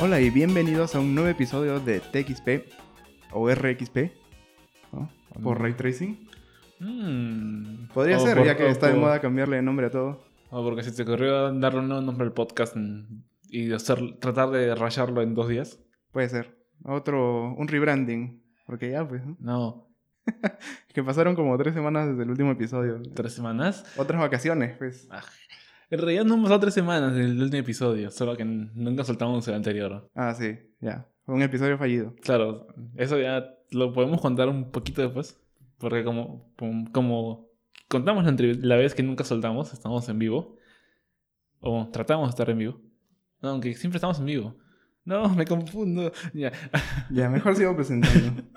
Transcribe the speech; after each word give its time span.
Hola 0.00 0.20
y 0.20 0.30
bienvenidos 0.30 0.94
a 0.94 1.00
un 1.00 1.14
nuevo 1.14 1.28
episodio 1.30 1.80
de 1.80 2.00
TXP 2.00 2.70
o 3.32 3.50
RXP 3.50 3.96
¿no? 4.92 5.08
por 5.42 5.60
Ray 5.60 5.72
Tracing. 5.74 6.28
Mm. 6.78 7.86
Podría 7.94 8.18
O 8.18 8.20
ser, 8.20 8.36
por- 8.36 8.46
ya 8.46 8.56
que 8.56 8.68
está 8.68 8.86
de 8.88 8.92
por- 8.92 9.02
moda 9.02 9.20
cambiarle 9.20 9.56
de 9.56 9.62
nombre 9.62 9.86
a 9.86 9.90
todo. 9.90 10.25
O 10.50 10.62
porque 10.64 10.82
se 10.82 10.92
te 10.92 11.02
ocurrió 11.02 11.52
darle 11.52 11.80
un 11.80 11.88
nuevo 11.88 12.02
nombre 12.02 12.26
al 12.26 12.32
podcast 12.32 12.76
y 13.48 13.72
hacer, 13.72 14.18
tratar 14.18 14.50
de 14.50 14.74
rayarlo 14.74 15.22
en 15.22 15.34
dos 15.34 15.48
días. 15.48 15.80
Puede 16.12 16.28
ser. 16.28 16.56
Otro, 16.84 17.54
un 17.54 17.68
rebranding. 17.68 18.42
Porque 18.66 18.90
ya, 18.90 19.06
pues, 19.06 19.24
¿no? 19.24 19.36
No, 19.40 19.88
que 20.92 21.02
pasaron 21.04 21.34
como 21.36 21.56
tres 21.56 21.74
semanas 21.74 22.08
desde 22.08 22.22
el 22.24 22.30
último 22.30 22.50
episodio. 22.52 23.00
tres 23.14 23.32
semanas. 23.32 23.84
Otras 23.96 24.20
vacaciones, 24.20 24.76
pues. 24.76 25.06
Ah, 25.10 25.22
En 25.90 26.00
realidad 26.00 26.24
no 26.24 26.34
han 26.34 26.42
pasado 26.42 26.60
tres 26.60 26.74
semanas 26.74 27.14
desde 27.14 27.30
el 27.30 27.40
último 27.42 27.60
episodio, 27.60 28.10
solo 28.10 28.36
que 28.36 28.44
nunca 28.44 29.04
soltamos 29.04 29.46
el 29.46 29.54
anterior. 29.54 30.10
Ah, 30.14 30.34
sí, 30.34 30.58
ya. 30.80 31.06
Fue 31.24 31.34
un 31.34 31.42
episodio 31.42 31.78
fallido. 31.78 32.14
Claro, 32.22 32.66
eso 32.96 33.18
ya 33.20 33.54
lo 33.70 33.92
podemos 33.92 34.20
contar 34.20 34.48
un 34.48 34.70
poquito 34.70 35.02
después. 35.02 35.40
Porque 35.78 36.02
como, 36.04 36.48
como 36.92 37.45
contamos 37.88 38.24
la, 38.24 38.34
la 38.38 38.76
vez 38.76 38.94
que 38.94 39.02
nunca 39.02 39.24
soltamos, 39.24 39.72
estamos 39.72 40.08
en 40.08 40.18
vivo. 40.18 40.56
O 41.60 41.88
tratamos 41.90 42.28
de 42.28 42.30
estar 42.30 42.50
en 42.50 42.58
vivo. 42.58 42.80
No, 43.42 43.50
aunque 43.50 43.74
siempre 43.74 43.96
estamos 43.96 44.18
en 44.18 44.26
vivo. 44.26 44.56
No, 45.04 45.28
me 45.34 45.44
confundo. 45.46 46.12
Ya. 46.34 46.52
Ya, 47.10 47.28
mejor 47.28 47.56
sigo 47.56 47.74
presentando. 47.74 48.42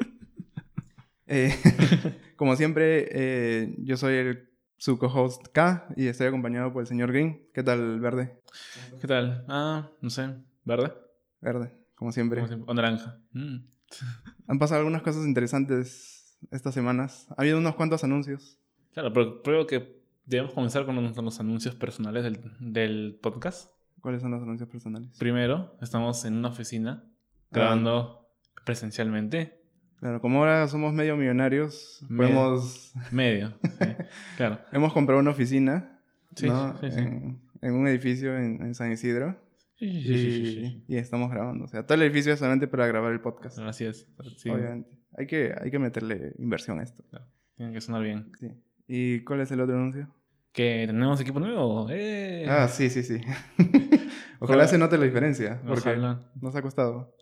Eh, 1.31 1.53
como 2.37 2.55
siempre, 2.55 3.07
eh, 3.11 3.75
yo 3.77 3.97
soy 3.97 4.15
el, 4.15 4.49
su 4.77 4.97
co-host 4.97 5.49
K 5.53 5.87
y 5.95 6.07
estoy 6.07 6.25
acompañado 6.25 6.73
por 6.73 6.81
el 6.81 6.87
señor 6.87 7.11
Green. 7.11 7.47
¿Qué 7.53 7.61
tal, 7.61 7.99
Verde? 7.99 8.41
¿Qué 8.99 9.05
tal? 9.05 9.45
Ah, 9.47 9.91
no 10.01 10.09
sé. 10.09 10.33
¿Verde? 10.65 10.91
Verde, 11.39 11.71
como 11.93 12.11
siempre. 12.11 12.39
Como 12.39 12.47
siempre. 12.47 12.71
O 12.71 12.73
naranja. 12.73 13.19
Mm. 13.33 13.57
Han 14.47 14.57
pasado 14.57 14.79
algunas 14.79 15.03
cosas 15.03 15.23
interesantes 15.27 16.35
estas 16.49 16.73
semanas. 16.73 17.27
Ha 17.37 17.41
habido 17.43 17.59
unos 17.59 17.75
cuantos 17.75 18.03
anuncios. 18.03 18.57
Claro, 18.93 19.13
pero 19.13 19.41
creo 19.41 19.67
que 19.67 19.99
debemos 20.25 20.53
comenzar 20.53 20.85
con 20.85 20.95
los, 20.95 21.13
con 21.13 21.25
los 21.25 21.39
anuncios 21.39 21.75
personales 21.75 22.23
del, 22.23 22.39
del 22.59 23.19
podcast. 23.21 23.71
¿Cuáles 24.01 24.21
son 24.21 24.31
los 24.31 24.41
anuncios 24.41 24.69
personales? 24.69 25.17
Primero, 25.17 25.75
estamos 25.81 26.23
en 26.25 26.35
una 26.35 26.49
oficina 26.49 27.03
grabando 27.51 28.29
presencialmente. 28.65 29.59
Claro, 29.99 30.21
como 30.21 30.39
ahora 30.39 30.67
somos 30.69 30.93
medio 30.93 31.17
millonarios, 31.17 32.05
Medio. 32.07 32.33
podemos... 32.35 32.93
Medio. 33.11 33.53
sí, 33.63 33.85
claro. 34.37 34.59
hemos 34.71 34.93
comprado 34.93 35.19
una 35.19 35.31
oficina 35.31 35.99
Sí, 36.35 36.47
¿no? 36.47 36.77
sí, 36.79 36.91
sí. 36.91 36.99
En, 36.99 37.41
en 37.61 37.73
un 37.73 37.87
edificio 37.87 38.37
en, 38.37 38.61
en 38.61 38.75
San 38.75 38.91
Isidro. 38.91 39.37
Sí, 39.75 39.85
Y, 39.87 40.83
y 40.87 40.97
estamos 40.97 41.29
grabando. 41.31 41.65
O 41.65 41.67
sea, 41.67 41.85
todo 41.85 41.95
el 41.95 42.03
edificio 42.03 42.31
es 42.31 42.39
solamente 42.39 42.67
para 42.67 42.87
grabar 42.87 43.11
el 43.11 43.19
podcast. 43.19 43.59
Así 43.59 43.85
es. 43.85 44.07
Sí, 44.37 44.49
Obviamente. 44.49 44.89
Hay 45.17 45.25
que, 45.27 45.53
hay 45.59 45.71
que 45.71 45.79
meterle 45.79 46.33
inversión 46.37 46.79
a 46.79 46.83
esto. 46.83 47.03
tiene 47.57 47.73
que 47.73 47.81
sonar 47.81 48.03
bien. 48.03 48.31
Sí. 48.39 48.51
¿Y 48.91 49.19
cuál 49.19 49.41
es 49.41 49.51
el 49.51 49.61
otro 49.61 49.75
anuncio? 49.75 50.09
Que 50.51 50.85
tenemos 50.87 51.21
equipo 51.21 51.39
nuevo. 51.39 51.87
¡Eh! 51.91 52.47
Ah, 52.49 52.67
sí, 52.67 52.89
sí, 52.89 53.03
sí. 53.03 53.21
Ojalá 54.39 54.67
se 54.67 54.79
note 54.79 54.97
la 54.97 55.05
diferencia. 55.05 55.61
Porque 55.63 55.91
Ojalá. 55.91 56.31
nos 56.41 56.55
ha 56.55 56.61
costado. 56.63 57.15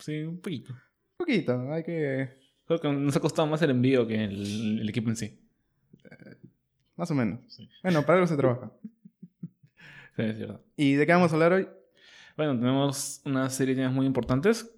Sí, 0.00 0.24
un 0.24 0.40
poquito. 0.40 0.72
Un 0.72 1.16
poquito. 1.18 1.72
Hay 1.72 1.84
que... 1.84 2.30
Creo 2.66 2.80
que 2.80 2.92
nos 2.92 3.14
ha 3.14 3.20
costado 3.20 3.46
más 3.46 3.62
el 3.62 3.70
envío 3.70 4.08
que 4.08 4.24
el, 4.24 4.80
el 4.80 4.88
equipo 4.88 5.08
en 5.08 5.14
sí. 5.16 5.40
Más 6.96 7.08
o 7.12 7.14
menos. 7.14 7.40
Sí. 7.46 7.68
Bueno, 7.84 8.02
para 8.02 8.14
algo 8.14 8.26
se 8.26 8.36
trabaja. 8.36 8.72
Sí, 10.16 10.22
es 10.22 10.36
cierto. 10.36 10.64
¿Y 10.76 10.94
de 10.94 11.06
qué 11.06 11.12
vamos 11.12 11.30
a 11.30 11.34
hablar 11.34 11.52
hoy? 11.52 11.68
Bueno, 12.36 12.58
tenemos 12.58 13.22
una 13.24 13.48
serie 13.50 13.76
de 13.76 13.82
temas 13.82 13.94
muy 13.94 14.06
importantes. 14.06 14.68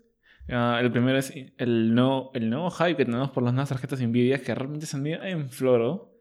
Ah, 0.50 0.78
el 0.82 0.92
primero 0.92 1.16
es 1.16 1.32
el 1.56 1.94
nuevo, 1.94 2.30
el 2.34 2.50
nuevo 2.50 2.70
hype 2.70 2.96
que 2.96 3.04
tenemos 3.06 3.30
por 3.30 3.42
las 3.42 3.54
nuevas 3.54 3.70
tarjetas 3.70 4.00
Nvidia 4.02 4.42
que 4.42 4.54
realmente 4.54 4.84
se 4.84 4.96
han 4.98 5.06
ido 5.06 5.22
en 5.22 5.48
floro. 5.48 6.15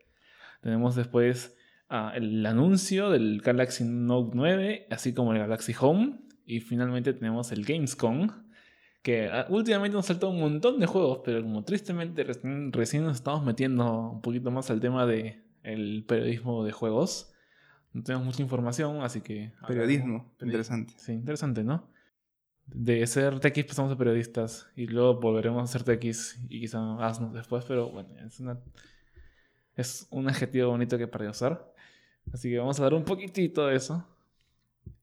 Tenemos 0.66 0.96
después 0.96 1.56
ah, 1.90 2.12
el 2.16 2.44
anuncio 2.44 3.12
del 3.12 3.40
Galaxy 3.40 3.84
Note 3.84 4.32
9, 4.34 4.88
así 4.90 5.14
como 5.14 5.32
el 5.32 5.38
Galaxy 5.38 5.76
Home. 5.80 6.22
Y 6.44 6.60
finalmente 6.60 7.14
tenemos 7.14 7.52
el 7.52 7.64
Gamescom, 7.64 8.32
que 9.04 9.28
ah, 9.28 9.46
últimamente 9.50 9.96
nos 9.96 10.08
saltó 10.08 10.32
un 10.32 10.40
montón 10.40 10.80
de 10.80 10.88
juegos, 10.88 11.20
pero 11.24 11.44
como 11.44 11.64
tristemente 11.64 12.24
recién, 12.24 12.74
recién 12.74 13.04
nos 13.04 13.18
estamos 13.18 13.46
metiendo 13.46 14.10
un 14.14 14.22
poquito 14.22 14.50
más 14.50 14.72
al 14.72 14.80
tema 14.80 15.06
de 15.06 15.44
el 15.62 16.04
periodismo 16.08 16.66
de 16.66 16.72
juegos. 16.72 17.32
No 17.94 18.02
tenemos 18.02 18.26
mucha 18.26 18.42
información, 18.42 19.04
así 19.04 19.22
que... 19.22 19.52
Periodismo. 19.68 20.34
Periodismo. 20.40 20.42
Interesante. 20.42 20.94
Sí, 20.98 21.12
interesante, 21.12 21.64
¿no? 21.64 21.92
De 22.66 23.06
ser 23.06 23.40
TX 23.40 23.66
pasamos 23.66 23.92
a 23.92 23.98
periodistas 24.00 24.68
y 24.76 24.88
luego 24.88 25.20
volveremos 25.20 25.64
a 25.64 25.68
ser 25.72 25.84
TX 25.84 26.40
y 26.50 26.62
quizá 26.62 27.06
asnos 27.06 27.34
después, 27.34 27.66
pero 27.66 27.92
bueno, 27.92 28.10
es 28.26 28.40
una 28.40 28.60
es 29.76 30.08
un 30.12 30.28
adjetivo 30.30 30.70
bonito 30.70 30.98
que 30.98 31.08
para 31.08 31.30
usar. 31.30 31.74
Así 32.34 32.50
que 32.50 32.58
vamos 32.58 32.80
a 32.80 32.84
dar 32.84 32.94
un 32.94 33.04
poquitito 33.04 33.68
de 33.68 33.76
eso. 33.76 34.06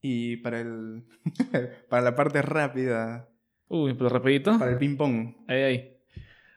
Y 0.01 0.37
para 0.39 0.61
el... 0.61 1.05
para 1.89 2.03
la 2.03 2.15
parte 2.15 2.43
rápida. 2.43 3.29
Uy, 3.69 3.95
pero 3.95 4.09
rapidito. 4.11 4.59
Para 4.59 4.73
el 4.73 4.79
ping-pong. 4.79 5.35
Ahí, 5.47 5.63
ahí. 5.63 5.97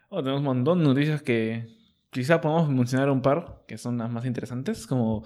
Oh, 0.09 0.21
tenemos 0.21 0.39
un 0.39 0.45
montón 0.45 0.79
de 0.79 0.85
noticias 0.85 1.21
que 1.21 1.67
quizá 2.09 2.39
podemos 2.41 2.69
mencionar 2.69 3.09
un 3.09 3.21
par, 3.21 3.63
que 3.67 3.77
son 3.77 3.97
las 3.97 4.09
más 4.09 4.25
interesantes, 4.25 4.87
como 4.87 5.23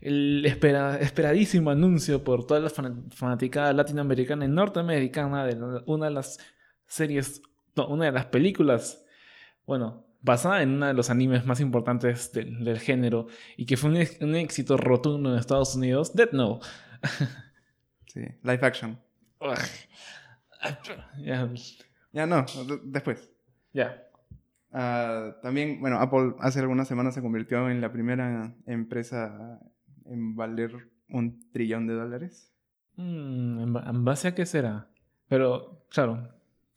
el 0.00 0.44
espera- 0.46 0.98
esperadísimo 1.00 1.70
anuncio 1.70 2.24
por 2.24 2.46
toda 2.46 2.60
la 2.60 2.70
fan- 2.70 3.10
fanaticada 3.10 3.72
latinoamericana 3.72 4.44
y 4.46 4.48
norteamericana 4.48 5.44
de 5.46 5.82
una 5.86 6.06
de 6.06 6.12
las 6.12 6.38
series, 6.86 7.42
no, 7.76 7.88
una 7.88 8.06
de 8.06 8.12
las 8.12 8.26
películas, 8.26 9.04
bueno, 9.66 10.06
basada 10.22 10.62
en 10.62 10.70
uno 10.70 10.86
de 10.86 10.94
los 10.94 11.10
animes 11.10 11.44
más 11.46 11.60
importantes 11.60 12.32
del, 12.32 12.64
del 12.64 12.78
género 12.78 13.26
y 13.56 13.66
que 13.66 13.76
fue 13.76 13.90
un, 13.90 14.34
éxito 14.36 14.76
rotundo 14.76 15.32
en 15.32 15.38
Estados 15.38 15.74
Unidos, 15.74 16.14
Death 16.14 16.32
Note. 16.32 16.66
Sí. 18.06 18.20
Live 18.42 18.60
action. 18.62 18.98
Ya, 21.22 21.48
Ya 22.12 22.26
no, 22.26 22.42
de- 22.66 22.80
después. 22.84 23.30
ya. 23.72 24.02
Ah, 24.72 25.36
también, 25.42 25.80
bueno, 25.80 25.98
Apple 25.98 26.34
hace 26.40 26.60
algunas 26.60 26.86
semanas 26.86 27.14
se 27.14 27.22
convirtió 27.22 27.68
en 27.70 27.80
la 27.80 27.90
primera 27.92 28.54
empresa 28.66 29.58
en 30.04 30.36
valer 30.36 30.90
un 31.08 31.40
trillón 31.52 31.86
de 31.86 31.94
dólares. 31.94 32.52
Mm, 32.96 33.60
¿en 33.60 33.72
ba- 33.72 33.84
¿En 33.88 34.04
base 34.04 34.28
a 34.28 34.34
qué 34.34 34.46
será? 34.46 34.88
Pero, 35.28 35.84
claro, 35.90 36.28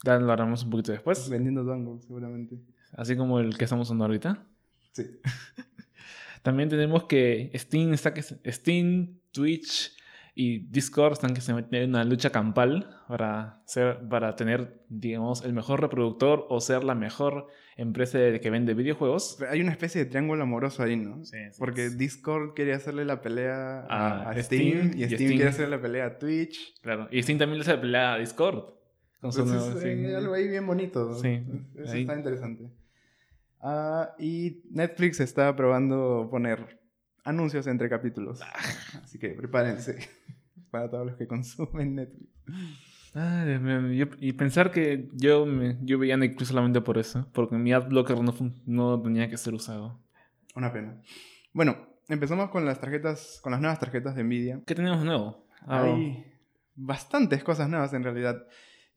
ya 0.04 0.18
lo 0.20 0.32
haremos 0.32 0.64
un 0.64 0.70
poquito 0.72 0.92
después. 0.92 1.30
Vendiendo 1.30 1.64
dongles, 1.64 2.04
seguramente. 2.06 2.56
Así 2.96 3.16
como 3.16 3.40
el 3.40 3.58
que 3.58 3.64
estamos 3.66 3.88
usando 3.88 4.06
ahorita. 4.06 4.46
Sí. 4.92 5.04
También 6.44 6.70
tenemos 6.70 7.06
que 7.06 7.52
Steam 7.56 7.94
está 7.94 8.14
que 8.14 8.22
Steam, 8.22 9.20
Twitch 9.32 9.96
y 10.36 10.60
Discord 10.72 11.14
están 11.14 11.34
que 11.34 11.42
se 11.42 11.54
meten 11.54 11.84
en 11.84 11.90
una 11.92 12.04
lucha 12.04 12.32
campal 12.32 13.00
para 13.08 13.62
ser 13.66 14.00
para 14.10 14.36
tener, 14.36 14.84
digamos, 14.90 15.44
el 15.46 15.54
mejor 15.54 15.80
reproductor 15.80 16.46
o 16.50 16.60
ser 16.60 16.84
la 16.84 16.96
mejor 16.96 17.48
empresa 17.78 18.18
que 18.42 18.50
vende 18.50 18.74
videojuegos. 18.74 19.38
Hay 19.50 19.62
una 19.62 19.72
especie 19.72 20.04
de 20.04 20.10
triángulo 20.10 20.44
amoroso 20.44 20.84
ahí, 20.84 20.96
¿no? 20.98 21.24
Sí, 21.24 21.38
sí, 21.52 21.56
Porque 21.60 21.90
sí. 21.90 21.98
Discord 21.98 22.54
quería 22.56 22.76
hacerle 22.76 23.06
la 23.06 23.22
pelea 23.22 23.86
a, 23.90 24.24
A 24.24 24.30
a 24.32 24.44
Steam, 24.44 24.70
Steam, 24.72 24.88
y 25.00 25.04
Steam, 25.06 25.10
Steam- 25.20 25.36
quiere 25.36 25.50
hacerle 25.50 25.76
la 25.78 25.82
pelea 25.82 26.06
a 26.08 26.20
Twitch. 26.20 26.80
Claro, 26.82 27.08
y 27.12 27.22
Steam 27.24 27.38
también 27.40 27.60
le 27.60 27.62
hace 27.64 27.78
pelea 27.78 28.14
a 28.16 28.18
Discord. 28.18 28.66
Con 29.22 29.32
su 29.32 29.42
Entonces, 29.44 29.74
nuevo- 29.76 29.80
eh, 29.88 30.08
sí. 30.10 30.14
algo 30.16 30.34
ahí 30.34 30.48
bien 30.50 30.68
bonito. 30.68 31.16
Sí, 31.16 31.42
Eso 31.78 31.94
ahí. 31.94 32.02
está 32.02 32.16
interesante. 32.18 32.66
Ah, 33.66 34.14
y 34.20 34.62
Netflix 34.72 35.22
está 35.22 35.56
probando 35.56 36.28
poner 36.30 36.82
anuncios 37.24 37.66
entre 37.68 37.88
capítulos. 37.90 38.42
Ah. 38.42 38.52
Así 39.02 39.18
que 39.18 39.30
prepárense 39.30 39.98
para 40.72 40.90
todos 40.90 41.08
los 41.08 41.16
que 41.16 41.28
consumen 41.28 41.96
Netflix. 41.96 42.30
Yo- 43.96 44.08
y 44.20 44.34
pensar 44.34 44.72
que 44.72 45.08
yo, 45.14 45.46
me, 45.46 45.78
yo 45.82 45.98
veía 46.00 46.18
Netflix 46.18 46.48
solamente 46.50 46.82
por 46.82 46.98
eso, 46.98 47.30
porque 47.34 47.56
mi 47.56 47.72
adblocker 47.72 48.20
no, 48.20 48.34
fun- 48.34 48.62
no 48.66 49.02
tenía 49.02 49.30
que 49.30 49.38
ser 49.38 49.54
usado. 49.54 50.02
Una 50.56 50.74
pena. 50.74 51.02
Bueno, 51.54 51.78
empezamos 52.10 52.50
con 52.50 52.66
las 52.66 52.80
tarjetas, 52.82 53.40
con 53.44 53.52
las 53.52 53.62
nuevas 53.62 53.80
tarjetas 53.80 54.16
de 54.16 54.24
Nvidia. 54.24 54.62
¿Qué 54.66 54.76
tenemos 54.76 55.04
nuevo? 55.06 55.48
Ah, 55.62 55.84
Hay 55.84 56.26
bastantes 56.76 57.44
cosas 57.44 57.70
nuevas 57.70 57.94
en 57.94 58.04
realidad. 58.04 58.46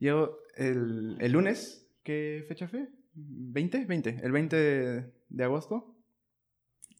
Yo 0.00 0.38
el, 0.56 1.16
el 1.20 1.32
lunes, 1.32 1.86
¿qué 2.02 2.44
fecha 2.48 2.68
fue? 2.68 2.88
¿20? 3.16 3.86
20. 3.86 4.20
El 4.22 4.32
20 4.32 4.56
de, 4.56 5.12
de 5.28 5.44
agosto. 5.44 5.96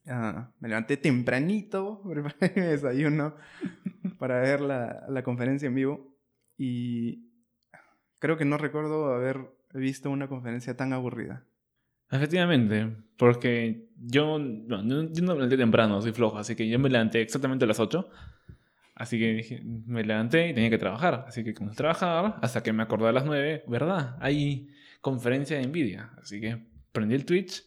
ah, 0.09 0.53
me 0.61 0.69
levanté 0.69 0.97
tempranito, 0.97 2.03
preparé 2.09 2.53
mi 2.57 2.63
desayuno. 2.63 3.35
para 4.19 4.41
ver 4.41 4.61
la, 4.61 5.05
la 5.09 5.23
conferencia 5.23 5.67
en 5.67 5.75
vivo 5.75 6.17
y 6.57 7.31
creo 8.19 8.37
que 8.37 8.45
no 8.45 8.57
recuerdo 8.57 9.13
haber 9.13 9.53
visto 9.75 10.11
una 10.11 10.29
conferencia 10.29 10.77
tan 10.77 10.93
aburrida. 10.93 11.45
Efectivamente, 12.11 12.97
porque 13.19 13.91
yo 13.97 14.39
no, 14.39 14.83
yo 14.83 15.23
no 15.23 15.33
me 15.33 15.35
levanté 15.35 15.57
temprano, 15.57 16.01
soy 16.01 16.13
flojo, 16.13 16.39
así 16.39 16.55
que 16.55 16.69
yo 16.69 16.79
me 16.79 16.89
levanté 16.89 17.21
exactamente 17.21 17.65
a 17.65 17.69
las 17.69 17.81
8. 17.81 18.09
Así 18.95 19.19
que 19.19 19.35
dije, 19.35 19.61
me 19.63 20.05
levanté 20.05 20.49
y 20.49 20.55
tenía 20.55 20.71
que 20.71 20.79
trabajar. 20.79 21.25
Así 21.29 21.45
que 21.45 21.53
comencé 21.53 21.75
a 21.75 21.93
trabajar 21.93 22.39
hasta 22.41 22.63
que 22.63 22.73
me 22.73 22.83
acordé 22.83 23.09
a 23.09 23.13
las 23.13 23.27
9, 23.27 23.65
¿verdad? 23.69 24.17
Hay 24.21 24.71
conferencia 25.01 25.59
de 25.59 25.67
Nvidia. 25.67 26.13
Así 26.21 26.41
que 26.41 26.67
prendí 26.93 27.15
el 27.15 27.25
Twitch 27.25 27.63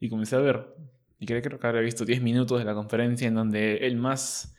y 0.00 0.08
comencé 0.08 0.36
a 0.36 0.40
ver. 0.40 0.74
Y 1.18 1.26
creo, 1.26 1.42
creo 1.42 1.58
que 1.58 1.66
habría 1.66 1.82
visto 1.82 2.04
10 2.04 2.22
minutos 2.22 2.58
de 2.58 2.64
la 2.64 2.74
conferencia 2.74 3.26
en 3.28 3.34
donde 3.34 3.78
el 3.78 3.96
más 3.96 4.54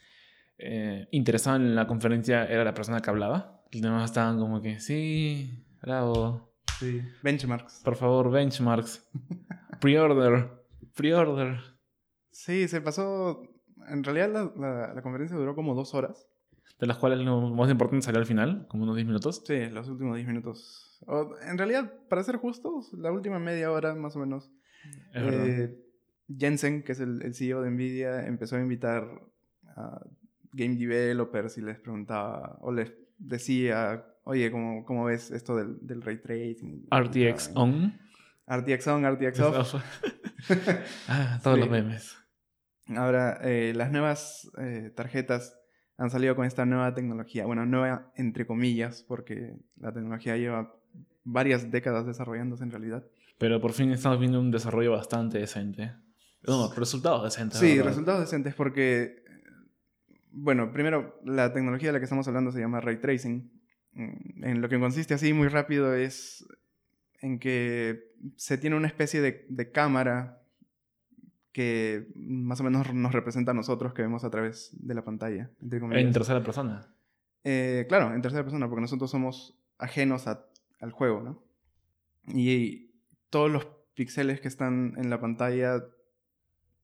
eh, 0.57 1.07
interesado 1.11 1.55
en 1.55 1.73
la 1.75 1.87
conferencia 1.87 2.45
era 2.45 2.63
la 2.63 2.73
persona 2.73 2.99
que 3.01 3.09
hablaba. 3.09 3.63
Los 3.71 3.81
demás 3.81 4.09
estaban 4.09 4.37
como 4.39 4.61
que, 4.61 4.79
sí, 4.79 5.63
bravo, 5.81 6.51
Sí. 6.79 7.01
Benchmarks. 7.23 7.81
por 7.83 7.95
favor, 7.95 8.31
benchmarks. 8.31 9.07
Pre-order. 9.79 10.49
Pre-order. 10.95 11.59
Sí, 12.31 12.67
se 12.67 12.81
pasó. 12.81 13.41
En 13.89 14.03
realidad 14.03 14.29
la, 14.31 14.51
la- 14.57 14.93
la 14.93 15.01
conferencia 15.01 15.37
duró 15.37 15.55
como 15.55 15.75
dos 15.75 15.93
horas. 15.93 16.27
De 16.79 16.87
las 16.87 16.97
cuales 16.97 17.19
lo 17.19 17.49
más 17.51 17.69
importante 17.69 18.05
salió 18.05 18.19
al 18.19 18.25
final, 18.25 18.65
como 18.69 18.83
unos 18.83 18.95
10 18.95 19.07
minutos. 19.07 19.43
Sí, 19.45 19.65
los 19.69 19.87
últimos 19.89 20.15
10 20.15 20.27
minutos. 20.27 20.88
O, 21.07 21.35
en 21.41 21.57
realidad, 21.57 21.93
para 22.09 22.23
ser 22.23 22.37
justos, 22.37 22.91
la 22.93 23.11
última 23.11 23.39
media 23.39 23.71
hora 23.71 23.95
más 23.95 24.15
o 24.15 24.19
menos. 24.19 24.51
Es 25.13 25.23
eh, 25.23 25.77
Jensen, 26.37 26.83
que 26.83 26.91
es 26.91 26.99
el, 26.99 27.21
el 27.23 27.33
CEO 27.33 27.61
de 27.61 27.71
Nvidia, 27.71 28.25
empezó 28.27 28.55
a 28.55 28.61
invitar 28.61 29.07
a 29.75 30.01
game 30.53 30.75
developers 30.75 31.57
y 31.57 31.61
les 31.61 31.79
preguntaba 31.79 32.57
o 32.61 32.71
les 32.71 32.93
decía, 33.17 34.05
oye, 34.23 34.51
¿cómo, 34.51 34.83
cómo 34.85 35.05
ves 35.05 35.31
esto 35.31 35.55
del, 35.55 35.77
del 35.81 36.01
ray 36.01 36.17
tracing? 36.21 36.87
RTX 36.91 37.51
Ah, 37.55 37.61
on. 37.61 37.99
RTX 38.47 38.87
on, 38.87 39.05
RTX 39.15 39.39
off. 39.41 39.75
ah, 41.07 41.39
todos 41.43 41.55
Sí. 41.55 41.61
los 41.61 41.69
memes. 41.69 42.17
Ahora, 42.95 43.39
eh, 43.43 43.73
las 43.75 43.91
nuevas 43.91 44.49
eh, 44.57 44.91
tarjetas 44.95 45.55
han 45.97 46.09
salido 46.09 46.35
con 46.35 46.45
esta 46.45 46.65
nueva 46.65 46.93
tecnología. 46.95 47.45
Bueno, 47.45 47.65
nueva 47.65 48.11
entre 48.15 48.47
comillas, 48.47 49.03
porque 49.07 49.57
la 49.75 49.91
tecnología 49.93 50.37
lleva 50.37 50.73
varias 51.31 51.69
décadas 51.71 52.05
desarrollándose 52.05 52.63
en 52.63 52.71
realidad. 52.71 53.03
Pero 53.37 53.61
por 53.61 53.73
fin 53.73 53.91
estamos 53.91 54.19
viendo 54.19 54.39
un 54.39 54.51
desarrollo 54.51 54.91
bastante 54.91 55.37
decente. 55.39 55.93
No, 56.47 56.71
resultados 56.73 57.23
decentes. 57.23 57.59
Sí, 57.59 57.71
¿verdad? 57.77 57.85
resultados 57.91 58.21
decentes 58.21 58.53
porque, 58.55 59.01
eh, 59.03 59.41
bueno, 60.31 60.71
primero, 60.71 61.19
la 61.25 61.53
tecnología 61.53 61.89
de 61.89 61.93
la 61.93 61.99
que 61.99 62.05
estamos 62.05 62.27
hablando 62.27 62.51
se 62.51 62.59
llama 62.59 62.79
ray 62.81 62.97
tracing. 62.99 63.51
Mm, 63.93 64.43
En 64.43 64.61
lo 64.61 64.69
que 64.69 64.79
consiste 64.79 65.13
así 65.13 65.33
muy 65.33 65.47
rápido 65.47 65.93
es 65.93 66.45
en 67.21 67.39
que 67.39 68.11
se 68.37 68.57
tiene 68.57 68.75
una 68.77 68.87
especie 68.87 69.21
de, 69.21 69.45
de 69.49 69.71
cámara 69.71 70.41
que 71.51 72.07
más 72.15 72.59
o 72.61 72.63
menos 72.63 72.93
nos 72.93 73.11
representa 73.11 73.51
a 73.51 73.55
nosotros 73.55 73.93
que 73.93 74.01
vemos 74.03 74.23
a 74.23 74.29
través 74.29 74.69
de 74.73 74.93
la 74.93 75.03
pantalla. 75.03 75.49
entre. 75.61 76.01
En 76.01 76.11
tercera 76.13 76.43
persona. 76.43 76.93
Eh, 77.43 77.85
claro, 77.89 78.13
en 78.13 78.21
tercera 78.21 78.43
persona, 78.43 78.67
porque 78.69 78.81
nosotros 78.81 79.09
somos 79.09 79.57
ajenos 79.77 80.27
a- 80.27 80.45
al 80.79 80.91
juego, 80.91 81.21
¿no? 81.21 81.43
Y 82.27 82.91
todos 83.29 83.49
los 83.51 83.65
píxeles 83.95 84.39
que 84.41 84.47
están 84.47 84.93
en 84.97 85.09
la 85.09 85.19
pantalla 85.19 85.83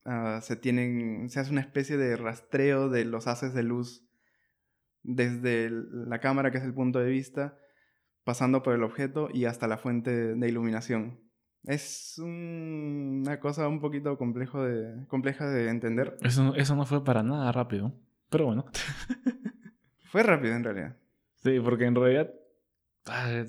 ah, 0.06 0.40
se 0.42 0.56
tienen, 0.56 1.30
se 1.30 1.40
hace 1.40 1.52
una 1.52 1.62
especie 1.62 1.98
de 1.98 2.16
rastreo 2.18 2.90
de 2.90 3.06
los 3.06 3.28
haces 3.28 3.54
de 3.54 3.64
luz 3.64 4.04
desde 5.04 5.70
la 5.70 6.20
cámara, 6.20 6.52
que 6.52 6.58
es 6.58 6.64
el 6.64 6.74
punto 6.74 7.00
de 7.00 7.10
vista, 7.10 7.58
pasando 8.24 8.64
por 8.64 8.74
el 8.74 8.84
objeto 8.84 9.30
y 9.32 9.46
hasta 9.46 9.68
la 9.68 9.78
fuente 9.78 10.36
de 10.36 10.48
iluminación. 10.50 11.20
Es 11.64 12.18
un- 12.20 13.22
una 13.26 13.40
cosa 13.40 13.68
un 13.68 13.80
poquito 13.82 14.18
complejo 14.18 14.64
de, 14.64 15.06
compleja 15.08 15.48
de 15.50 15.70
entender. 15.70 16.18
Eso, 16.22 16.54
eso 16.56 16.76
no 16.76 16.86
fue 16.86 17.04
para 17.04 17.24
nada 17.24 17.52
rápido. 17.52 17.94
Pero 18.30 18.46
bueno. 18.46 18.66
Fue 20.12 20.24
rápido 20.24 20.56
en 20.56 20.64
realidad. 20.64 20.96
Sí, 21.44 21.60
porque 21.60 21.86
en 21.86 21.96
realidad. 21.96 22.32
ah, 23.06 23.44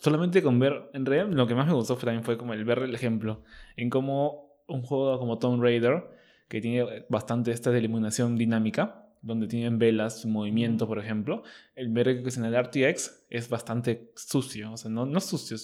solamente 0.00 0.42
con 0.42 0.58
ver. 0.58 0.90
En 0.92 1.04
realidad, 1.06 1.30
lo 1.34 1.46
que 1.46 1.54
más 1.54 1.66
me 1.66 1.74
gustó 1.74 1.96
fue- 1.96 2.06
también 2.06 2.24
fue 2.24 2.36
como 2.38 2.52
el 2.54 2.64
ver 2.64 2.78
el 2.80 2.94
ejemplo. 2.94 3.42
En 3.76 3.90
cómo 3.90 4.52
un 4.66 4.82
juego 4.82 5.18
como 5.18 5.38
Tomb 5.38 5.62
Raider, 5.62 6.04
que 6.48 6.60
tiene 6.60 7.04
bastante 7.08 7.50
esta 7.52 7.70
de 7.70 7.78
iluminación 7.78 8.36
dinámica, 8.36 9.04
donde 9.20 9.48
tienen 9.48 9.78
velas, 9.78 10.24
movimiento, 10.26 10.86
por 10.86 10.98
ejemplo, 10.98 11.42
el 11.74 11.88
ver 11.88 12.22
que 12.22 12.30
en 12.36 12.44
el 12.44 12.54
RTX 12.54 13.26
es 13.30 13.48
bastante 13.48 14.12
sucio. 14.14 14.72
O 14.72 14.76
sea, 14.76 14.90
no, 14.90 15.06
no 15.06 15.20
sucio, 15.20 15.56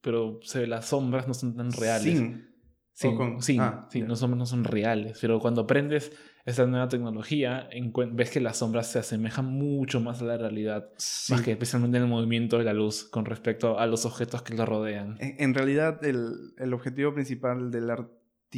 pero 0.00 0.38
se 0.42 0.60
ve, 0.60 0.66
las 0.66 0.86
sombras 0.86 1.26
no 1.26 1.34
son 1.34 1.56
tan 1.56 1.72
reales. 1.72 2.02
Sin. 2.02 2.54
Sí, 2.92 3.08
O 3.08 3.14
con- 3.16 3.42
sí, 3.42 3.58
ah, 3.60 3.86
sí, 3.90 4.00
ya. 4.00 4.06
no, 4.06 4.16
son, 4.16 4.38
no 4.38 4.46
son 4.46 4.64
reales. 4.64 5.18
Pero 5.20 5.38
cuando 5.40 5.62
aprendes 5.62 6.12
esta 6.46 6.64
nueva 6.64 6.88
tecnología, 6.88 7.68
ves 8.12 8.30
que 8.30 8.40
las 8.40 8.58
sombras 8.58 8.90
se 8.90 9.00
asemejan 9.00 9.46
mucho 9.46 10.00
más 10.00 10.22
a 10.22 10.26
la 10.26 10.38
realidad. 10.38 10.90
Más 11.28 11.42
que 11.42 11.50
especialmente 11.50 11.96
en 11.96 12.04
el 12.04 12.08
movimiento 12.08 12.58
de 12.58 12.64
la 12.64 12.72
luz 12.72 13.04
con 13.04 13.24
respecto 13.24 13.80
a 13.80 13.86
los 13.86 14.06
objetos 14.06 14.42
que 14.42 14.54
lo 14.54 14.64
rodean. 14.64 15.16
En, 15.18 15.34
en 15.38 15.54
realidad, 15.54 16.04
el, 16.04 16.54
el 16.56 16.72
objetivo 16.72 17.12
principal 17.12 17.72
del 17.72 17.90
RT, 17.90 18.54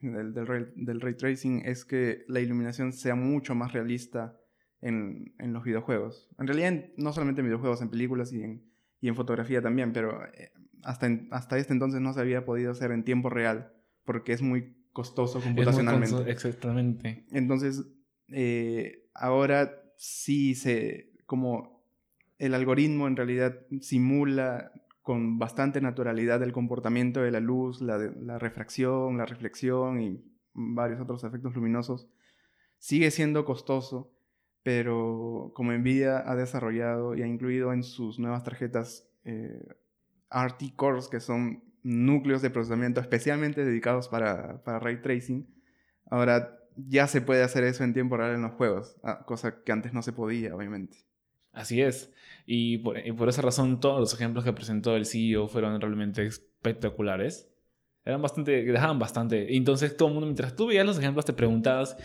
del, 0.00 0.34
del, 0.34 0.46
ray, 0.46 0.66
del 0.76 1.00
ray 1.00 1.14
tracing, 1.14 1.62
es 1.64 1.86
que 1.86 2.22
la 2.28 2.40
iluminación 2.40 2.92
sea 2.92 3.14
mucho 3.14 3.54
más 3.54 3.72
realista 3.72 4.38
en, 4.82 5.34
en 5.38 5.54
los 5.54 5.64
videojuegos. 5.64 6.28
En 6.38 6.46
realidad, 6.46 6.84
no 6.98 7.14
solamente 7.14 7.40
en 7.40 7.46
videojuegos, 7.46 7.80
en 7.80 7.88
películas 7.88 8.30
y 8.34 8.42
en, 8.42 8.62
y 9.00 9.08
en 9.08 9.16
fotografía 9.16 9.62
también, 9.62 9.94
pero 9.94 10.22
eh, 10.34 10.52
hasta, 10.82 11.08
hasta 11.30 11.56
este 11.56 11.72
entonces 11.72 12.02
no 12.02 12.12
se 12.12 12.20
había 12.20 12.44
podido 12.44 12.72
hacer 12.72 12.90
en 12.90 13.04
tiempo 13.04 13.30
real, 13.30 13.72
porque 14.04 14.34
es 14.34 14.42
muy 14.42 14.76
costoso 14.92 15.40
computacionalmente. 15.40 16.30
Exactamente. 16.30 17.24
Entonces, 17.32 17.84
eh, 18.28 19.08
ahora 19.14 19.82
sí 19.96 20.54
se. 20.54 21.10
como 21.26 21.82
el 22.38 22.54
algoritmo 22.54 23.06
en 23.06 23.16
realidad 23.16 23.54
simula 23.80 24.72
con 25.02 25.38
bastante 25.38 25.80
naturalidad 25.80 26.42
el 26.42 26.52
comportamiento 26.52 27.20
de 27.20 27.30
la 27.30 27.40
luz, 27.40 27.80
la 27.80 28.38
refracción, 28.38 29.18
la 29.18 29.26
reflexión 29.26 30.00
y 30.00 30.24
varios 30.54 31.00
otros 31.00 31.24
efectos 31.24 31.54
luminosos. 31.54 32.08
Sigue 32.78 33.10
siendo 33.10 33.44
costoso, 33.44 34.12
pero 34.62 35.52
como 35.54 35.72
Nvidia 35.72 36.28
ha 36.28 36.36
desarrollado 36.36 37.14
y 37.14 37.22
ha 37.22 37.26
incluido 37.26 37.72
en 37.72 37.82
sus 37.82 38.18
nuevas 38.18 38.44
tarjetas 38.44 39.08
eh, 39.24 39.76
RT 40.30 40.74
Cores, 40.76 41.08
que 41.08 41.20
son 41.20 41.62
núcleos 41.82 42.42
de 42.42 42.50
procesamiento 42.50 43.00
especialmente 43.00 43.64
dedicados 43.64 44.08
para, 44.08 44.62
para 44.64 44.78
ray 44.78 45.00
tracing, 45.02 45.46
ahora 46.06 46.58
ya 46.76 47.06
se 47.06 47.20
puede 47.20 47.42
hacer 47.42 47.64
eso 47.64 47.84
en 47.84 47.92
tiempo 47.92 48.16
real 48.16 48.34
en 48.34 48.42
los 48.42 48.52
juegos, 48.52 48.96
ah, 49.02 49.24
cosa 49.26 49.62
que 49.62 49.72
antes 49.72 49.92
no 49.92 50.02
se 50.02 50.12
podía, 50.12 50.54
obviamente. 50.54 50.98
Así 51.52 51.82
es. 51.82 52.12
Y 52.46 52.78
por, 52.78 52.98
y 52.98 53.12
por 53.12 53.28
esa 53.28 53.42
razón 53.42 53.78
todos 53.80 54.00
los 54.00 54.14
ejemplos 54.14 54.44
que 54.44 54.52
presentó 54.52 54.96
el 54.96 55.06
CEO 55.06 55.48
fueron 55.48 55.80
realmente 55.80 56.24
espectaculares. 56.26 57.48
Eran 58.04 58.22
bastante, 58.22 58.64
dejaban 58.64 58.98
bastante. 58.98 59.54
Entonces 59.56 59.96
todo 59.96 60.08
el 60.08 60.14
mundo, 60.14 60.26
mientras 60.26 60.56
tú 60.56 60.66
veías 60.66 60.86
los 60.86 60.98
ejemplos, 60.98 61.24
te 61.24 61.34
preguntabas, 61.34 61.96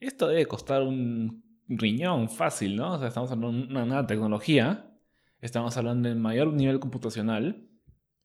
esto 0.00 0.28
debe 0.28 0.46
costar 0.46 0.82
un 0.82 1.42
riñón 1.68 2.28
fácil, 2.28 2.76
¿no? 2.76 2.94
O 2.94 2.98
sea, 2.98 3.08
estamos 3.08 3.30
hablando 3.30 3.66
de 3.66 3.72
una 3.72 3.84
nueva 3.84 4.06
tecnología. 4.06 4.90
Estamos 5.40 5.76
hablando 5.76 6.08
del 6.08 6.18
mayor 6.18 6.52
nivel 6.52 6.78
computacional. 6.80 7.68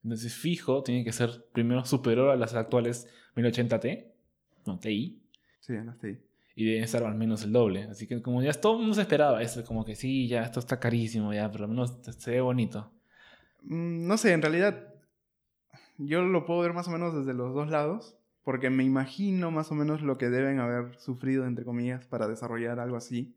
Entonces, 0.04 0.34
fijo, 0.34 0.84
tiene 0.84 1.04
que 1.04 1.12
ser 1.12 1.46
primero 1.52 1.84
superior 1.86 2.30
a 2.30 2.36
las 2.36 2.54
actuales 2.54 3.08
1080t, 3.36 4.06
no 4.66 4.80
TI, 4.80 5.22
Sí, 5.60 5.74
no 5.84 5.92
estoy. 5.92 6.20
y 6.56 6.66
debe 6.66 6.80
estar 6.82 7.04
al 7.04 7.16
menos 7.16 7.44
el 7.44 7.52
doble. 7.52 7.84
Así 7.84 8.08
que 8.08 8.22
como 8.22 8.42
ya 8.42 8.54
todo 8.54 8.74
el 8.74 8.80
mundo 8.80 8.96
se 8.96 9.02
esperaba, 9.02 9.42
es 9.42 9.62
como 9.68 9.84
que 9.86 9.96
sí, 9.96 10.28
ya 10.28 10.44
esto 10.44 10.60
está 10.60 10.80
carísimo, 10.80 11.34
ya, 11.34 11.52
pero 11.52 11.66
al 11.66 11.70
menos 11.72 11.98
se 12.18 12.32
ve 12.32 12.42
bonito. 12.42 12.92
Mm, 13.64 14.08
No 14.08 14.18
sé, 14.18 14.34
en 14.34 14.42
realidad 14.42 14.94
yo 15.98 16.22
lo 16.22 16.46
puedo 16.46 16.62
ver 16.62 16.74
más 16.74 16.88
o 16.88 16.92
menos 16.92 17.16
desde 17.16 17.34
los 17.34 17.54
dos 17.54 17.70
lados, 17.70 18.16
porque 18.44 18.70
me 18.70 18.84
imagino 18.84 19.52
más 19.52 19.72
o 19.72 19.76
menos 19.76 20.02
lo 20.02 20.18
que 20.18 20.30
deben 20.30 20.60
haber 20.60 20.96
sufrido, 21.00 21.46
entre 21.46 21.66
comillas, 21.66 22.06
para 22.06 22.28
desarrollar 22.28 22.80
algo 22.80 22.96
así. 22.96 23.36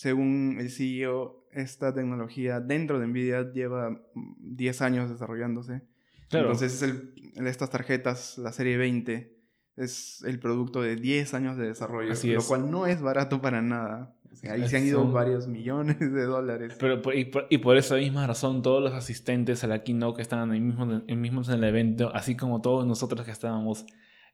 Según 0.00 0.56
el 0.58 0.70
CEO, 0.70 1.44
esta 1.52 1.92
tecnología 1.92 2.58
dentro 2.58 2.98
de 2.98 3.06
Nvidia 3.06 3.52
lleva 3.52 3.90
mm, 3.90 4.56
10 4.56 4.80
años 4.80 5.10
desarrollándose. 5.10 5.82
Claro. 6.30 6.46
Entonces, 6.46 6.72
es 6.74 6.82
el, 6.82 7.46
estas 7.46 7.68
tarjetas, 7.68 8.38
la 8.38 8.50
serie 8.52 8.78
20, 8.78 9.36
es 9.76 10.24
el 10.26 10.38
producto 10.40 10.80
de 10.80 10.96
10 10.96 11.34
años 11.34 11.58
de 11.58 11.66
desarrollo, 11.66 12.12
Así 12.12 12.32
lo 12.32 12.38
es. 12.38 12.46
cual 12.46 12.70
no 12.70 12.86
es 12.86 13.02
barato 13.02 13.42
para 13.42 13.60
nada. 13.60 14.16
O 14.32 14.36
sea, 14.36 14.54
ahí 14.54 14.66
se 14.68 14.78
han 14.78 14.86
ido 14.86 15.06
varios 15.12 15.46
millones 15.48 15.98
de 16.00 16.24
dólares. 16.24 16.78
Pero 16.80 17.02
y, 17.12 17.26
por, 17.26 17.46
y 17.50 17.58
por 17.58 17.76
esa 17.76 17.96
misma 17.96 18.26
razón, 18.26 18.62
todos 18.62 18.82
los 18.82 18.94
asistentes 18.94 19.64
a 19.64 19.66
la 19.66 19.82
keynote 19.82 20.16
que 20.16 20.22
estaban 20.22 20.50
ahí 20.50 20.60
mismos, 20.60 21.02
ahí 21.06 21.16
mismos 21.16 21.50
en 21.50 21.56
el 21.56 21.64
evento, 21.64 22.10
así 22.14 22.38
como 22.38 22.62
todos 22.62 22.86
nosotros 22.86 23.26
que 23.26 23.32
estábamos 23.32 23.84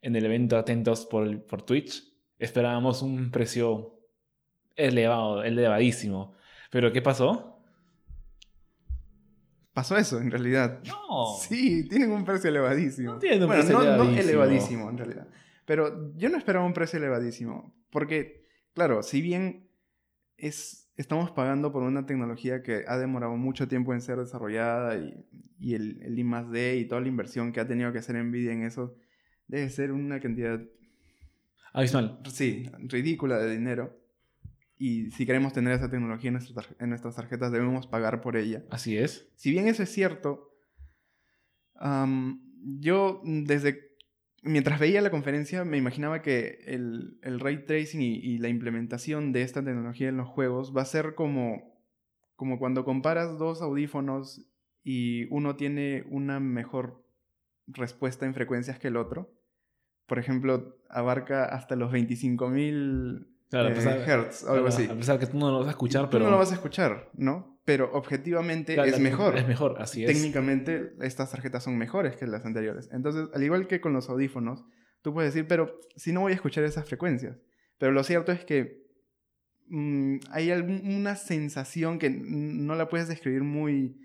en 0.00 0.14
el 0.14 0.24
evento 0.26 0.58
atentos 0.58 1.06
por, 1.06 1.26
el- 1.26 1.40
por 1.40 1.62
Twitch, 1.62 2.04
esperábamos 2.38 3.02
un 3.02 3.32
precio 3.32 3.95
elevado, 4.76 5.42
elevadísimo. 5.42 6.34
Pero 6.70 6.92
¿qué 6.92 7.02
pasó? 7.02 7.52
Pasó 9.72 9.96
eso, 9.96 10.18
en 10.20 10.30
realidad. 10.30 10.80
No. 10.86 11.36
Sí, 11.38 11.86
tienen 11.88 12.10
un 12.10 12.24
precio 12.24 12.48
elevadísimo. 12.48 13.14
No 13.14 13.18
tienen 13.18 13.42
un 13.42 13.48
bueno, 13.48 13.62
precio 13.62 13.78
no, 13.78 13.84
no 13.84 13.90
elevadísimo. 13.90 14.30
elevadísimo, 14.30 14.90
en 14.90 14.98
realidad. 14.98 15.28
Pero 15.66 16.14
yo 16.16 16.28
no 16.30 16.38
esperaba 16.38 16.64
un 16.64 16.72
precio 16.72 16.98
elevadísimo. 16.98 17.74
Porque, 17.90 18.44
claro, 18.72 19.02
si 19.02 19.20
bien 19.20 19.68
es, 20.38 20.90
estamos 20.96 21.30
pagando 21.30 21.72
por 21.72 21.82
una 21.82 22.06
tecnología 22.06 22.62
que 22.62 22.84
ha 22.86 22.96
demorado 22.96 23.36
mucho 23.36 23.68
tiempo 23.68 23.92
en 23.92 24.00
ser 24.00 24.18
desarrollada 24.18 24.96
y, 24.96 25.14
y 25.58 25.74
el, 25.74 26.00
el 26.02 26.18
I 26.18 26.24
más 26.24 26.50
D 26.50 26.76
y 26.76 26.86
toda 26.86 27.00
la 27.02 27.08
inversión 27.08 27.52
que 27.52 27.60
ha 27.60 27.66
tenido 27.66 27.92
que 27.92 27.98
hacer 27.98 28.16
Nvidia 28.16 28.52
en 28.52 28.62
eso, 28.62 28.94
debe 29.46 29.68
ser 29.68 29.92
una 29.92 30.20
cantidad, 30.20 30.60
Abismal. 31.72 32.20
sí, 32.30 32.70
ridícula 32.80 33.36
de 33.38 33.50
dinero. 33.50 33.94
Y 34.78 35.10
si 35.10 35.24
queremos 35.26 35.52
tener 35.52 35.72
esa 35.72 35.90
tecnología 35.90 36.28
en 36.28 36.34
nuestras, 36.34 36.66
tar- 36.66 36.76
en 36.78 36.90
nuestras 36.90 37.16
tarjetas, 37.16 37.50
debemos 37.52 37.86
pagar 37.86 38.20
por 38.20 38.36
ella. 38.36 38.62
Así 38.70 38.96
es. 38.98 39.30
Si 39.36 39.50
bien 39.50 39.68
eso 39.68 39.82
es 39.82 39.90
cierto, 39.92 40.50
yo 42.80 43.20
desde... 43.24 43.86
Mientras 44.42 44.78
veía 44.78 45.00
la 45.00 45.10
conferencia 45.10 45.64
me 45.64 45.76
imaginaba 45.76 46.22
que 46.22 46.60
el, 46.66 47.18
el 47.22 47.40
ray 47.40 47.64
tracing 47.64 48.00
y, 48.00 48.16
y 48.16 48.38
la 48.38 48.48
implementación 48.48 49.32
de 49.32 49.42
esta 49.42 49.64
tecnología 49.64 50.08
en 50.08 50.16
los 50.18 50.28
juegos 50.28 50.72
va 50.76 50.82
a 50.82 50.86
ser 50.86 51.14
como, 51.16 51.74
como 52.36 52.58
cuando 52.60 52.84
comparas 52.84 53.38
dos 53.38 53.60
audífonos 53.60 54.46
y 54.84 55.24
uno 55.34 55.56
tiene 55.56 56.04
una 56.10 56.38
mejor 56.38 57.04
respuesta 57.66 58.24
en 58.24 58.34
frecuencias 58.34 58.78
que 58.78 58.86
el 58.88 58.96
otro. 58.96 59.32
Por 60.06 60.20
ejemplo, 60.20 60.76
abarca 60.90 61.44
hasta 61.46 61.74
los 61.74 61.90
25.000 61.90 63.26
Claro, 63.50 63.68
a 63.68 63.72
eh, 63.72 63.74
pesar- 63.74 63.98
hertz 64.08 64.44
o 64.44 64.52
algo 64.52 64.66
a- 64.66 64.68
así. 64.70 64.84
A 64.86 64.94
pesar 64.94 65.18
que 65.18 65.26
tú 65.26 65.38
no 65.38 65.50
lo 65.50 65.58
vas 65.60 65.68
a 65.68 65.70
escuchar, 65.70 66.04
Tú 66.06 66.10
pero. 66.12 66.24
no 66.24 66.30
lo 66.30 66.38
vas 66.38 66.50
a 66.50 66.54
escuchar, 66.54 67.10
¿no? 67.14 67.60
Pero 67.64 67.90
objetivamente 67.92 68.74
Claro, 68.74 68.88
es 68.90 69.00
mejor. 69.00 69.36
Es 69.36 69.46
mejor, 69.46 69.76
así 69.80 70.04
es. 70.04 70.12
Técnicamente 70.12 70.94
estas 71.00 71.30
tarjetas 71.30 71.62
son 71.64 71.76
mejores 71.78 72.16
que 72.16 72.26
las 72.26 72.44
anteriores. 72.44 72.88
Entonces, 72.92 73.28
al 73.34 73.42
igual 73.42 73.66
que 73.66 73.80
con 73.80 73.92
los 73.92 74.08
audífonos, 74.08 74.64
tú 75.02 75.12
puedes 75.14 75.32
decir, 75.34 75.46
pero 75.48 75.78
si 75.96 76.12
no 76.12 76.20
voy 76.20 76.32
a 76.32 76.34
escuchar 76.36 76.64
esas 76.64 76.86
frecuencias. 76.86 77.38
Pero 77.78 77.92
lo 77.92 78.02
cierto 78.04 78.32
es 78.32 78.44
que 78.44 78.84
mm, 79.68 80.18
hay 80.30 80.50
alguna 80.50 81.16
sensación 81.16 81.98
que 81.98 82.10
no 82.10 82.74
la 82.74 82.88
puedes 82.88 83.08
describir 83.08 83.42
muy... 83.42 84.00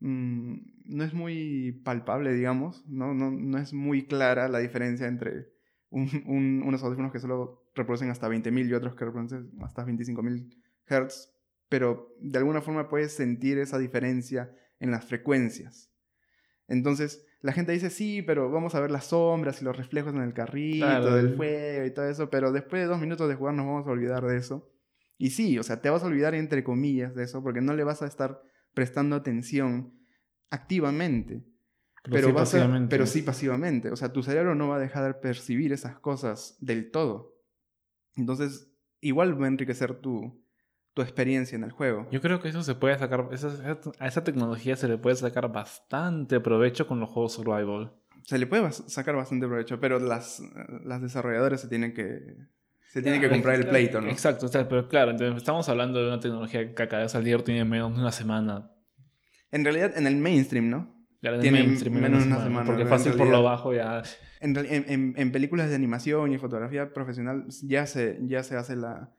mm, 0.00 0.54
no 0.84 1.04
es 1.04 1.12
muy 1.14 1.80
palpable, 1.84 2.32
digamos. 2.32 2.84
¿no? 2.88 3.14
No, 3.14 3.30
no 3.30 3.58
es 3.58 3.72
muy 3.72 4.06
clara 4.06 4.48
la 4.48 4.58
diferencia 4.58 5.06
entre 5.06 5.48
un- 5.90 6.22
un- 6.26 6.62
unos 6.66 6.82
audífonos 6.82 7.12
que 7.12 7.18
solo 7.20 7.61
reproducen 7.74 8.10
hasta 8.10 8.28
20.000 8.28 8.68
y 8.68 8.74
otros 8.74 8.94
que 8.94 9.04
reproducen 9.04 9.50
hasta 9.62 9.84
25.000 9.84 10.56
Hz. 10.86 11.32
Pero 11.68 12.14
de 12.20 12.38
alguna 12.38 12.60
forma 12.60 12.88
puedes 12.88 13.12
sentir 13.12 13.58
esa 13.58 13.78
diferencia 13.78 14.54
en 14.78 14.90
las 14.90 15.04
frecuencias. 15.06 15.90
Entonces, 16.68 17.24
la 17.40 17.52
gente 17.52 17.72
dice, 17.72 17.90
sí, 17.90 18.22
pero 18.22 18.50
vamos 18.50 18.74
a 18.74 18.80
ver 18.80 18.90
las 18.90 19.06
sombras 19.06 19.60
y 19.60 19.64
los 19.64 19.76
reflejos 19.76 20.14
en 20.14 20.20
el 20.22 20.32
carrito 20.34 20.86
Claro. 20.86 21.16
del 21.16 21.34
fuego 21.36 21.86
y 21.86 21.90
todo 21.92 22.08
eso, 22.08 22.30
pero 22.30 22.52
después 22.52 22.82
de 22.82 22.88
dos 22.88 23.00
minutos 23.00 23.28
de 23.28 23.34
jugar 23.34 23.54
nos 23.54 23.66
vamos 23.66 23.86
a 23.86 23.90
olvidar 23.90 24.24
de 24.26 24.36
eso. 24.36 24.70
Y 25.18 25.30
sí, 25.30 25.58
o 25.58 25.62
sea, 25.62 25.80
te 25.80 25.90
vas 25.90 26.02
a 26.02 26.06
olvidar 26.06 26.34
entre 26.34 26.62
comillas 26.64 27.14
de 27.14 27.24
eso 27.24 27.42
porque 27.42 27.60
no 27.60 27.74
le 27.74 27.84
vas 27.84 28.02
a 28.02 28.06
estar 28.06 28.42
prestando 28.74 29.16
atención 29.16 29.92
activamente. 30.50 31.42
Pero, 32.04 32.28
sí 32.28 32.32
vas 32.32 32.54
a- 32.54 32.86
pero 32.88 33.06
sí 33.06 33.22
pasivamente. 33.22 33.90
O 33.90 33.96
sea, 33.96 34.12
tu 34.12 34.22
cerebro 34.22 34.54
no 34.54 34.68
va 34.68 34.76
a 34.76 34.80
dejar 34.80 35.04
de 35.06 35.14
percibir 35.14 35.72
esas 35.72 35.98
cosas 36.00 36.56
del 36.60 36.90
todo. 36.90 37.31
Entonces, 38.16 38.70
igual 39.00 39.40
va 39.40 39.46
a 39.46 39.48
enriquecer 39.48 39.94
tu, 39.94 40.44
tu 40.94 41.02
experiencia 41.02 41.56
en 41.56 41.64
el 41.64 41.72
juego. 41.72 42.08
Yo 42.10 42.20
creo 42.20 42.40
que 42.40 42.48
eso 42.48 42.62
se 42.62 42.74
puede 42.74 42.98
sacar. 42.98 43.28
esa- 43.32 43.78
a 43.98 44.06
esa 44.06 44.24
tecnología 44.24 44.76
se 44.76 44.88
le 44.88 44.98
puede 44.98 45.16
sacar 45.16 45.50
bastante 45.50 46.40
provecho 46.40 46.86
con 46.86 47.00
los 47.00 47.08
juegos 47.10 47.32
survival. 47.32 47.92
Se 48.24 48.38
le 48.38 48.46
puede 48.46 48.70
sacar 48.72 49.16
bastante 49.16 49.46
provecho, 49.46 49.80
pero 49.80 49.98
las, 49.98 50.40
las 50.84 51.02
desarrolladoras 51.02 51.60
se 51.60 51.68
tienen 51.68 51.92
que, 51.92 52.20
se 52.92 53.02
tienen 53.02 53.20
que 53.20 53.26
Claro, 53.26 53.42
comprar 53.42 53.60
el 53.60 53.66
pleito, 53.70 54.00
¿no? 54.00 54.08
Exacto, 54.10 54.46
pero 54.68 54.88
claro, 54.88 55.10
entonces 55.10 55.36
estamos 55.38 55.68
hablando 55.68 55.98
de 56.00 56.06
una 56.08 56.20
tecnología 56.20 56.72
que 56.74 56.82
acaba 56.82 57.02
de 57.02 57.08
salir, 57.08 57.42
tiene 57.42 57.64
menos 57.64 57.94
de 57.94 58.00
una 58.00 58.12
semana. 58.12 58.70
En 59.50 59.64
realidad, 59.64 59.96
en 59.96 60.06
el 60.06 60.16
mainstream, 60.16 60.70
¿no? 60.70 60.91
Ya 61.22 61.28
en 61.30 61.34
el 61.36 61.40
Tiene 61.40 61.62
mainstream, 61.62 61.94
menos 62.00 62.26
una 62.26 62.42
semana, 62.42 62.66
Porque 62.66 62.82
pero 62.84 62.94
en 62.94 62.98
fácil 62.98 63.12
por 63.12 63.20
lo 63.20 63.24
realidad- 63.32 63.50
bajo 63.50 63.72
ya. 63.74 64.02
En, 64.40 64.56
en- 64.56 64.84
en- 64.88 65.14
en 65.16 65.32
películas 65.32 65.68
de 65.68 65.76
animación 65.76 66.32
y 66.32 66.38
fotografía 66.38 66.92
profesional 66.92 67.46
ya 67.62 67.86
se, 67.86 68.18
ya 68.22 68.42
se 68.42 68.56
hace 68.56 68.76
la... 68.76 69.14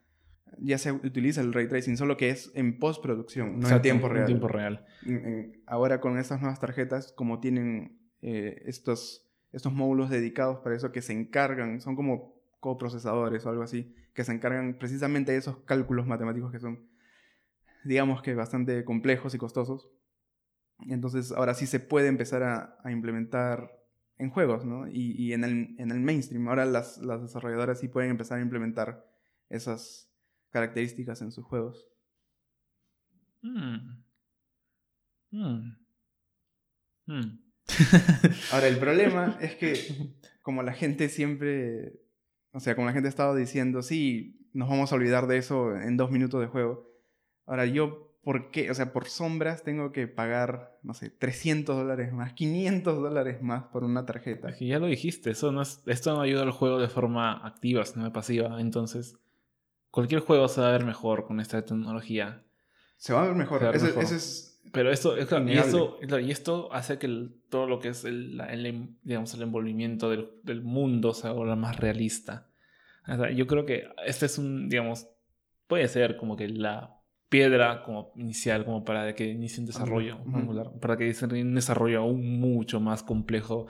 Ya 0.60 0.78
se 0.78 0.92
utiliza 0.92 1.42
el 1.42 1.52
ray 1.54 1.68
tracing, 1.68 1.98
solo 1.98 2.16
que 2.16 2.30
es 2.30 2.52
en 2.54 2.78
postproducción, 2.78 3.48
no 3.54 3.56
en 3.56 3.62
Exacto, 3.64 3.82
tiempo 3.82 4.08
real. 4.10 4.22
En 4.24 4.28
tiempo 4.28 4.48
real. 4.50 4.86
en- 5.06 5.26
en- 5.26 5.64
ahora 5.66 6.00
con 6.02 6.20
estas 6.20 6.42
nuevas 6.42 6.60
tarjetas, 6.60 7.12
como 7.14 7.40
tienen 7.40 7.98
eh, 8.22 8.62
estos, 8.68 9.26
estos 9.52 9.74
módulos 9.74 10.10
dedicados 10.12 10.60
para 10.60 10.76
eso 10.76 10.92
que 10.92 11.02
se 11.02 11.14
encargan, 11.14 11.82
son 11.82 11.96
como 11.96 12.36
coprocesadores 12.60 13.46
o 13.46 13.50
algo 13.50 13.64
así, 13.64 13.96
que 14.14 14.24
se 14.24 14.32
encargan 14.34 14.78
precisamente 14.78 15.32
de 15.32 15.38
esos 15.40 15.58
cálculos 15.66 16.06
matemáticos 16.06 16.52
que 16.52 16.60
son, 16.60 16.86
digamos 17.84 18.22
que 18.22 18.36
bastante 18.36 18.84
complejos 18.84 19.34
y 19.34 19.38
costosos. 19.38 19.90
Y 20.80 20.94
entonces 20.94 21.32
ahora 21.32 21.54
sí 21.54 21.68
se 21.68 21.80
puede 21.80 22.08
empezar 22.08 22.44
a, 22.44 22.78
a 22.84 22.92
implementar 22.92 23.72
en 24.18 24.30
juegos, 24.30 24.66
¿no? 24.66 24.88
Y, 24.88 25.12
y 25.18 25.34
en, 25.34 25.44
el, 25.44 25.76
en 25.78 25.92
el 25.92 26.00
mainstream. 26.00 26.48
Ahora 26.48 26.66
las, 26.66 26.98
las 27.00 27.22
desarrolladoras 27.22 27.80
sí 27.80 27.88
pueden 27.88 28.12
empezar 28.12 28.40
a 28.40 28.42
implementar 28.42 29.06
esas 29.50 30.12
características 30.50 31.22
en 31.22 31.32
sus 31.32 31.46
juegos. 31.46 31.88
Mm. 33.42 34.04
Mm. 35.32 35.78
Mm. 37.08 37.40
Ahora, 38.52 38.68
el 38.68 38.78
problema 38.78 39.38
es 39.42 39.56
que 39.56 40.14
como 40.42 40.64
la 40.64 40.74
gente 40.74 41.10
siempre, 41.10 42.00
o 42.52 42.60
sea, 42.60 42.76
como 42.76 42.88
la 42.88 42.94
gente 42.94 43.08
ha 43.08 43.10
estado 43.10 43.36
diciendo, 43.36 43.82
sí, 43.82 44.50
nos 44.54 44.70
vamos 44.70 44.92
a 44.92 44.96
olvidar 44.96 45.28
de 45.28 45.38
eso 45.38 45.76
en 45.76 45.98
dos 45.98 46.12
minutos 46.12 46.40
de 46.40 46.48
juego. 46.48 46.88
Ahora, 47.46 47.66
yo, 47.66 48.13
¿por 48.24 48.52
qué? 48.52 48.72
O 48.72 48.74
sea, 48.74 48.94
por 48.94 49.08
sombras 49.08 49.64
tengo 49.64 49.92
que 49.92 50.08
pagar, 50.08 50.78
no 50.82 50.94
sé, 50.94 51.10
300 51.10 51.76
dólares 51.76 52.14
más, 52.14 52.34
500 52.34 53.02
dólares 53.02 53.42
más 53.42 53.64
por 53.66 53.84
una 53.84 54.06
tarjeta. 54.06 54.50
Es 54.50 54.56
que 54.58 54.68
ya 54.68 54.80
lo 54.80 54.88
dijiste, 54.88 55.32
eso 55.32 55.52
no 55.52 55.62
es, 55.62 55.82
esto 55.86 56.14
no 56.14 56.22
ayuda 56.22 56.44
al 56.44 56.52
juego 56.52 56.80
de 56.80 56.88
forma 56.88 57.46
activa, 57.46 57.86
sino 57.86 58.06
de 58.06 58.12
pasiva. 58.12 58.60
Entonces, 58.62 59.18
cualquier 59.92 60.22
juego 60.22 60.48
se 60.48 60.62
va 60.62 60.70
a 60.70 60.72
ver 60.72 60.86
mejor 60.86 61.26
con 61.28 61.40
esta 61.40 61.64
tecnología. 61.64 62.44
Se 62.98 63.14
va 63.14 63.24
a 63.24 63.28
ver 63.28 63.36
mejor. 63.36 63.60
Se 63.60 63.66
va 63.66 63.70
a 63.70 63.72
ver 63.74 63.78
Ese, 63.82 63.88
mejor. 63.88 64.04
ese 64.04 64.16
es... 64.16 64.50
Pero 64.72 64.90
esto, 64.92 65.18
es 65.18 65.28
claro, 65.28 65.48
y, 65.50 65.58
esto, 65.58 65.98
claro, 66.08 66.20
y 66.24 66.32
esto 66.32 66.70
hace 66.74 66.98
que 66.98 67.06
el- 67.06 67.36
todo 67.50 67.68
lo 67.68 67.80
que 67.80 67.90
es 67.90 68.06
el, 68.06 68.40
em- 68.66 68.96
digamos, 69.04 69.34
el 69.36 69.42
envolvimiento 69.44 70.10
del, 70.10 70.30
del 70.44 70.62
mundo 70.64 71.14
se 71.14 71.28
haga 71.28 71.56
más 71.58 71.78
realista. 71.78 72.48
O 73.08 73.16
sea, 73.18 73.30
yo 73.32 73.46
creo 73.46 73.66
que 73.66 73.90
este 74.06 74.26
es 74.26 74.38
un, 74.38 74.70
digamos, 74.70 75.08
puede 75.68 75.88
ser 75.90 76.16
como 76.18 76.38
que 76.38 76.48
la 76.48 76.98
piedra 77.34 77.82
como 77.82 78.12
inicial, 78.16 78.64
como 78.64 78.86
para 78.86 79.16
que 79.16 79.26
inicie 79.26 79.60
un 79.60 79.66
desarrollo 79.66 80.20
angular, 80.32 80.70
para 80.80 80.96
que 80.98 81.06
inicie 81.06 81.26
un 81.26 81.56
desarrollo 81.56 82.02
aún 82.02 82.40
mucho 82.40 82.80
más 82.80 83.02
complejo, 83.02 83.66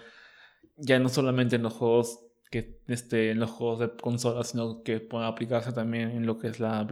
ya 0.76 1.00
no 1.00 1.08
solamente 1.08 1.56
en 1.56 1.64
los 1.64 1.72
juegos 1.72 2.20
que 2.52 2.82
este, 2.88 3.32
en 3.32 3.40
los 3.40 3.52
juegos 3.52 3.80
de 3.80 3.96
consola, 3.96 4.44
sino 4.44 4.84
que 4.84 5.00
pueda 5.00 5.28
aplicarse 5.28 5.72
también 5.72 6.10
en 6.10 6.26
lo 6.26 6.40
que 6.40 6.50
es 6.50 6.60
la 6.60 6.86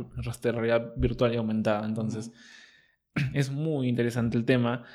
realidad 0.44 0.94
virtual 0.96 1.34
y 1.34 1.38
aumentada. 1.38 1.86
Entonces, 1.86 2.32
es 3.34 3.52
muy 3.52 3.90
interesante 3.90 4.38
el 4.38 4.46
tema. 4.46 4.86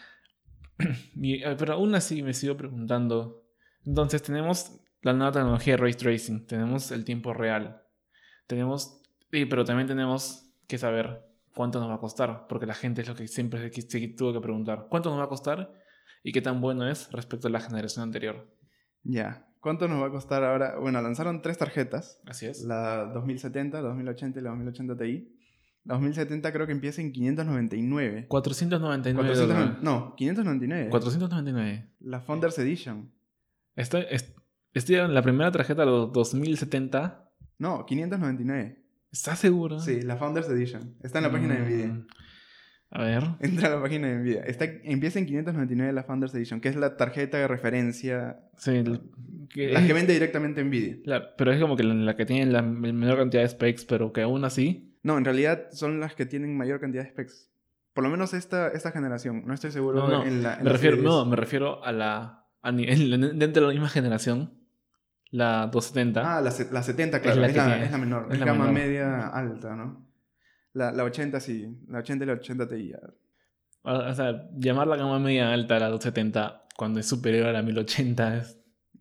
Y, 1.15 1.43
eh, 1.45 1.57
pero 1.59 1.75
aún 1.75 1.95
así 1.95 2.23
me 2.23 2.33
sigo 2.33 2.57
preguntando. 2.57 3.45
Entonces 3.85 4.23
tenemos 4.23 4.81
la 5.03 5.13
nueva 5.13 5.33
tecnología 5.33 5.75
de 5.75 5.83
ray 5.83 5.93
tracing, 5.93 6.47
tenemos 6.47 6.91
el 6.91 7.05
tiempo 7.05 7.35
real, 7.35 7.83
tenemos, 8.47 9.03
pero 9.31 9.65
también 9.67 9.87
tenemos 9.87 10.51
que 10.67 10.79
saber 10.79 11.27
cuánto 11.57 11.81
nos 11.81 11.89
va 11.91 11.95
a 11.95 11.99
costar, 12.01 12.47
porque 12.49 12.67
la 12.67 12.75
gente 12.75 13.01
es 13.03 13.09
lo 13.09 13.17
que 13.17 13.27
siempre 13.27 13.73
se, 13.73 14.09
tuvo 14.09 14.33
que 14.35 14.41
preguntar. 14.41 14.87
¿Cuánto 14.89 15.11
nos 15.11 15.19
va 15.19 15.25
a 15.25 15.29
costar 15.29 15.73
y 16.23 16.31
qué 16.33 16.41
tan 16.43 16.61
bueno 16.61 16.87
es 16.89 17.11
respecto 17.11 17.49
a 17.49 17.51
la 17.51 17.61
generación 17.61 18.03
anterior? 18.05 18.47
Ya. 19.03 19.49
¿Cuánto 19.61 19.89
nos 19.89 20.01
va 20.01 20.07
a 20.07 20.11
costar 20.11 20.45
ahora? 20.45 20.79
Bueno, 20.79 21.01
lanzaron 21.03 21.43
tres 21.43 21.59
tarjetas. 21.59 22.21
Así 22.27 22.47
es. 22.47 22.63
La 22.63 23.07
2070, 23.07 23.81
la 23.83 23.89
2080 23.89 24.39
y 24.39 24.43
la 24.43 24.51
2080 24.51 24.97
Ti. 24.97 25.33
La 25.85 25.95
2070 25.95 26.53
creo 26.53 26.67
que 26.67 26.73
empieza 26.73 27.01
en 27.01 27.11
599. 27.13 28.27
499 28.29 29.17
400 29.17 29.49
dólares. 29.57 29.83
no, 29.83 30.15
599. 30.17 30.91
499. 30.91 31.91
La 32.01 32.21
Founders 32.21 32.59
Edition. 32.59 33.13
Estoy, 33.75 34.05
est- 34.11 34.37
estoy 34.73 34.97
en 34.97 35.15
la 35.15 35.23
primera 35.23 35.51
tarjeta, 35.51 35.85
los 35.85 36.13
2070. 36.13 37.29
No, 37.59 37.87
599. 37.87 38.86
¿Estás 39.17 39.39
seguro? 39.39 39.81
Sí, 39.81 40.03
la 40.03 40.17
Founders 40.17 40.49
Edition. 40.49 40.95
Está 41.03 41.19
en 41.19 41.25
la 41.25 41.33
página 41.33 41.55
de 41.55 41.61
Nvidia. 41.63 41.87
Mm, 41.87 42.07
A 42.91 43.03
ver. 43.03 43.23
Entra 43.41 43.69
a 43.69 43.77
la 43.77 43.83
página 43.83 44.09
de 44.09 44.17
Nvidia. 44.19 44.43
Está, 44.43 44.67
empieza 44.85 45.19
en 45.19 45.27
599 45.27 45.93
la 45.93 46.05
Founders 46.05 46.35
Edition, 46.35 46.61
que 46.61 46.69
es 46.69 46.77
la 46.77 46.97
tarjeta 46.97 47.39
de 47.39 47.49
referencia. 47.49 48.41
Sí, 48.59 48.73
el- 48.73 49.01
que- 49.49 49.71
La 49.73 49.87
que 49.87 49.93
vende 49.95 50.13
directamente 50.13 50.63
Nvidia. 50.63 50.99
Pero 51.39 51.53
es 51.53 51.61
como 51.61 51.77
que 51.77 51.83
la, 51.85 51.95
la 51.95 52.15
que 52.17 52.27
tiene 52.27 52.51
la 52.51 52.61
menor 52.63 53.17
cantidad 53.19 53.43
de 53.43 53.49
specs, 53.49 53.85
pero 53.87 54.13
que 54.13 54.21
aún 54.23 54.45
así. 54.45 54.95
No, 55.03 55.17
en 55.19 55.25
realidad 55.25 55.69
son 55.73 55.99
las 56.01 56.15
que 56.15 56.27
tienen 56.27 56.57
mayor 56.57 56.79
cantidad 56.81 57.03
de 57.05 57.11
specs. 57.11 57.51
Por 57.95 58.05
lo 58.05 58.11
menos 58.11 58.35
esta, 58.35 58.69
esta 58.69 58.91
generación. 58.93 59.45
No 59.47 59.55
estoy 59.55 59.71
seguro 59.73 60.01
No, 60.01 60.09
no, 60.09 60.27
en 60.27 60.43
la. 60.43 60.57
en 60.59 60.65
me 60.65 60.71
refiero, 60.71 60.99
no, 60.99 61.21
10. 61.25 61.31
me 61.31 61.37
refiero 61.37 61.83
a 61.85 61.93
la. 61.93 62.45
A 62.61 62.71
ni- 62.73 62.85
en- 62.89 63.39
dentro 63.39 63.63
de 63.63 63.69
la 63.69 63.73
misma 63.73 63.89
generación, 63.89 64.53
la 65.31 65.67
270. 65.67 66.21
Ah, 66.37 66.41
la, 66.41 66.53
la 66.73 66.83
70, 66.83 67.21
claro. 67.21 67.41
la 67.41 67.47
Es 67.49 67.57
la, 67.57 67.85
es 67.85 67.91
la 67.91 67.99
menor. 67.99 68.27
es 68.29 68.35
Es, 68.35 68.41
la 68.41 68.47
gama 68.47 68.67
menor. 68.67 68.75
media 68.81 69.29
alta, 69.29 69.75
¿no? 69.77 70.07
La, 70.73 70.93
la 70.93 71.05
80 71.05 71.41
sí. 71.41 71.67
La 71.89 71.99
80 71.99 72.25
y 72.25 72.27
la 72.29 72.33
80 72.35 72.69
Ti. 72.69 72.93
O 73.83 73.93
o 73.93 74.15
sea, 74.15 74.49
llamar 74.57 74.87
la 74.89 74.97
gama 74.97 75.19
media 75.19 75.53
alta 75.53 75.77
a 75.77 75.81
la 75.81 75.89
270 75.89 76.65
cuando 76.77 77.01
es 77.01 77.07
superior 77.07 77.47
a 77.47 77.53
la 77.53 77.63
1080 77.63 78.37
es. 78.39 78.59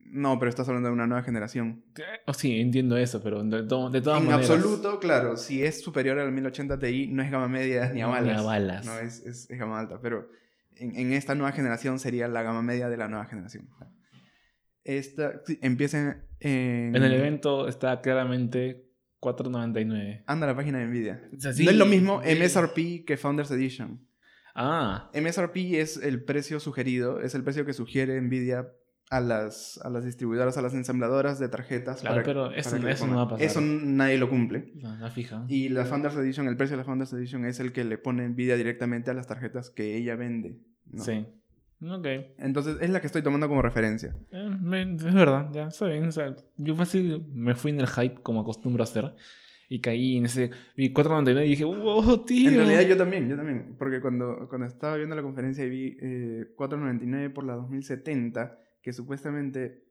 No, 0.07 0.39
pero 0.39 0.49
estás 0.49 0.67
hablando 0.69 0.87
de 0.87 0.93
una 0.93 1.07
nueva 1.07 1.23
generación. 1.23 1.83
Oh, 2.25 2.33
sí, 2.33 2.61
entiendo 2.61 2.95
eso, 2.95 3.21
pero 3.21 3.43
de, 3.43 3.63
to- 3.63 3.89
de 3.89 4.01
todas 4.01 4.21
En 4.21 4.27
maneras. 4.27 4.49
absoluto, 4.49 4.99
claro, 4.99 5.35
si 5.35 5.61
es 5.63 5.81
superior 5.83 6.17
al 6.19 6.31
1080 6.31 6.79
Ti, 6.79 7.07
no 7.07 7.21
es 7.21 7.29
gama 7.31 7.49
media 7.49 7.85
ni 7.89 7.89
a 7.89 7.93
Ni 7.93 8.01
a 8.03 8.07
balas. 8.07 8.43
balas. 8.45 8.85
No, 8.85 8.97
es, 8.99 9.19
es, 9.25 9.49
es 9.49 9.59
gama 9.59 9.77
alta. 9.79 9.99
Pero 10.01 10.29
en, 10.77 10.95
en 10.95 11.11
esta 11.11 11.35
nueva 11.35 11.51
generación 11.51 11.99
sería 11.99 12.29
la 12.29 12.43
gama 12.43 12.61
media 12.61 12.87
de 12.87 12.95
la 12.95 13.09
nueva 13.09 13.25
generación. 13.25 13.67
Esta 14.85 15.41
empieza 15.61 16.17
en. 16.39 16.95
En 16.95 17.03
el 17.03 17.11
evento 17.13 17.67
está 17.67 17.99
claramente 18.01 18.85
499. 19.19 20.23
Anda 20.27 20.45
a 20.45 20.49
la 20.51 20.55
página 20.55 20.79
de 20.79 20.85
Nvidia. 20.87 21.21
O 21.35 21.39
sea, 21.39 21.51
no 21.51 21.71
es 21.71 21.77
lo 21.77 21.85
mismo 21.85 22.21
sí. 22.23 22.35
MSRP 22.39 23.05
que 23.05 23.17
Founders 23.17 23.51
Edition. 23.51 23.99
Ah, 24.53 25.09
MSRP 25.13 25.57
es 25.81 25.97
el 25.97 26.23
precio 26.23 26.59
sugerido, 26.59 27.19
es 27.21 27.35
el 27.35 27.43
precio 27.43 27.65
que 27.65 27.73
sugiere 27.73 28.21
Nvidia 28.21 28.69
a 29.09 29.19
las, 29.19 29.79
a 29.83 29.89
las 29.89 30.05
distribuidoras, 30.05 30.57
a 30.57 30.61
las 30.61 30.73
ensambladoras 30.73 31.39
de 31.39 31.49
tarjetas. 31.49 32.01
Claro, 32.01 32.21
pero 32.23 32.51
eso- 32.53 32.75
eso 32.87 33.07
no 33.07 33.17
va 33.17 33.21
a 33.23 33.27
pasar. 33.29 33.45
Eso 33.45 33.59
nadie 33.61 34.17
lo 34.17 34.29
cumple. 34.29 34.71
no, 34.75 34.95
la 34.97 35.11
fija. 35.11 35.45
Y 35.49 35.69
la 35.69 35.85
Founders 35.85 36.15
Edition, 36.15 36.47
el 36.47 36.55
precio 36.57 36.75
de 36.75 36.81
la 36.81 36.85
Founders 36.85 37.11
Edition 37.13 37.45
es 37.45 37.59
el 37.59 37.71
que 37.73 37.83
le 37.83 37.97
pone 37.97 38.27
Nvidia 38.29 38.55
directamente 38.55 39.11
a 39.11 39.13
las 39.13 39.27
tarjetas 39.27 39.69
que 39.69 39.97
ella 39.97 40.15
vende. 40.15 40.59
¿no? 40.91 41.03
Sí. 41.03 41.25
Ok. 41.91 42.07
Entonces 42.37 42.77
es 42.81 42.89
la 42.89 42.99
que 43.01 43.07
estoy 43.07 43.21
tomando 43.21 43.47
como 43.47 43.61
referencia. 43.61 44.15
Eh, 44.31 44.49
me- 44.61 44.81
es 44.95 45.13
verdad, 45.13 45.49
ya, 45.53 45.67
está 45.67 45.87
bien. 45.87 46.05
O 46.05 46.11
sea, 46.11 46.35
yo 46.57 46.75
fácil 46.75 47.25
me 47.33 47.55
fui 47.55 47.71
en 47.71 47.79
el 47.79 47.87
hype 47.87 48.21
como 48.21 48.41
acostumbro 48.41 48.83
a 48.83 48.85
hacer. 48.85 49.13
Y 49.67 49.81
caí 49.81 50.17
en 50.17 50.25
ese. 50.25 50.51
Vi 50.77 50.93
499 50.93 51.47
y 51.47 51.49
dije, 51.49 51.63
wow, 51.65 52.23
tío. 52.23 52.49
En 52.51 52.55
realidad 52.57 52.81
yo 52.87 52.97
también, 52.97 53.27
yo 53.27 53.35
también. 53.35 53.75
Porque 53.79 53.99
cuando, 53.99 54.47
cuando 54.47 54.67
estaba 54.67 54.95
viendo 54.95 55.15
la 55.15 55.23
conferencia 55.23 55.65
y 55.65 55.69
vi 55.69 55.97
eh, 56.01 56.45
4.99 56.55 57.33
por 57.33 57.45
la 57.45 57.55
2070, 57.55 58.59
que 58.83 58.93
supuestamente 58.93 59.84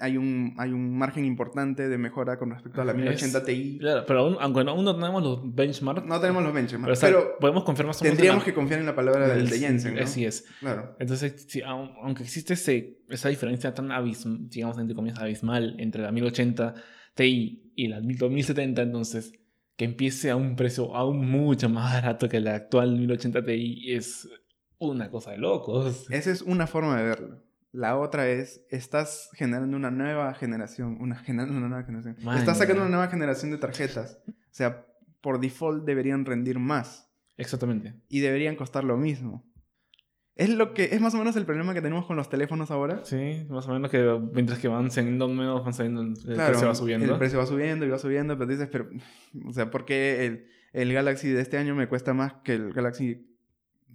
hay 0.00 0.16
un, 0.16 0.54
hay 0.58 0.70
un 0.72 0.96
margen 0.96 1.24
importante 1.24 1.88
de 1.88 1.98
mejora 1.98 2.38
con 2.38 2.50
respecto 2.50 2.80
a 2.80 2.84
la 2.84 2.92
Es- 2.92 2.98
1080 2.98 3.44
Ti. 3.44 3.76
Claro, 3.80 4.04
pero 4.06 4.20
aún, 4.20 4.36
aunque 4.40 4.60
aún 4.60 4.84
no 4.84 4.94
tenemos 4.96 5.22
los 5.22 5.54
benchmarks. 5.54 6.06
No 6.06 6.20
tenemos 6.20 6.42
los 6.42 6.52
benchmarks, 6.52 7.00
pero 7.00 7.36
podemos 7.38 7.64
confiar 7.64 7.88
tendríamos 7.96 8.44
que 8.44 8.54
confiar 8.54 8.80
en 8.80 8.86
la 8.86 8.94
palabra 8.94 9.28
del 9.28 9.48
de 9.48 9.58
Jensen, 9.58 9.94
¿no? 9.94 10.02
Así 10.02 10.24
es. 10.24 10.44
Claro. 10.60 10.96
Entonces, 10.98 11.46
aun- 11.64 11.92
aunque 12.02 12.22
existe 12.24 12.54
ese, 12.54 12.98
esa 13.08 13.28
diferencia 13.28 13.74
tan 13.74 13.92
abismal, 13.92 14.48
digamos, 14.48 14.78
entre 14.78 14.94
comillas, 14.96 15.18
abismal 15.18 15.76
entre 15.78 16.02
la 16.02 16.12
1080 16.12 16.74
Ti 17.14 17.72
y 17.76 17.88
la 17.88 18.00
2070, 18.00 18.82
entonces, 18.82 19.32
que 19.76 19.84
empiece 19.84 20.30
a 20.30 20.36
un 20.36 20.56
precio 20.56 20.94
aún 20.94 21.28
mucho 21.30 21.68
más 21.68 21.92
barato 21.94 22.28
que 22.28 22.40
la 22.40 22.54
actual 22.54 22.96
1080 22.98 23.44
Ti 23.44 23.92
es 23.92 24.28
una 24.78 25.10
cosa 25.10 25.32
de 25.32 25.38
locos. 25.38 26.06
Esa 26.10 26.30
es 26.30 26.42
una 26.42 26.66
forma 26.66 26.96
de 26.98 27.04
verlo. 27.04 27.42
La 27.72 27.96
otra 27.96 28.28
es, 28.28 28.64
estás 28.70 29.30
generando 29.34 29.76
una 29.76 29.90
nueva 29.90 30.34
generación, 30.34 30.96
una, 31.00 31.16
generando 31.16 31.56
una 31.56 31.68
nueva 31.68 31.84
generación. 31.84 32.16
Man, 32.22 32.38
estás 32.38 32.58
sacando 32.58 32.82
una 32.82 32.90
nueva 32.90 33.08
generación 33.08 33.52
de 33.52 33.58
tarjetas. 33.58 34.18
O 34.28 34.32
sea, 34.50 34.86
por 35.20 35.40
default 35.40 35.84
deberían 35.84 36.24
rendir 36.24 36.58
más 36.58 37.08
Exactamente. 37.36 37.94
y 38.08 38.20
deberían 38.20 38.56
costar 38.56 38.82
lo 38.82 38.96
mismo. 38.96 39.46
Es 40.34 40.48
lo 40.48 40.72
que 40.72 40.84
es 40.92 41.00
más 41.00 41.14
o 41.14 41.18
menos 41.18 41.36
el 41.36 41.44
problema 41.44 41.74
que 41.74 41.82
tenemos 41.82 42.06
con 42.06 42.16
los 42.16 42.28
teléfonos 42.30 42.70
ahora. 42.70 43.04
Sí, 43.04 43.46
más 43.50 43.68
o 43.68 43.72
menos 43.72 43.90
que 43.90 44.18
mientras 44.32 44.58
que 44.58 44.68
van 44.68 44.90
saliendo 44.90 45.28
menos, 45.28 45.62
van 45.62 45.74
saliendo, 45.74 46.00
el 46.02 46.14
Claro, 46.14 46.52
precio 46.52 46.68
va 46.68 46.74
subiendo. 46.74 47.12
El 47.12 47.18
precio 47.18 47.38
va 47.38 47.46
subiendo 47.46 47.84
y 47.84 47.88
va 47.90 47.98
subiendo, 47.98 48.38
pero 48.38 48.50
dices, 48.50 48.68
pero, 48.72 48.88
o 49.46 49.52
sea, 49.52 49.70
¿por 49.70 49.84
qué 49.84 50.24
el, 50.24 50.46
el 50.72 50.92
Galaxy 50.92 51.28
de 51.28 51.42
este 51.42 51.58
año 51.58 51.74
me 51.74 51.88
cuesta 51.88 52.14
más 52.14 52.34
que 52.42 52.54
el 52.54 52.72
Galaxy 52.72 53.28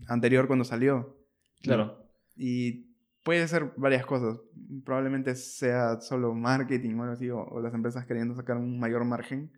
anterior 0.08 0.46
cuando 0.46 0.66
salió? 0.66 1.18
Claro. 1.64 2.06
Y 2.38 2.85
puede 3.26 3.46
ser 3.50 3.74
varias 3.76 4.06
cosas. 4.06 4.38
Probablemente 4.86 5.36
sea 5.36 6.00
solo 6.00 6.34
marketing 6.34 6.96
o 6.96 7.02
algo 7.04 7.14
así, 7.16 7.30
o, 7.30 7.40
o 7.40 7.60
las 7.60 7.74
empresas 7.74 8.06
queriendo 8.06 8.36
sacar 8.36 8.56
un 8.56 8.80
mayor 8.80 9.04
margen. 9.04 9.52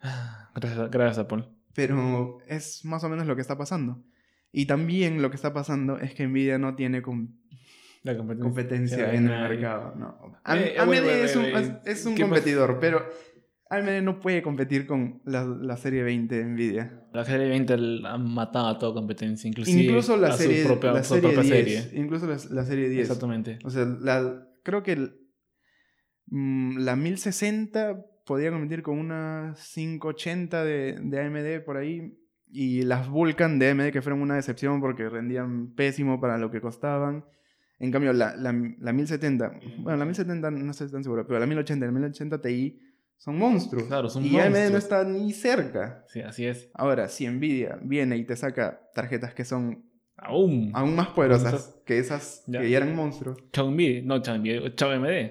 Gracias, 0.54 0.90
gracias 0.90 1.18
Apple. 1.18 1.44
Pero 1.74 2.38
es 2.46 2.84
más 2.84 3.02
o 3.04 3.08
menos 3.08 3.26
lo 3.26 3.34
que 3.34 3.42
está 3.42 3.56
pasando. 3.56 4.02
Y 4.52 4.66
también 4.66 5.22
lo 5.22 5.30
que 5.30 5.36
está 5.36 5.52
pasando 5.52 5.98
es 5.98 6.14
que 6.14 6.26
Nvidia 6.26 6.58
no 6.58 6.74
tiene 6.74 7.02
com- 7.02 7.28
La 8.02 8.16
competencia, 8.16 8.44
competencia 8.48 9.14
en 9.14 9.28
el 9.28 9.48
mercado. 9.48 9.94
No. 9.96 10.36
Eh, 10.54 10.76
AMD 10.78 10.86
bueno, 10.86 11.06
es 11.08 11.36
un, 11.36 11.42
bueno, 11.50 11.80
es- 11.84 12.06
un 12.06 12.16
competidor, 12.16 12.78
pero 12.80 13.04
AMD 13.70 14.02
no 14.02 14.18
puede 14.20 14.40
competir 14.42 14.86
con 14.86 15.20
la, 15.24 15.44
la 15.44 15.76
serie 15.76 16.02
20 16.02 16.34
de 16.34 16.44
Nvidia. 16.44 17.02
La 17.12 17.24
serie 17.24 17.48
20 17.48 17.74
ha 18.06 18.16
matado 18.18 18.68
a 18.68 18.78
toda 18.78 18.94
competencia, 18.94 19.46
inclusive 19.48 19.82
Incluso 19.82 20.16
la 20.16 20.28
a 20.28 20.32
su 20.32 20.42
serie, 20.44 20.64
propia, 20.64 20.92
la 20.92 21.04
su 21.04 21.14
serie 21.14 21.32
propia 21.32 21.54
10. 21.54 21.82
serie. 21.84 22.00
Incluso 22.00 22.26
la, 22.26 22.38
la 22.50 22.64
serie 22.64 22.88
10. 22.88 23.02
Exactamente. 23.02 23.58
O 23.64 23.70
sea, 23.70 23.84
la, 23.84 24.46
creo 24.62 24.82
que 24.82 24.92
el- 24.92 25.12
mm, 26.26 26.78
la 26.78 26.96
1060 26.96 28.04
podría 28.26 28.50
competir 28.50 28.82
con 28.82 28.98
una 28.98 29.54
580 29.74 30.64
de, 30.64 30.98
de 31.02 31.20
AMD 31.20 31.64
por 31.64 31.76
ahí. 31.76 32.14
Y 32.50 32.82
las 32.82 33.08
Vulcan 33.10 33.58
de 33.58 33.70
AMD 33.70 33.90
que 33.92 34.00
fueron 34.00 34.22
una 34.22 34.36
decepción 34.36 34.80
porque 34.80 35.08
rendían 35.10 35.74
pésimo 35.74 36.18
para 36.20 36.38
lo 36.38 36.50
que 36.50 36.62
costaban. 36.62 37.24
En 37.78 37.92
cambio, 37.92 38.12
la, 38.14 38.34
la, 38.34 38.52
la 38.80 38.92
1070, 38.92 39.60
bueno, 39.80 39.98
la 39.98 40.04
1070 40.06 40.50
no 40.50 40.70
estoy 40.70 40.90
tan 40.90 41.04
seguro, 41.04 41.26
pero 41.26 41.38
la 41.38 41.46
1080 41.46 41.84
y 41.84 41.88
la 41.88 41.92
1080 41.92 42.40
Ti 42.40 42.80
son 43.18 43.36
monstruos. 43.38 43.84
Claro, 43.84 44.08
son 44.08 44.24
y 44.24 44.38
AMD 44.38 44.44
no 44.46 44.50
monstruos. 44.58 44.82
está 44.84 45.04
ni 45.04 45.32
cerca. 45.32 46.04
Sí, 46.08 46.20
así 46.20 46.46
es. 46.46 46.70
Ahora, 46.74 47.08
si 47.08 47.28
Nvidia 47.28 47.78
viene 47.82 48.16
y 48.16 48.24
te 48.24 48.36
saca 48.36 48.80
tarjetas 48.94 49.34
que 49.34 49.44
son 49.44 49.84
Aún. 50.16 50.70
aún 50.74 50.96
más 50.96 51.08
poderosas 51.08 51.76
que 51.84 51.98
esas 51.98 52.42
Ya. 52.46 52.60
que 52.60 52.70
ya 52.70 52.78
eran 52.78 52.94
monstruos, 52.96 53.38
Chao 53.52 53.70
Nvidia. 53.70 54.02
No, 54.04 54.20
Chao 54.22 54.38
Nvidia. 54.38 54.74
Chao 54.74 54.90
AMD. 54.90 55.30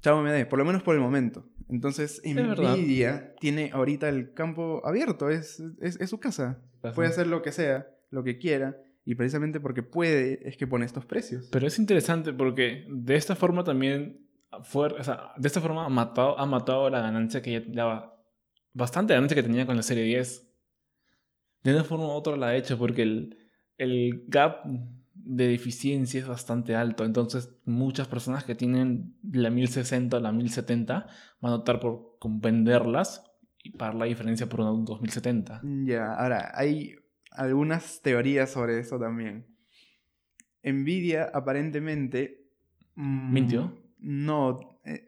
Chao 0.00 0.18
AMD, 0.18 0.46
por 0.48 0.58
lo 0.58 0.64
menos 0.64 0.82
por 0.82 0.94
el 0.94 1.00
momento. 1.00 1.46
Entonces, 1.68 2.20
verdad. 2.24 2.76
Nvidia 2.76 3.34
tiene 3.40 3.70
ahorita 3.72 4.08
el 4.08 4.32
campo 4.34 4.80
abierto, 4.86 5.30
es, 5.30 5.62
es, 5.80 5.98
es 6.00 6.10
su 6.10 6.18
casa. 6.20 6.60
Puede 6.94 7.08
hacer 7.08 7.26
lo 7.28 7.40
que 7.42 7.52
sea, 7.52 7.86
lo 8.10 8.22
que 8.24 8.36
quiera, 8.38 8.76
y 9.04 9.14
precisamente 9.14 9.58
porque 9.60 9.82
puede 9.82 10.46
es 10.48 10.56
que 10.56 10.66
pone 10.66 10.84
estos 10.84 11.06
precios. 11.06 11.48
Pero 11.50 11.66
es 11.66 11.78
interesante 11.78 12.32
porque 12.32 12.84
de 12.90 13.16
esta 13.16 13.36
forma 13.36 13.64
también 13.64 14.21
fue, 14.62 14.88
o 14.88 15.02
sea, 15.04 15.32
de 15.36 15.46
esta 15.48 15.60
forma 15.60 15.86
ha 15.86 15.88
matado, 15.88 16.38
ha 16.38 16.46
matado 16.46 16.90
la 16.90 17.00
ganancia 17.00 17.42
que 17.42 17.52
ya 17.52 17.62
daba, 17.66 18.22
bastante 18.72 19.14
ganancia 19.14 19.34
que 19.34 19.42
tenía 19.42 19.66
con 19.66 19.76
la 19.76 19.82
serie 19.82 20.04
10. 20.04 20.48
De 21.62 21.74
una 21.74 21.84
forma 21.84 22.06
u 22.06 22.10
otra 22.10 22.36
la 22.36 22.48
ha 22.48 22.56
hecho 22.56 22.76
porque 22.78 23.02
el, 23.02 23.38
el 23.78 24.24
gap 24.28 24.64
de 25.14 25.54
eficiencia 25.54 26.20
es 26.20 26.26
bastante 26.26 26.74
alto. 26.74 27.04
Entonces, 27.04 27.54
muchas 27.64 28.08
personas 28.08 28.44
que 28.44 28.54
tienen 28.54 29.16
la 29.22 29.50
1060 29.50 30.16
o 30.16 30.20
la 30.20 30.32
1070 30.32 31.06
van 31.40 31.52
a 31.52 31.56
optar 31.56 31.80
por 31.80 32.18
venderlas 32.22 33.24
y 33.62 33.70
pagar 33.70 33.94
la 33.94 34.06
diferencia 34.06 34.48
por 34.48 34.60
una 34.60 34.70
2070. 34.70 35.62
Ya, 35.84 36.14
ahora, 36.14 36.50
hay 36.54 36.96
algunas 37.30 38.02
teorías 38.02 38.50
sobre 38.50 38.80
eso 38.80 38.98
también. 38.98 39.46
Nvidia 40.64 41.30
aparentemente... 41.32 42.48
mm, 42.94 43.32
¿Mintió? 43.32 43.81
No, 44.02 44.80
eh, 44.84 45.06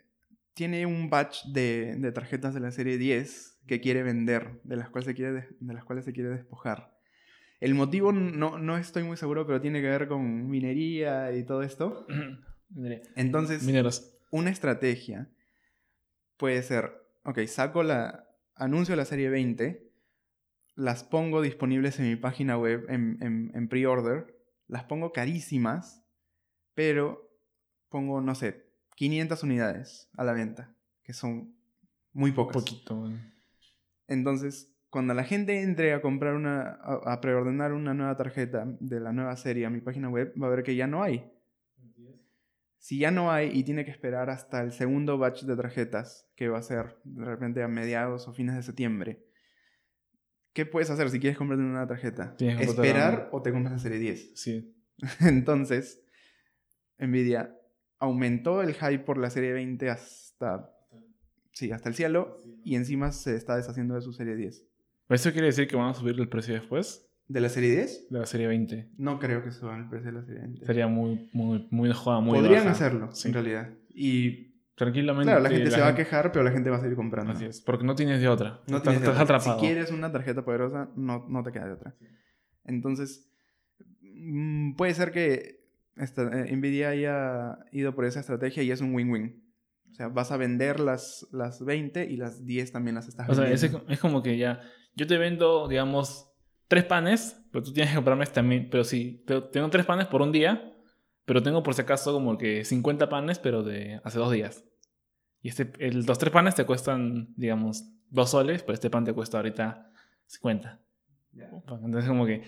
tiene 0.55 0.87
un 0.87 1.11
batch 1.11 1.47
de, 1.47 1.97
de 1.97 2.13
tarjetas 2.13 2.55
de 2.55 2.61
la 2.61 2.71
serie 2.71 2.97
10 2.99 3.59
que 3.67 3.81
quiere 3.81 4.03
vender, 4.03 4.61
de 4.65 4.77
las 4.77 4.89
cuales 4.91 5.07
se 5.07 5.15
quiere, 5.15 5.33
des- 5.33 5.55
de 5.59 5.75
las 5.75 5.85
cuales 5.85 6.05
se 6.05 6.13
quiere 6.13 6.31
despojar. 6.31 6.95
El 7.61 7.75
motivo 7.75 8.13
no, 8.13 8.59
no 8.59 8.77
estoy 8.77 9.03
muy 9.05 9.17
seguro, 9.17 9.47
pero 9.47 9.61
tiene 9.61 9.81
que 9.81 9.89
ver 9.89 10.07
con 10.09 10.49
minería 10.49 11.33
y 11.37 11.45
todo 11.45 11.63
esto. 11.63 12.07
Entonces, 13.17 13.63
Mineros. 13.65 14.17
una 14.31 14.51
estrategia 14.51 15.29
puede 16.37 16.63
ser, 16.63 16.93
ok, 17.25 17.41
saco 17.47 17.83
la, 17.83 18.29
anuncio 18.55 18.97
la 18.97 19.05
serie 19.05 19.31
20, 19.31 19.91
las 20.75 21.05
pongo 21.05 21.41
disponibles 21.41 21.99
en 22.01 22.09
mi 22.09 22.17
página 22.17 22.59
web 22.59 22.87
en, 22.89 23.19
en, 23.23 23.53
en 23.55 23.69
pre-order, 23.69 24.37
las 24.67 24.85
pongo 24.85 25.13
carísimas, 25.13 26.05
pero 26.75 27.31
pongo, 27.89 28.21
no 28.21 28.35
sé, 28.35 28.64
500 28.95 29.43
unidades 29.43 30.09
a 30.17 30.25
la 30.25 30.33
venta, 30.33 30.75
que 31.03 31.13
son 31.13 31.55
muy 32.13 32.31
Un 32.31 32.37
pocas. 32.37 32.63
poquito. 32.63 33.11
Entonces, 34.07 34.73
cuando 34.91 35.15
la 35.15 35.25
gente 35.25 35.63
entre 35.63 35.93
a 35.93 36.01
comprar 36.01 36.35
una, 36.35 36.79
a, 36.81 37.13
a 37.13 37.21
preordenar 37.21 37.73
una 37.73 37.95
nueva 37.95 38.17
tarjeta 38.17 38.65
de 38.81 39.01
la 39.01 39.13
nueva 39.13 39.37
serie 39.37 39.67
a 39.67 39.71
mi 39.71 39.81
página 39.81 40.09
web, 40.09 40.33
va 40.41 40.47
a 40.47 40.51
ver 40.51 40.63
que 40.63 40.77
ya 40.77 40.87
no 40.87 41.03
hay. 41.03 41.31
Si 42.79 42.99
ya 42.99 43.11
no 43.11 43.33
hay 43.33 43.51
y 43.59 43.65
tiene 43.65 43.87
que 43.87 43.91
esperar 43.91 44.29
hasta 44.29 44.61
el 44.61 44.71
segundo 44.71 45.17
batch 45.17 45.45
de 45.45 45.57
tarjetas, 45.57 46.29
que 46.37 46.49
va 46.49 46.59
a 46.59 46.63
ser 46.63 46.99
de 47.05 47.25
repente 47.25 47.63
a 47.63 47.69
mediados 47.69 48.29
o 48.29 48.35
fines 48.35 48.55
de 48.57 48.63
septiembre, 48.63 49.25
¿qué 50.53 50.67
puedes 50.67 50.91
hacer 50.91 51.09
si 51.09 51.19
quieres 51.19 51.39
comprarte 51.39 51.65
una 51.65 51.87
tarjeta? 51.87 52.37
Comprarte 52.37 52.55
la 52.57 52.63
¿Esperar 52.63 53.29
o 53.33 53.41
te 53.41 53.53
compras 53.53 53.73
la 53.73 53.79
serie 53.79 53.99
10? 53.99 54.33
Sí. 54.39 54.77
Entonces, 55.21 56.05
Nvidia 56.99 57.59
aumentó 57.99 58.63
el 58.63 58.75
hype 58.75 59.01
por 59.01 59.19
la 59.19 59.31
serie 59.31 59.53
20 59.53 59.91
hasta, 59.91 60.71
sí, 61.53 61.71
hasta 61.73 61.89
el 61.89 61.95
cielo 61.95 62.39
y 62.65 62.75
encima 62.77 63.13
se 63.13 63.35
está 63.37 63.57
deshaciendo 63.57 63.95
de 63.95 64.01
su 64.03 64.13
serie 64.13 64.37
10. 64.37 64.67
¿Eso 65.11 65.33
quiere 65.33 65.49
decir 65.49 65.69
que 65.69 65.77
van 65.77 65.91
a 65.91 65.95
subir 65.95 66.19
el 66.19 66.29
precio 66.29 66.55
después 66.55 67.07
¿De 67.29 67.41
la 67.41 67.49
serie 67.49 67.71
10? 67.73 68.09
de 68.11 68.19
la 68.19 68.27
serie 68.27 68.47
20? 68.47 68.91
No 68.99 69.19
creo 69.19 69.43
que 69.43 69.51
suban 69.51 69.83
el 69.85 69.89
precio 69.89 70.13
de 70.13 70.19
la 70.19 70.25
serie 70.25 70.41
20. 70.43 70.67
Sería 70.67 70.87
muy, 70.87 71.31
muy, 71.33 71.67
muy 71.71 71.91
joda, 71.93 72.21
muy 72.21 72.39
Podrían 72.39 72.61
baja. 72.65 72.71
hacerlo, 72.71 73.13
Sí. 73.13 73.29
en 73.29 73.35
realidad. 73.35 73.71
Y 73.95 74.55
Tranquilamente. 74.77 75.27
claro, 75.31 75.41
la 75.43 75.51
gente 75.51 75.71
se 75.71 75.81
va 75.81 75.89
a 75.89 75.95
quejar, 75.95 76.33
pero 76.33 76.45
la 76.45 76.51
gente 76.51 76.69
va 76.69 76.77
a 76.79 76.81
seguir 76.81 76.97
comprando. 76.97 77.33
Así 77.33 77.45
es, 77.45 77.61
porque 77.61 77.85
no 77.85 77.95
tienes 77.95 78.21
de 78.21 78.29
otra. 78.29 78.61
No 78.67 78.79
estás, 78.79 78.95
tienes 78.99 79.17
de 79.17 79.23
otra. 79.23 79.39
Si 79.41 79.51
quieres 79.61 79.91
una 79.93 80.11
tarjeta 80.11 80.45
poderosa, 80.45 80.91
no, 80.97 81.27
no 81.29 81.43
te 81.45 81.53
queda 81.53 81.67
de 81.67 81.73
otra. 81.75 81.95
Entonces, 82.65 83.31
mm, 84.03 84.75
puede 84.75 84.93
ser 84.95 85.13
que 85.13 85.64
esta, 85.97 86.23
eh, 86.23 86.55
Nvidia 86.57 86.91
haya 86.91 87.59
ido 87.73 87.95
por 87.95 88.05
esa 88.05 88.21
estrategia 88.21 88.63
y 88.63 88.71
es 88.71 88.81
un 88.81 88.95
win-win. 88.95 89.43
O 89.91 89.95
sea, 89.95 90.09
vas 90.09 90.33
a 90.33 90.37
vender 90.37 90.81
las, 90.81 91.27
las 91.31 91.65
20 91.65 92.05
y 92.07 92.17
las 92.17 92.45
10 92.45 92.73
también 92.73 92.97
las 92.97 93.07
estás 93.07 93.29
O 93.29 93.35
sea, 93.35 93.49
es, 93.49 93.63
vendiendo. 93.63 93.93
es 93.93 94.01
como 94.01 94.23
que 94.23 94.37
ya. 94.37 94.61
Yo 94.97 95.07
te 95.07 95.19
vendo, 95.19 95.69
digamos, 95.69 96.33
tres 96.69 96.85
panes, 96.85 97.41
pero 97.53 97.63
tú 97.63 97.73
tienes 97.73 97.93
que 97.93 97.97
comprarme 97.97 98.27
también. 98.27 98.69
Pero 98.71 98.83
sí, 98.85 99.23
pero 99.27 99.45
tengo 99.45 99.71
tres 99.71 99.87
panes 99.87 100.07
por 100.07 100.23
un 100.23 100.33
día, 100.33 100.75
pero 101.25 101.43
tengo 101.43 101.63
por 101.63 101.75
si 101.75 101.83
acaso 101.83 102.13
como 102.13 102.37
que 102.39 102.65
50 102.65 103.09
panes, 103.09 103.39
pero 103.39 103.63
de 103.63 104.01
hace 104.03 104.19
dos 104.19 104.33
días. 104.33 104.65
Y 105.43 105.49
este, 105.49 105.73
el, 105.79 106.05
los 106.07 106.19
tres 106.19 106.33
panes 106.33 106.55
te 106.55 106.65
cuestan, 106.65 107.33
digamos, 107.37 107.85
dos 108.09 108.31
soles, 108.31 108.63
pero 108.63 108.75
este 108.75 108.91
pan 108.91 109.05
te 109.05 109.13
cuesta 109.13 109.37
ahorita 109.37 109.93
50. 110.27 110.81
Entonces, 111.83 112.09
como 112.09 112.27
que. 112.27 112.43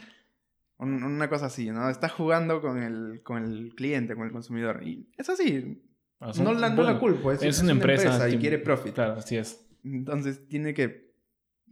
Un- 0.79 1.03
Una 1.05 1.29
cosa 1.29 1.47
así, 1.47 1.71
¿no? 1.71 1.89
Estás 1.89 2.13
jugando 2.13 2.61
con 2.61 2.83
el, 2.83 3.23
con 3.23 3.43
el 3.45 3.75
cliente, 3.75 4.15
con 4.15 4.27
el 4.27 4.33
consumidor. 4.33 4.83
Y 4.87 5.09
es 5.17 5.29
así. 5.29 5.83
ah, 6.21 6.33
No 6.43 6.53
la, 6.53 6.71
no 6.71 6.83
la 6.83 6.99
culpo. 6.99 7.33
Es, 7.33 7.43
es 7.43 7.57
es 7.57 7.63
una 7.63 7.73
empresa, 7.73 8.29
y 8.29 8.39
quiere 8.39 8.59
profit. 8.59 8.95
Claro, 8.95 9.15
así 9.15 9.37
es. 9.37 9.67
Entonces 9.85 10.47
tiene 10.49 10.75
que 10.75 11.07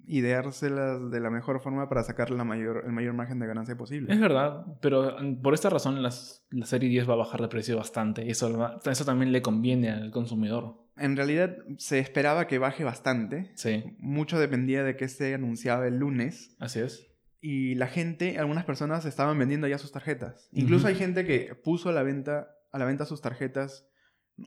ideárselas 0.07 1.11
de 1.11 1.21
la 1.21 1.31
mejor 1.31 1.61
forma 1.61 1.88
para 1.88 2.03
sacar 2.03 2.31
la 2.31 2.45
mayor, 2.45 2.83
el 2.87 2.93
mayor 2.93 3.14
margen 3.14 3.38
de 3.38 3.47
ganancia 3.47 3.77
posible. 3.77 4.12
Es 4.12 4.21
verdad, 4.21 4.67
pero 4.81 5.17
mm, 5.21 5.40
por 5.43 5.55
esta 5.55 5.71
razón 5.71 6.03
las- 6.03 6.45
la 6.51 6.67
serie 6.67 6.88
10 6.88 7.09
va 7.09 7.14
a 7.14 7.19
bajar 7.19 7.40
de 7.40 7.49
precio 7.49 7.77
bastante. 7.77 8.25
Y 8.25 8.31
eso, 8.31 8.79
eso 8.85 9.05
también 9.05 9.33
le 9.33 9.43
conviene 9.43 9.90
al 9.90 10.11
consumidor. 10.11 10.77
En 10.97 11.17
realidad 11.17 11.57
se 11.79 11.99
esperaba 11.99 12.47
que 12.47 12.59
baje 12.59 12.85
bastante. 12.85 13.51
Sí, 13.55 13.83
Mucho 13.99 14.38
dependía 14.38 14.85
de 14.85 14.97
que 14.97 15.09
se 15.09 15.35
anunciaba 15.35 15.87
el 15.88 15.97
lunes. 15.99 16.55
así 16.61 16.81
es. 16.81 17.11
Y 17.47 17.75
la 17.75 17.89
gente, 17.89 18.39
algunas 18.39 18.65
personas 18.65 19.05
estaban 19.05 19.39
vendiendo 19.39 19.69
ya 19.69 19.77
sus 19.77 19.93
tarjetas. 19.93 20.49
Incluso 20.53 20.87
hay 20.87 20.95
gente 20.95 21.27
que 21.27 21.55
puso 21.55 21.91
a 21.91 21.93
la 21.93 22.03
venta, 22.03 22.49
a 22.73 22.79
la 22.79 22.87
venta 22.87 23.05
sus 23.05 23.21
tarjetas 23.21 23.87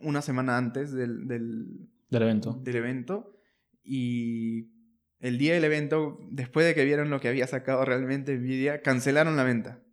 una 0.02 0.24
semana 0.24 0.58
antes 0.58 0.92
del, 0.94 1.28
del, 1.28 1.68
Del 2.10 2.22
evento. 2.24 2.60
del 2.64 2.76
evento. 2.76 3.40
Y 3.84 4.72
el 5.20 5.38
día 5.38 5.54
del 5.54 5.64
evento, 5.64 6.18
después 6.32 6.66
de 6.66 6.74
que 6.74 6.86
vieron 6.86 7.12
lo 7.12 7.20
que 7.20 7.28
había 7.28 7.46
sacado 7.46 7.86
realmente 7.86 8.36
Nvidia, 8.36 8.82
cancelaron 8.82 9.38
la 9.38 9.44
venta. 9.44 9.84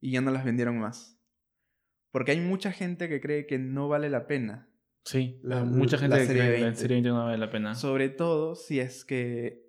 Y 0.00 0.10
ya 0.10 0.20
no 0.20 0.32
las 0.32 0.44
vendieron 0.44 0.76
más. 0.78 1.16
Porque 2.10 2.32
hay 2.32 2.40
mucha 2.40 2.72
gente 2.72 3.08
que 3.08 3.20
cree 3.20 3.46
que 3.46 3.60
no 3.60 3.86
vale 3.88 4.10
la 4.10 4.26
pena. 4.26 4.68
Sí, 5.04 5.38
La- 5.44 5.62
mucha 5.62 5.98
gente 5.98 6.16
la 6.16 6.22
que 6.22 6.28
cree 6.32 6.42
que 6.46 6.58
la 6.58 6.64
20. 6.66 6.80
serie 6.80 6.94
20 6.96 7.08
no 7.10 7.24
vale 7.26 7.38
la 7.38 7.50
pena. 7.50 7.76
Sobre 7.76 8.08
todo 8.08 8.56
si 8.56 8.80
es 8.80 9.04
que 9.04 9.63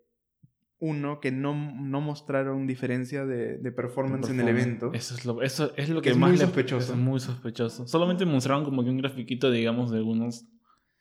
uno 0.86 1.20
que 1.20 1.32
no, 1.32 1.54
no 1.76 2.02
mostraron 2.02 2.68
diferencia 2.68 3.26
de, 3.26 3.58
de 3.58 3.72
performance 3.72 4.30
en 4.30 4.40
el 4.40 4.48
evento. 4.50 4.92
Eso 4.94 5.16
es 5.16 5.26
lo, 5.26 5.42
eso 5.42 5.72
es 5.78 5.90
lo 5.90 6.02
que 6.02 6.12
Es 6.12 6.18
más 6.18 6.30
muy 6.30 6.38
sospechoso. 6.38 6.94
Es 6.94 7.00
muy 7.00 7.20
sospechoso. 7.20 7.88
Solamente 7.88 8.26
mostraron 8.26 8.64
como 8.64 8.84
que 8.84 8.90
un 8.90 8.98
grafiquito, 8.98 9.50
digamos, 9.52 9.92
de 9.92 9.98
algunos 9.98 10.46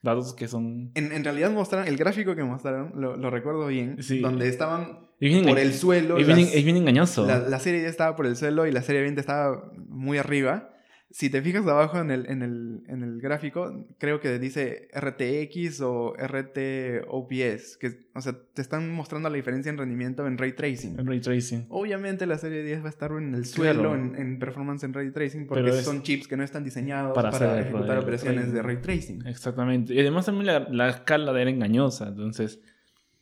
datos 0.02 0.34
que 0.34 0.48
son... 0.48 0.90
En, 0.94 1.12
en 1.12 1.24
realidad 1.24 1.50
mostraron, 1.50 1.88
el 1.88 1.96
gráfico 1.96 2.34
que 2.34 2.44
mostraron, 2.44 2.92
lo, 2.96 3.16
lo 3.16 3.30
recuerdo 3.30 3.66
bien, 3.68 4.02
Sí. 4.02 4.20
donde 4.20 4.48
estaban 4.48 5.08
bien, 5.20 5.44
por 5.46 5.58
el 5.58 5.72
suelo. 5.72 6.18
es 6.18 6.26
bien, 6.26 6.40
las- 6.40 6.54
es 6.54 6.64
bien 6.64 6.76
engañoso. 6.76 7.26
la, 7.26 7.38
la 7.38 7.58
serie 7.58 7.80
10 7.80 7.90
estaba 7.90 8.14
por 8.16 8.26
el 8.26 8.36
suelo 8.36 8.66
y 8.66 8.72
la 8.72 8.82
serie 8.82 9.00
20 9.02 9.20
estaba 9.20 9.70
muy 9.88 10.18
arriba. 10.18 10.70
Si 11.16 11.30
te 11.30 11.40
fijas 11.42 11.64
abajo 11.68 12.00
en 12.00 12.10
el, 12.10 12.28
en 12.28 12.42
el, 12.42 12.82
en 12.88 13.04
el 13.04 13.20
gráfico, 13.20 13.86
creo 13.98 14.18
que 14.18 14.36
dice 14.40 14.88
RTX 14.92 15.80
o 15.82 16.12
RTOPS, 16.18 17.76
que, 17.76 18.08
o 18.14 18.20
sea, 18.20 18.34
te 18.52 18.60
están 18.60 18.90
mostrando 18.92 19.28
la 19.28 19.36
diferencia 19.36 19.70
en 19.70 19.78
rendimiento 19.78 20.26
en 20.26 20.38
ray 20.38 20.54
tracing. 20.54 20.98
El 20.98 21.06
ray 21.06 21.20
tracing. 21.20 21.66
Obviamente 21.68 22.26
la 22.26 22.36
serie 22.38 22.64
10 22.64 22.82
va 22.82 22.86
a 22.86 22.88
estar 22.90 23.12
en 23.12 23.34
el 23.34 23.44
suelo 23.46 23.80
Claro. 23.90 23.94
en, 23.94 24.16
en 24.16 24.38
performance 24.40 24.82
en 24.84 24.92
ray 24.92 25.12
tracing 25.12 25.46
porque 25.46 25.68
es- 25.70 25.84
son 25.84 26.02
chips 26.02 26.26
que 26.26 26.36
no 26.36 26.42
están 26.42 26.64
diseñados 26.64 27.14
Para 27.14 27.30
para, 27.30 27.52
hacer 27.52 27.66
ejecutar 27.68 27.98
operaciones 27.98 28.52
de 28.52 28.62
ray 28.62 28.78
tracing. 28.78 29.26
Exactamente. 29.26 29.94
Y 29.94 30.00
además 30.00 30.26
también 30.26 30.46
la, 30.46 30.60
la 30.70 30.88
escala 30.88 31.40
era 31.40 31.48
engañosa. 31.50 32.08
Entonces, 32.08 32.60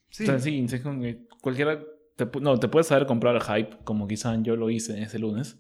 Sí. 0.09 0.25
O 0.25 0.27
sea, 0.27 0.39
sí, 0.41 0.67
es 0.71 0.81
como 0.83 1.01
que 1.01 1.27
cualquiera. 1.41 1.83
Te, 2.17 2.27
no, 2.41 2.59
te 2.59 2.69
puedes 2.69 2.87
saber 2.87 3.07
comprar 3.07 3.41
hype, 3.41 3.79
como 3.85 4.07
quizá 4.07 4.35
yo 4.43 4.57
lo 4.57 4.69
hice 4.69 5.01
ese 5.03 5.19
lunes. 5.19 5.59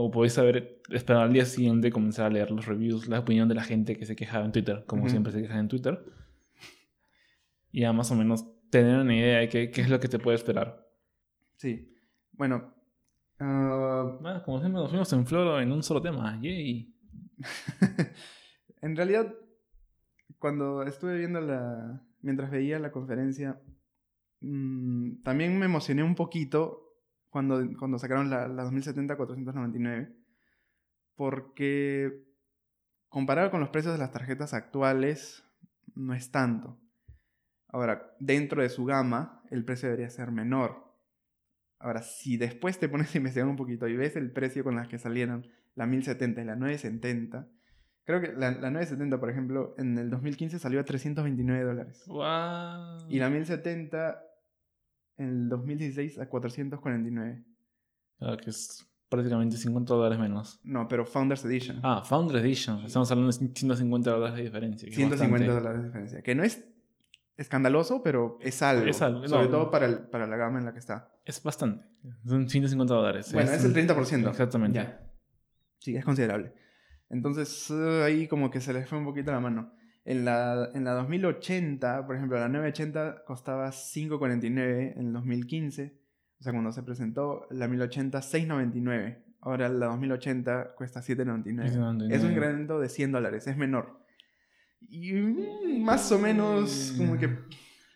O 0.00 0.12
podéis 0.12 0.34
saber, 0.34 0.80
esperar 0.90 1.22
al 1.22 1.32
día 1.32 1.44
siguiente 1.44 1.90
comenzar 1.90 2.26
a 2.26 2.30
leer 2.30 2.52
los 2.52 2.66
reviews, 2.66 3.08
la 3.08 3.18
opinión 3.18 3.48
de 3.48 3.56
la 3.56 3.64
gente 3.64 3.96
que 3.96 4.06
se 4.06 4.14
quejaba 4.14 4.44
en 4.44 4.52
Twitter, 4.52 4.84
como 4.86 5.08
siempre 5.08 5.32
se 5.32 5.42
quejan 5.42 5.58
en 5.58 5.68
Twitter. 5.68 6.04
Y 7.72 7.80
ya 7.80 7.92
más 7.92 8.08
o 8.12 8.14
menos 8.14 8.46
tener 8.70 9.00
una 9.00 9.16
idea 9.16 9.38
de 9.38 9.48
qué, 9.48 9.72
qué 9.72 9.80
es 9.80 9.90
lo 9.90 9.98
que 9.98 10.06
te 10.06 10.20
puede 10.20 10.36
esperar. 10.36 10.88
Sí. 11.56 11.96
Bueno. 12.30 12.72
ah, 13.40 14.20
Ah, 14.24 14.42
como 14.44 14.60
siempre 14.60 14.80
nos 14.80 14.88
fuimos 14.88 15.12
en 15.12 15.26
floro 15.26 15.60
en 15.60 15.72
un 15.72 15.82
solo 15.82 16.00
tema. 16.00 16.38
Yay. 16.40 16.94
en 18.80 18.94
realidad, 18.94 19.34
cuando 20.38 20.84
estuve 20.84 21.18
viendo 21.18 21.40
la. 21.40 22.00
Mientras 22.22 22.52
veía 22.52 22.78
la 22.78 22.92
conferencia, 22.92 23.60
mm, 24.42 25.22
también 25.24 25.58
me 25.58 25.66
emocioné 25.66 26.04
un 26.04 26.14
poquito 26.14 26.87
cuando, 27.28 27.62
cuando 27.78 27.98
sacaron 27.98 28.30
la, 28.30 28.48
la 28.48 28.64
2070-499. 28.64 30.14
Porque 31.14 32.24
comparado 33.08 33.50
con 33.50 33.60
los 33.60 33.70
precios 33.70 33.94
de 33.94 33.98
las 33.98 34.12
tarjetas 34.12 34.54
actuales, 34.54 35.44
no 35.94 36.14
es 36.14 36.30
tanto. 36.30 36.78
Ahora, 37.68 38.14
dentro 38.18 38.62
de 38.62 38.68
su 38.68 38.84
gama, 38.84 39.42
el 39.50 39.64
precio 39.64 39.88
debería 39.88 40.10
ser 40.10 40.30
menor. 40.30 40.88
Ahora, 41.78 42.02
si 42.02 42.36
después 42.36 42.78
te 42.78 42.88
pones 42.88 43.14
a 43.14 43.18
investigar 43.18 43.48
un 43.48 43.56
poquito 43.56 43.86
y 43.88 43.96
ves 43.96 44.16
el 44.16 44.32
precio 44.32 44.64
con 44.64 44.76
las 44.76 44.88
que 44.88 44.98
salieron 44.98 45.46
la 45.74 45.86
1070 45.86 46.40
y 46.40 46.44
la 46.44 46.56
970, 46.56 47.48
creo 48.04 48.20
que 48.20 48.32
la, 48.32 48.50
la 48.52 48.70
970, 48.70 49.20
por 49.20 49.30
ejemplo, 49.30 49.74
en 49.78 49.96
el 49.98 50.10
2015 50.10 50.58
salió 50.58 50.80
a 50.80 50.84
329 50.84 51.64
dólares. 51.64 52.04
Wow. 52.06 53.08
Y 53.08 53.18
la 53.18 53.28
1070 53.30 54.27
en 55.18 55.28
el 55.28 55.48
2016 55.48 56.18
a 56.18 56.28
449. 56.28 57.44
Ah, 58.20 58.36
que 58.42 58.50
es 58.50 58.86
prácticamente 59.08 59.56
50 59.56 59.94
dólares 59.94 60.18
menos. 60.18 60.60
No, 60.64 60.88
pero 60.88 61.04
Founders 61.06 61.44
Edition. 61.44 61.80
Ah, 61.82 62.02
Founder 62.04 62.36
Edition. 62.44 62.84
Estamos 62.84 63.10
hablando 63.10 63.30
de 63.32 63.38
150 63.54 64.10
dólares 64.10 64.36
de 64.36 64.42
diferencia. 64.42 64.86
que 64.86 64.90
es 64.90 64.96
150 64.96 65.46
bastante. 65.46 65.52
dólares 65.60 65.80
de 65.82 65.86
diferencia. 65.88 66.22
Que 66.22 66.34
no 66.34 66.42
es 66.42 66.64
escandaloso, 67.36 68.02
pero 68.02 68.38
es 68.40 68.60
algo. 68.62 68.86
Es 68.86 69.00
algo, 69.02 69.26
Sobre 69.28 69.44
no. 69.44 69.50
todo 69.50 69.70
para, 69.70 69.86
el- 69.86 69.98
para 70.08 70.26
la 70.26 70.36
gama 70.36 70.58
en 70.58 70.64
la 70.64 70.72
que 70.72 70.78
está. 70.80 71.12
Es 71.24 71.42
bastante. 71.42 71.84
Son 72.26 72.48
150 72.48 72.94
dólares. 72.94 73.32
Bueno, 73.32 73.50
es 73.52 73.64
el 73.64 73.72
30%. 73.74 74.28
Exactamente. 74.28 74.78
Ya. 74.78 75.00
Sí, 75.78 75.94
es 75.96 76.04
considerable. 76.04 76.52
Entonces, 77.10 77.70
eh, 77.70 78.02
ahí 78.04 78.26
como 78.28 78.50
que 78.50 78.60
se 78.60 78.72
les 78.72 78.88
fue 78.88 78.98
un 78.98 79.04
poquito 79.04 79.30
la 79.30 79.40
mano. 79.40 79.72
En 80.04 80.24
la, 80.24 80.70
en 80.74 80.84
la 80.84 80.92
2080, 80.92 82.06
por 82.06 82.16
ejemplo, 82.16 82.38
la 82.38 82.48
980 82.48 83.24
costaba 83.26 83.68
5.49 83.68 84.94
en 84.96 85.06
el 85.06 85.12
2015. 85.12 85.98
O 86.40 86.42
sea, 86.42 86.52
cuando 86.52 86.72
se 86.72 86.82
presentó 86.82 87.46
la 87.50 87.68
1080, 87.68 88.18
6.99. 88.18 89.24
Ahora 89.40 89.68
la 89.68 89.86
2080 89.86 90.74
cuesta 90.76 91.00
7.99. 91.00 91.72
7.99. 91.72 92.12
Es 92.12 92.24
un 92.24 92.30
incremento 92.30 92.80
de 92.80 92.88
100 92.88 93.12
dólares, 93.12 93.46
es 93.46 93.56
menor. 93.56 93.98
Y 94.80 95.12
mm, 95.12 95.82
más 95.82 96.10
o 96.12 96.18
menos 96.18 96.94
como 96.96 97.18
que 97.18 97.36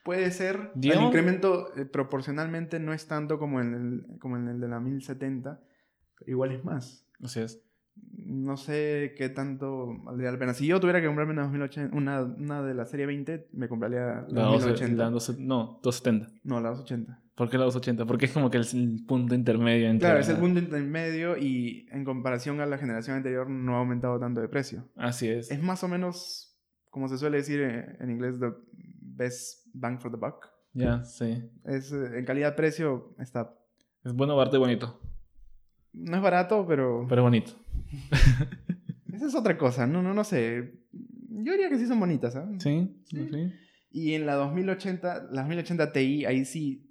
puede 0.04 0.30
ser. 0.30 0.72
El 0.74 1.00
incremento 1.00 1.74
eh, 1.76 1.84
proporcionalmente 1.84 2.78
no 2.78 2.92
es 2.92 3.06
tanto 3.06 3.38
como 3.38 3.60
en, 3.60 3.74
el, 3.74 4.18
como 4.18 4.36
en 4.36 4.48
el 4.48 4.60
de 4.60 4.68
la 4.68 4.80
1070, 4.80 5.60
pero 6.18 6.30
igual 6.30 6.52
es 6.52 6.64
más. 6.64 7.06
Así 7.22 7.40
es. 7.40 7.62
No 8.32 8.56
sé 8.56 9.14
qué 9.16 9.28
tanto 9.28 9.98
valdría 10.04 10.32
la 10.32 10.38
pena. 10.38 10.54
Si 10.54 10.66
yo 10.66 10.80
tuviera 10.80 11.00
que 11.00 11.06
comprarme 11.06 11.34
una, 11.34 11.42
2080, 11.42 11.94
una, 11.94 12.22
una 12.22 12.62
de 12.62 12.72
la 12.72 12.86
serie 12.86 13.04
20, 13.04 13.48
me 13.52 13.68
compraría 13.68 14.00
la, 14.00 14.26
La 14.28 14.42
12 14.44 14.68
2080. 14.70 15.04
la 15.04 15.10
12 15.10 15.34
no, 15.38 15.80
270. 15.82 16.40
No, 16.44 16.60
la 16.60 16.70
280. 16.70 17.22
¿Por 17.34 17.50
qué 17.50 17.58
la 17.58 17.64
280? 17.64 18.06
Porque 18.06 18.24
es 18.26 18.32
como 18.32 18.50
que 18.50 18.58
es 18.58 18.72
el 18.72 19.04
punto 19.06 19.34
intermedio 19.34 19.88
entre. 19.88 20.08
Claro, 20.08 20.20
es 20.20 20.28
el 20.30 20.38
punto 20.38 20.60
intermedio 20.60 21.36
y 21.36 21.86
en 21.90 22.04
comparación 22.04 22.60
a 22.60 22.66
la 22.66 22.78
generación 22.78 23.16
anterior 23.16 23.50
no 23.50 23.76
ha 23.76 23.80
aumentado 23.80 24.18
tanto 24.18 24.40
de 24.40 24.48
precio. 24.48 24.88
Así 24.96 25.28
es. 25.28 25.50
Es 25.50 25.62
más 25.62 25.84
o 25.84 25.88
menos, 25.88 26.58
como 26.88 27.08
se 27.08 27.18
suele 27.18 27.36
decir 27.38 27.60
eh, 27.60 27.96
en 28.00 28.10
inglés, 28.10 28.40
the 28.40 28.52
best 28.72 29.66
bang 29.74 30.00
for 30.00 30.10
the 30.10 30.16
buck. 30.16 30.46
Ya, 30.72 31.04
sí. 31.04 31.42
Es, 31.64 31.92
eh, 31.92 32.18
en 32.18 32.24
calidad-precio 32.24 33.14
está... 33.18 33.54
Es 34.04 34.14
bueno, 34.14 34.36
barato 34.36 34.56
y 34.56 34.60
bonito. 34.60 35.00
No 35.92 36.16
es 36.16 36.22
barato, 36.22 36.64
pero... 36.66 37.04
Pero 37.08 37.22
bonito. 37.22 37.52
Esa 39.12 39.26
es 39.26 39.34
otra 39.34 39.56
cosa, 39.58 39.86
no, 39.86 40.02
no, 40.02 40.14
no 40.14 40.24
sé. 40.24 40.80
Yo 41.28 41.52
diría 41.52 41.68
que 41.68 41.78
sí 41.78 41.86
son 41.86 42.00
bonitas, 42.00 42.32
¿sabes? 42.34 42.62
Sí, 42.62 42.96
Sí. 43.04 43.28
sí. 43.30 43.52
Y 43.90 44.14
en 44.14 44.24
la 44.26 44.34
2080, 44.34 45.28
la 45.32 45.42
2080 45.42 45.92
Ti, 45.92 46.24
ahí 46.24 46.44
sí... 46.44 46.88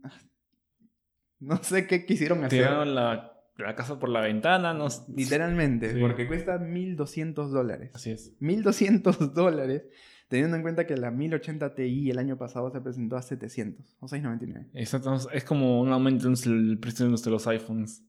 No 1.39 1.57
sé 1.63 1.87
qué 1.87 2.05
quisieron 2.05 2.39
hacer. 2.43 2.59
Tiraron 2.59 2.93
la, 2.93 3.33
la 3.57 3.75
casa 3.75 3.97
por 3.99 4.09
la 4.09 4.21
ventana, 4.21 4.73
no 4.75 4.87
Literalmente, 5.15 5.93
Sí. 5.93 5.99
porque 5.99 6.27
cuesta 6.27 6.59
1.200 6.59 7.49
dólares. 7.49 7.89
Así 7.95 8.11
es. 8.11 8.37
1.200 8.39 9.17
dólares, 9.33 9.83
teniendo 10.27 10.55
en 10.57 10.61
cuenta 10.61 10.85
que 10.85 10.95
la 10.97 11.09
1080 11.09 11.73
Ti 11.73 12.11
el 12.11 12.19
año 12.19 12.37
pasado 12.37 12.69
se 12.71 12.79
presentó 12.81 13.17
a 13.17 13.23
700 13.23 13.97
o 13.99 14.07
699. 14.07 14.69
Exacto. 14.75 15.17
Es 15.33 15.43
como 15.43 15.81
un 15.81 15.89
aumento 15.91 16.27
en 16.27 16.35
el 16.45 16.77
precio 16.77 17.09
de 17.09 17.29
los 17.31 17.47
iPhones. 17.47 18.03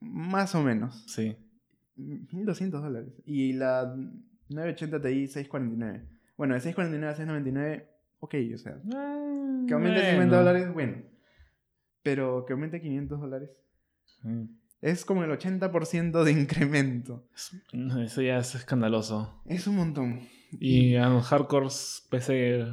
Más 0.00 0.56
o 0.56 0.62
menos. 0.64 1.04
Sí. 1.06 1.36
1.200 1.98 2.70
dólares. 2.82 3.12
Y 3.24 3.52
la 3.54 3.94
980 4.48 5.00
Ti 5.00 5.26
649. 5.28 6.04
Bueno, 6.36 6.54
de 6.54 6.60
649 6.60 7.12
a 7.12 7.16
699, 7.16 7.88
ok, 8.20 8.34
o 8.54 8.58
sea, 8.58 8.80
Ah, 8.94 9.64
que 9.68 9.74
aumente 9.74 10.00
bueno. 10.00 10.10
50 10.12 10.36
dólares, 10.36 10.72
bueno. 10.74 11.02
Pero 12.02 12.44
que 12.46 12.52
aumente 12.52 12.80
500 12.80 13.20
dólares. 13.20 13.50
Mm, 14.22 14.44
Es 14.82 15.04
como 15.04 15.24
el 15.24 15.30
80% 15.30 16.24
de 16.24 16.32
incremento. 16.32 17.26
Eso 18.02 18.20
ya 18.22 18.38
es 18.38 18.54
escandaloso. 18.54 19.42
Es 19.46 19.66
un 19.66 19.76
montón. 19.76 20.20
Y 20.60 20.96
a 20.96 21.08
los 21.08 21.26
hardcores 21.26 22.06
PC, 22.10 22.64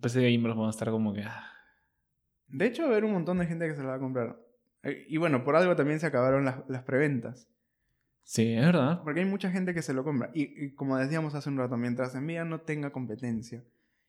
PC 0.00 0.22
gamers 0.32 0.56
van 0.56 0.66
a 0.66 0.70
estar 0.70 0.90
como 0.90 1.12
que. 1.14 1.22
ah, 1.22 1.44
De 2.48 2.66
hecho, 2.66 2.82
va 2.82 2.88
a 2.88 2.92
haber 2.92 3.04
un 3.04 3.12
montón 3.12 3.38
de 3.38 3.46
gente 3.46 3.68
que 3.68 3.74
se 3.76 3.82
la 3.82 3.90
va 3.90 3.94
a 3.96 4.00
comprar. 4.00 4.36
Eh, 4.82 5.04
Y 5.08 5.18
bueno, 5.18 5.44
por 5.44 5.54
algo 5.54 5.76
también 5.76 6.00
se 6.00 6.06
acabaron 6.06 6.44
las, 6.44 6.68
las 6.68 6.82
preventas. 6.82 7.48
Sí, 8.24 8.54
es 8.54 8.64
verdad. 8.64 9.02
Porque 9.02 9.20
hay 9.20 9.26
mucha 9.26 9.50
gente 9.50 9.74
que 9.74 9.82
se 9.82 9.92
lo 9.92 10.04
compra. 10.04 10.30
Y, 10.34 10.64
y 10.64 10.70
como 10.74 10.96
decíamos 10.96 11.34
hace 11.34 11.48
un 11.48 11.58
rato, 11.58 11.76
mientras 11.76 12.14
Nvidia 12.14 12.44
no 12.44 12.60
tenga 12.60 12.90
competencia 12.92 13.64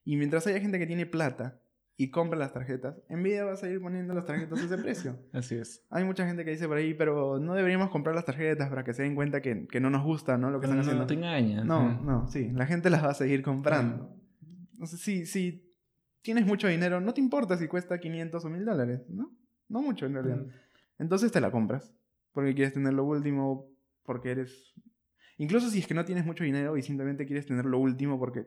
y 0.06 0.17
mientras 0.17 0.45
haya 0.47 0.60
gente 0.60 0.80
que 0.80 0.86
tiene 0.88 1.06
plata 1.06 1.60
y 1.97 2.10
compra 2.10 2.38
las 2.39 2.54
tarjetas, 2.54 2.95
Nvidia 3.10 3.45
va 3.45 3.54
a 3.54 3.56
seguir 3.58 3.82
poniendo 3.82 4.13
las 4.13 4.26
tarjetas 4.26 4.60
a 4.60 4.65
ese 4.65 4.78
precio. 4.78 5.17
Así 5.34 5.56
es. 5.56 5.84
Hay 5.89 6.04
mucha 6.04 6.26
gente 6.26 6.43
que 6.45 6.52
dice 6.52 6.67
por 6.67 6.78
ahí, 6.78 6.93
pero 6.93 7.39
no 7.39 7.54
deberíamos 7.54 7.89
comprar 7.89 8.15
las 8.15 8.26
tarjetas 8.26 8.69
para 8.69 8.84
que 8.84 8.93
se 8.93 9.04
den 9.04 9.15
cuenta 9.15 9.41
que, 9.41 9.67
que 9.67 9.80
no 9.80 9.89
nos 9.89 10.04
gusta, 10.04 10.38
¿no? 10.38 10.49
Lo 10.52 10.60
que 10.60 10.67
Pero 10.67 10.80
están 10.82 10.95
no, 10.97 11.04
haciendo. 11.04 11.08
te 11.08 11.13
engañas. 11.13 11.65
No, 11.65 12.02
no, 12.02 12.28
sí. 12.28 12.49
La 12.54 12.65
gente 12.65 12.89
las 12.89 13.04
va 13.04 13.10
a 13.10 13.13
seguir 13.13 13.41
comprando. 13.43 14.15
Entonces, 14.73 14.99
si, 14.99 15.26
si 15.26 15.73
tienes 16.21 16.45
mucho 16.45 16.67
dinero, 16.67 16.99
no 16.99 17.13
te 17.13 17.21
importa 17.21 17.58
si 17.58 17.67
cuesta 17.67 17.99
500 17.99 18.43
o 18.43 18.49
1000 18.49 18.65
dólares, 18.65 19.02
¿no? 19.10 19.32
No 19.69 19.82
mucho 19.82 20.06
en 20.06 20.13
realidad. 20.13 20.45
Entonces 20.99 21.32
te 21.32 21.41
la 21.41 21.52
compras. 21.52 21.93
Porque 22.32 22.56
quieres 22.56 22.73
tener 22.73 22.93
lo 22.93 23.06
último, 23.06 23.69
porque 24.06 24.32
eres... 24.32 24.74
Incluso 25.38 25.70
si 25.70 25.80
es 25.80 25.88
que 25.88 25.94
no 25.94 26.06
tienes 26.06 26.26
mucho 26.26 26.44
dinero 26.44 26.78
y 26.78 26.84
simplemente 26.84 27.26
quieres 27.26 27.46
tener 27.46 27.66
lo 27.66 27.80
último 27.80 28.20
porque 28.20 28.46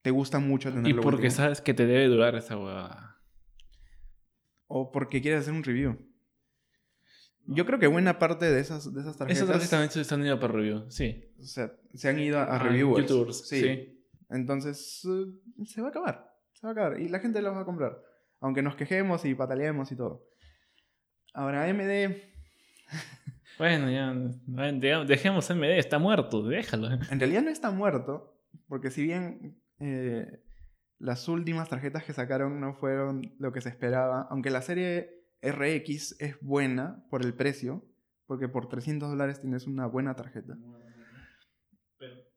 te 0.00 0.10
gusta 0.10 0.38
mucho 0.38 0.72
tener 0.72 0.88
Y 0.88 0.94
lo 0.94 1.02
porque 1.02 1.30
sabes 1.30 1.60
que 1.60 1.74
te 1.74 1.86
debe 1.86 2.06
durar 2.06 2.34
esa 2.34 2.56
huevada. 2.56 3.20
O 4.66 4.90
porque 4.90 5.20
quieres 5.20 5.42
hacer 5.42 5.52
un 5.52 5.62
review. 5.62 5.98
Yo 7.46 7.66
creo 7.66 7.78
que 7.78 7.86
buena 7.88 8.18
parte 8.18 8.50
de 8.50 8.60
esas, 8.60 8.92
de 8.94 9.00
esas 9.00 9.16
tarjetas... 9.16 9.36
Esas 9.42 9.48
tarjetas 9.48 9.70
también 9.70 10.04
se 10.04 10.14
han 10.14 10.24
ido 10.24 10.38
para 10.40 10.52
review. 10.52 10.90
Sí. 10.90 11.24
O 11.38 11.44
sea, 11.44 11.72
se 11.92 12.08
han 12.08 12.18
ido 12.18 12.38
a, 12.38 12.44
a 12.44 12.56
Ah, 12.56 12.58
reviewers. 12.60 13.08
youtubers, 13.08 13.48
sí. 13.48 14.00
Entonces, 14.30 15.02
eh, 15.04 15.64
se 15.66 15.80
va 15.82 15.88
a 15.88 15.90
acabar. 15.90 16.32
Se 16.52 16.66
va 16.66 16.70
a 16.70 16.72
acabar. 16.72 17.00
Y 17.00 17.08
la 17.08 17.18
gente 17.18 17.42
las 17.42 17.52
va 17.54 17.60
a 17.60 17.64
comprar. 17.64 18.00
Aunque 18.40 18.62
nos 18.62 18.76
quejemos 18.76 19.24
y 19.24 19.34
pataleemos 19.34 19.90
y 19.92 19.96
todo. 19.96 20.24
Ahora, 21.34 21.64
AMD... 21.64 22.16
Bueno, 23.62 23.90
ya. 23.90 24.12
de- 24.72 25.04
Dejemos 25.06 25.48
MD, 25.50 25.78
está 25.78 25.98
muerto. 25.98 26.42
Déjalo. 26.42 26.88
En 27.10 27.20
realidad 27.20 27.42
no 27.42 27.50
está 27.50 27.70
muerto. 27.70 28.36
Porque 28.68 28.90
si 28.90 29.02
bien 29.04 29.56
eh, 29.78 30.42
las 30.98 31.28
últimas 31.28 31.68
tarjetas 31.68 32.02
que 32.04 32.12
sacaron 32.12 32.60
no 32.60 32.74
fueron 32.74 33.34
lo 33.38 33.52
que 33.52 33.60
se 33.60 33.68
esperaba. 33.68 34.26
Aunque 34.30 34.50
la 34.50 34.62
serie 34.62 35.10
RX 35.42 36.16
es 36.20 36.36
buena 36.40 37.04
por 37.10 37.24
el 37.24 37.34
precio. 37.34 37.84
Porque 38.26 38.48
por 38.48 38.68
300 38.68 39.10
dólares 39.10 39.40
tienes 39.40 39.66
una 39.66 39.86
buena 39.86 40.14
tarjeta. 40.16 40.54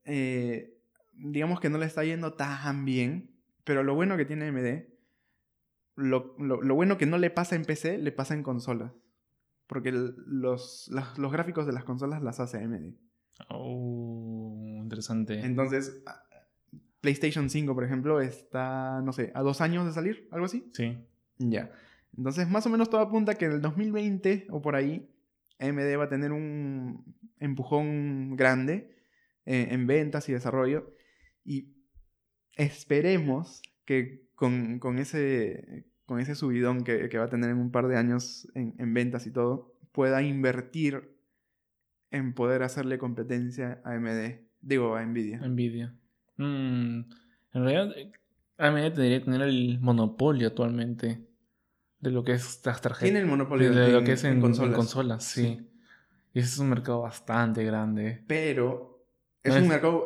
eh, 0.06 0.78
digamos 1.14 1.60
que 1.60 1.70
no 1.70 1.78
le 1.80 1.86
está 1.86 2.04
yendo 2.04 2.34
tan 2.34 2.86
bien, 2.86 3.32
pero 3.64 3.82
lo 3.84 3.96
bueno 3.96 4.18
que 4.18 4.26
tiene 4.26 4.46
AMD, 4.48 4.86
lo, 5.96 6.36
lo- 6.38 6.62
lo 6.62 6.76
bueno 6.76 6.98
que 6.98 7.06
no 7.08 7.18
le 7.18 7.30
pasa 7.32 7.56
en 7.56 7.66
PC, 7.66 7.98
le 7.98 8.12
pasa 8.12 8.34
en 8.36 8.44
consolas. 8.44 8.92
Porque 9.68 9.92
los, 9.92 10.88
las- 10.92 11.18
los 11.18 11.32
gráficos 11.32 11.66
de 11.66 11.74
las 11.74 11.84
consolas 11.84 12.22
las 12.22 12.40
hace 12.40 12.58
AMD. 12.64 12.94
Oh, 13.50 14.78
interesante. 14.82 15.40
Entonces, 15.42 16.02
PlayStation 17.02 17.50
5, 17.50 17.74
por 17.74 17.84
ejemplo, 17.84 18.22
está, 18.22 19.02
no 19.02 19.12
sé, 19.14 19.32
a 19.36 19.42
dos 19.42 19.62
años 19.62 19.86
de 19.86 19.92
salir, 19.94 20.28
algo 20.32 20.46
así. 20.46 20.70
Sí. 20.74 20.98
Ya. 21.38 21.72
Entonces, 22.18 22.50
más 22.50 22.66
o 22.66 22.70
menos 22.70 22.90
todo 22.90 23.02
apunta 23.02 23.36
que 23.36 23.46
en 23.46 23.52
el 23.54 23.62
2020 23.62 24.48
o 24.50 24.62
por 24.62 24.76
ahí, 24.76 25.10
AMD 25.60 25.98
va 26.00 26.06
a 26.06 26.10
tener 26.10 26.32
un 26.32 27.04
empujón 27.40 28.36
grande 28.36 28.96
eh, 29.46 29.68
en 29.72 29.86
ventas 29.88 30.30
y 30.30 30.34
desarrollo. 30.34 30.94
Y 31.44 31.74
esperemos 32.56 33.62
que 33.86 34.26
con, 34.36 34.80
con 34.80 34.98
ese, 35.00 35.86
con 36.06 36.20
ese 36.20 36.36
subidón 36.36 36.84
que, 36.84 37.10
que 37.10 37.18
va 37.18 37.26
a 37.26 37.30
tener 37.30 37.50
en 37.50 37.58
un 37.58 37.72
par 37.72 37.88
de 37.88 37.98
años 37.98 38.48
en, 38.54 38.76
en 38.78 38.94
ventas 38.94 39.26
y 39.28 39.32
todo, 39.32 39.74
pueda 39.92 40.22
invertir 40.22 41.16
en 42.12 42.34
poder 42.34 42.64
hacerle 42.64 42.98
competencia 42.98 43.82
a 43.84 43.92
AMD. 43.94 44.40
Digo, 44.62 44.96
a 44.96 45.04
Nvidia. 45.06 45.40
Nvidia. 45.48 45.96
Mm, 46.38 47.00
en 47.04 47.06
realidad, 47.54 47.92
eh, 47.98 48.12
AMD 48.58 48.94
debería 48.96 49.24
tener 49.24 49.42
el 49.42 49.80
monopolio 49.82 50.48
actualmente 50.48 51.26
de 52.00 52.12
lo 52.12 52.24
que 52.24 52.34
es 52.34 52.62
las 52.66 52.82
tarjetas. 52.82 53.04
Tiene 53.04 53.20
el 53.20 53.26
monopolio 53.26 53.74
de, 53.74 53.92
lo 53.92 54.00
en- 54.00 54.06
que 54.06 54.12
es 54.14 54.24
en 54.24 54.34
en, 54.44 54.46
en 54.64 54.74
consolas. 54.74 55.24
sí. 55.24 55.70
Y 56.34 56.40
ese 56.40 56.50
es 56.50 56.60
un 56.60 56.70
mercado 56.70 57.02
bastante 57.02 57.64
grande. 57.64 58.24
Pero 58.28 59.08
es 59.42 59.54
No 59.54 59.58
un 59.60 59.64
es- 59.64 59.70
mercado, 59.70 60.04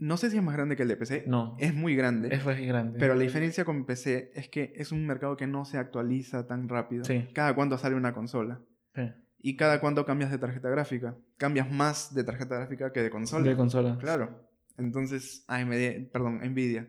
no 0.00 0.16
sé 0.16 0.30
si 0.30 0.38
es 0.38 0.42
más 0.42 0.54
grande 0.56 0.74
que 0.76 0.82
el 0.82 0.88
de 0.88 0.96
PC. 0.96 1.24
No, 1.26 1.56
Es 1.60 1.74
muy 1.74 1.94
grande. 1.94 2.34
es 2.34 2.44
muy 2.44 2.66
grande. 2.66 2.98
Pero 2.98 3.14
la 3.14 3.22
diferencia 3.22 3.64
con 3.64 3.84
PC 3.84 4.32
es 4.34 4.48
que 4.48 4.72
es 4.74 4.92
un 4.92 5.06
mercado 5.06 5.36
que 5.36 5.46
no 5.46 5.64
se 5.64 5.78
actualiza 5.78 6.46
tan 6.46 6.68
rápido. 6.68 7.04
Sí. 7.04 7.28
Cada 7.34 7.54
cuánto 7.54 7.78
sale 7.78 7.94
una 7.94 8.12
consola. 8.14 8.60
Sí. 8.94 9.02
Y 9.42 9.56
cada 9.56 9.80
cuánto 9.80 10.04
cambias 10.04 10.30
de 10.30 10.38
tarjeta 10.38 10.68
gráfica. 10.70 11.16
Cambias 11.36 11.70
más 11.70 12.14
de 12.14 12.24
tarjeta 12.24 12.56
gráfica 12.56 12.92
que 12.92 13.02
de 13.02 13.10
consola. 13.10 13.48
de 13.48 13.56
consolas. 13.56 13.98
Claro. 13.98 14.48
Entonces, 14.78 15.44
AMD, 15.48 16.10
perdón, 16.10 16.40
Nvidia, 16.42 16.88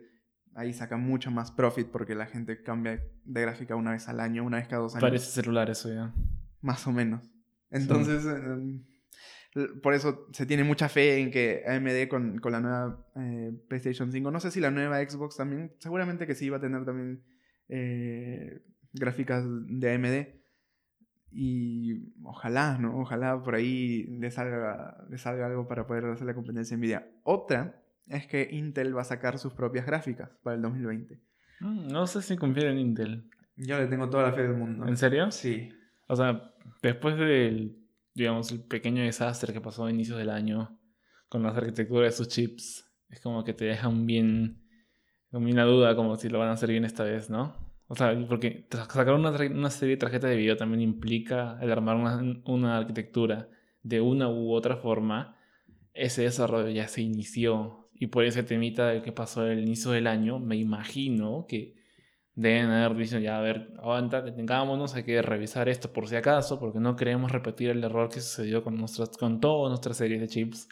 ahí 0.56 0.74
saca 0.74 0.96
mucho 0.98 1.32
más 1.32 1.52
profit 1.52 1.88
porque 1.88 2.16
la 2.16 2.26
gente 2.26 2.64
cambia 2.64 3.04
de 3.26 3.42
gráfica 3.42 3.76
una 3.76 3.92
vez 3.92 4.08
al 4.08 4.20
año, 4.22 4.44
una 4.46 4.58
vez 4.58 4.68
cada 4.68 4.82
dos 4.84 4.96
años. 4.96 5.02
Parece 5.04 5.26
celular 5.32 5.70
eso 5.70 5.94
ya. 5.94 6.14
Más 6.62 6.88
o 6.88 6.92
menos. 6.92 7.30
Entonces, 7.70 8.26
em, 8.26 8.84
por 9.82 9.94
eso 9.94 10.28
se 10.32 10.46
tiene 10.46 10.64
mucha 10.64 10.88
fe 10.90 11.20
en 11.20 11.30
que 11.32 11.64
AMD 11.68 12.08
con, 12.10 12.40
con 12.40 12.52
la 12.54 12.62
nueva 12.62 13.06
eh, 13.18 13.52
PlayStation 13.68 14.12
5, 14.12 14.32
no 14.32 14.40
sé 14.40 14.52
si 14.52 14.60
la 14.60 14.72
nueva 14.72 15.00
Xbox 15.00 15.36
también, 15.38 15.74
seguramente 15.80 16.26
que 16.26 16.36
sí 16.36 16.50
va 16.50 16.58
a 16.58 16.62
tener 16.62 16.86
también 16.86 17.22
eh, 17.68 18.62
gráficas 18.94 19.44
de 19.48 19.94
AMD. 19.94 20.42
Y 21.34 22.14
ojalá, 22.24 22.78
¿no? 22.78 23.00
Ojalá 23.00 23.42
por 23.42 23.56
ahí 23.56 24.04
le 24.20 24.32
salga, 24.32 24.98
le 25.10 25.18
salga 25.18 25.46
algo 25.46 25.66
para 25.68 25.88
poder 25.88 26.06
hacer 26.06 26.28
la 26.28 26.34
competencia 26.34 26.76
Nvidia. 26.76 27.08
Otra 27.24 27.82
es 28.08 28.28
que 28.28 28.50
Intel 28.52 28.96
va 28.96 29.02
a 29.02 29.06
sacar 29.06 29.40
sus 29.40 29.54
propias 29.54 29.86
gráficas 29.86 30.30
para 30.44 30.58
el 30.58 30.62
2020. 30.62 31.22
Mm, 31.62 31.88
No 31.88 32.06
sé 32.08 32.22
si 32.22 32.36
confío 32.36 32.70
en 32.70 32.80
Intel. 32.80 33.30
Yo 33.56 33.78
le 33.78 33.88
tengo 33.88 34.10
toda 34.10 34.24
la 34.24 34.34
fe 34.34 34.42
del 34.42 34.56
mundo. 34.56 34.86
¿En 34.88 34.98
serio? 34.98 35.32
Sí. 35.32 35.70
O 36.08 36.16
sea, 36.18 36.54
después 36.82 37.18
del, 37.18 37.81
digamos, 38.14 38.52
el 38.52 38.64
pequeño 38.64 39.04
desastre 39.04 39.54
que 39.54 39.62
pasó 39.62 39.86
a 39.86 39.92
inicios 39.92 40.18
del 40.18 40.30
año 40.30 40.80
con 41.30 41.44
las 41.44 41.56
arquitecturas 41.56 42.12
de 42.12 42.18
sus 42.18 42.28
chips, 42.28 42.86
es 43.10 43.20
como 43.22 43.44
que 43.44 43.54
te 43.54 43.78
bien, 44.06 44.62
con 45.32 45.44
bien 45.44 45.58
la 45.58 45.64
duda 45.64 45.96
como 45.96 46.16
si 46.18 46.30
lo 46.30 46.40
van 46.40 46.50
a 46.50 46.54
hacer 46.54 46.70
bien 46.70 46.86
esta 46.86 47.04
vez, 47.04 47.30
¿no? 47.30 47.56
O 47.88 47.96
sea, 47.96 48.18
porque 48.30 48.68
sacar 48.72 49.14
una, 49.14 49.32
una 49.32 49.70
serie 49.70 49.96
de 49.96 50.00
tarjetas 50.00 50.30
de 50.30 50.38
video 50.38 50.56
también 50.56 50.82
implica 50.82 51.58
el 51.62 51.72
armar 51.72 51.98
una, 51.98 52.42
una 52.46 52.78
arquitectura 52.78 53.50
de 53.84 54.00
una 54.00 54.30
u 54.30 54.54
otra 54.54 54.78
forma. 54.78 55.38
Ese 55.94 56.22
desarrollo 56.22 56.70
ya 56.70 56.88
se 56.88 57.02
inició 57.02 57.90
y 57.94 58.08
por 58.08 58.24
ese 58.24 58.44
temita 58.44 58.88
de 58.88 59.02
que 59.02 59.12
pasó 59.12 59.46
el 59.46 59.60
inicio 59.60 59.92
del 59.92 60.08
año, 60.08 60.40
me 60.40 60.56
imagino 60.56 61.46
que 61.48 61.81
deben 62.36 62.70
haber 62.70 62.98
dicho 62.98 63.20
ya, 63.20 63.38
a 63.38 63.42
ver, 63.42 63.74
aguanta, 63.78 64.22
detengámonos, 64.22 64.96
hay 64.96 65.04
que 65.04 65.22
revisar 65.22 65.68
esto 65.70 65.92
por 65.92 66.08
si 66.08 66.16
acaso, 66.16 66.60
porque 66.60 66.80
no 66.80 66.96
queremos 66.96 67.32
repetir 67.32 67.70
el 67.70 67.84
error 67.84 68.10
que 68.10 68.22
sucedió 68.22 68.64
con, 68.64 68.76
nuestras, 68.78 69.10
con 69.18 69.40
todas 69.40 69.70
nuestras 69.70 69.98
series 69.98 70.22
de 70.22 70.28
chips. 70.28 70.68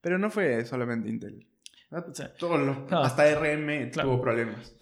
Pero 0.00 0.18
no 0.18 0.30
fue 0.30 0.64
solamente 0.64 1.08
Intel. 1.08 1.46
O 1.92 2.14
sea, 2.14 2.32
Todos 2.34 2.60
los, 2.60 2.78
claro. 2.86 3.04
hasta 3.04 3.24
RM 3.34 3.90
Claro. 3.90 4.10
tuvo 4.10 4.22
problemas. 4.22 4.76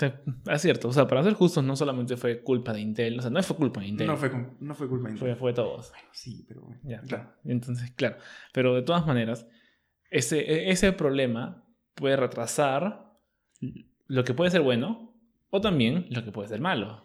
es 0.50 0.60
cierto, 0.62 0.88
o 0.88 0.92
sea, 0.92 1.06
para 1.06 1.22
ser 1.22 1.32
justos, 1.32 1.64
no 1.64 1.74
solamente 1.74 2.18
fue 2.18 2.42
culpa 2.42 2.72
de 2.74 2.80
Intel, 2.80 3.18
o 3.18 3.22
sea, 3.22 3.30
no 3.30 3.42
fue 3.42 3.56
culpa 3.56 3.80
de 3.80 3.86
Intel. 3.86 4.06
No 4.06 4.16
fue, 4.18 4.30
no 4.60 4.74
fue 4.74 4.88
culpa 4.88 5.08
de 5.08 5.16
fue, 5.16 5.28
Intel. 5.28 5.40
fue 5.40 5.50
de 5.52 5.56
todos. 5.56 5.90
Bueno, 5.90 6.08
sí, 6.12 6.44
pero 6.46 6.60
bueno. 6.62 6.80
Ya, 6.84 7.00
claro. 7.00 7.32
Entonces, 7.44 7.90
claro. 7.92 8.16
Pero 8.52 8.74
de 8.74 8.82
todas 8.82 9.06
maneras, 9.06 9.46
ese, 10.10 10.40
e- 10.40 10.70
ese 10.70 10.92
problema 10.92 11.64
puede 11.94 12.16
retrasar 12.16 13.14
lo 14.06 14.24
que 14.24 14.34
puede 14.34 14.50
ser 14.50 14.60
bueno 14.60 15.07
o 15.50 15.60
también 15.60 16.06
lo 16.10 16.24
que 16.24 16.32
puede 16.32 16.48
ser 16.48 16.60
malo. 16.60 17.04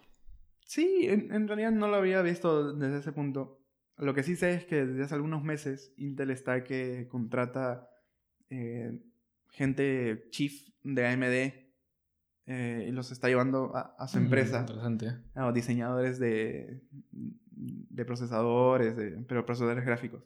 Sí, 0.66 1.06
en, 1.08 1.32
en 1.32 1.46
realidad 1.48 1.72
no 1.72 1.88
lo 1.88 1.96
había 1.96 2.22
visto 2.22 2.72
desde 2.74 2.98
ese 2.98 3.12
punto. 3.12 3.60
Lo 3.98 4.14
que 4.14 4.22
sí 4.22 4.34
sé 4.36 4.54
es 4.54 4.64
que 4.64 4.86
desde 4.86 5.04
hace 5.04 5.14
algunos 5.14 5.42
meses 5.44 5.92
Intel 5.96 6.30
está 6.30 6.64
que 6.64 7.06
contrata 7.08 7.88
eh, 8.50 9.00
gente 9.50 10.26
chief 10.30 10.68
de 10.82 11.06
AMD 11.06 11.64
eh, 12.46 12.86
y 12.88 12.92
los 12.92 13.10
está 13.12 13.28
llevando 13.28 13.74
a, 13.76 13.94
a 13.98 14.08
su 14.08 14.18
Mm, 14.18 14.22
empresa, 14.24 14.60
Interesante. 14.60 15.12
a 15.34 15.52
diseñadores 15.52 16.18
de, 16.18 16.82
de 17.52 18.04
procesadores, 18.04 18.96
de- 18.96 19.12
pero 19.28 19.46
procesadores 19.46 19.84
gráficos. 19.84 20.22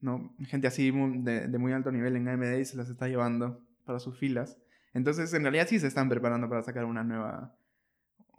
¿no? 0.00 0.34
Gente 0.46 0.66
así 0.68 0.90
de, 0.92 1.48
de 1.48 1.58
muy 1.58 1.72
alto 1.72 1.90
nivel 1.90 2.14
en 2.16 2.28
AMD 2.28 2.58
y 2.60 2.64
se 2.64 2.76
las 2.76 2.88
está 2.90 3.08
llevando 3.08 3.64
para 3.84 3.98
sus 3.98 4.16
filas. 4.18 4.58
Entonces, 4.94 5.32
en 5.34 5.42
realidad 5.42 5.66
sí 5.68 5.78
se 5.78 5.86
están 5.86 6.08
preparando 6.08 6.48
para 6.48 6.62
sacar 6.62 6.84
una 6.84 7.04
nueva, 7.04 7.56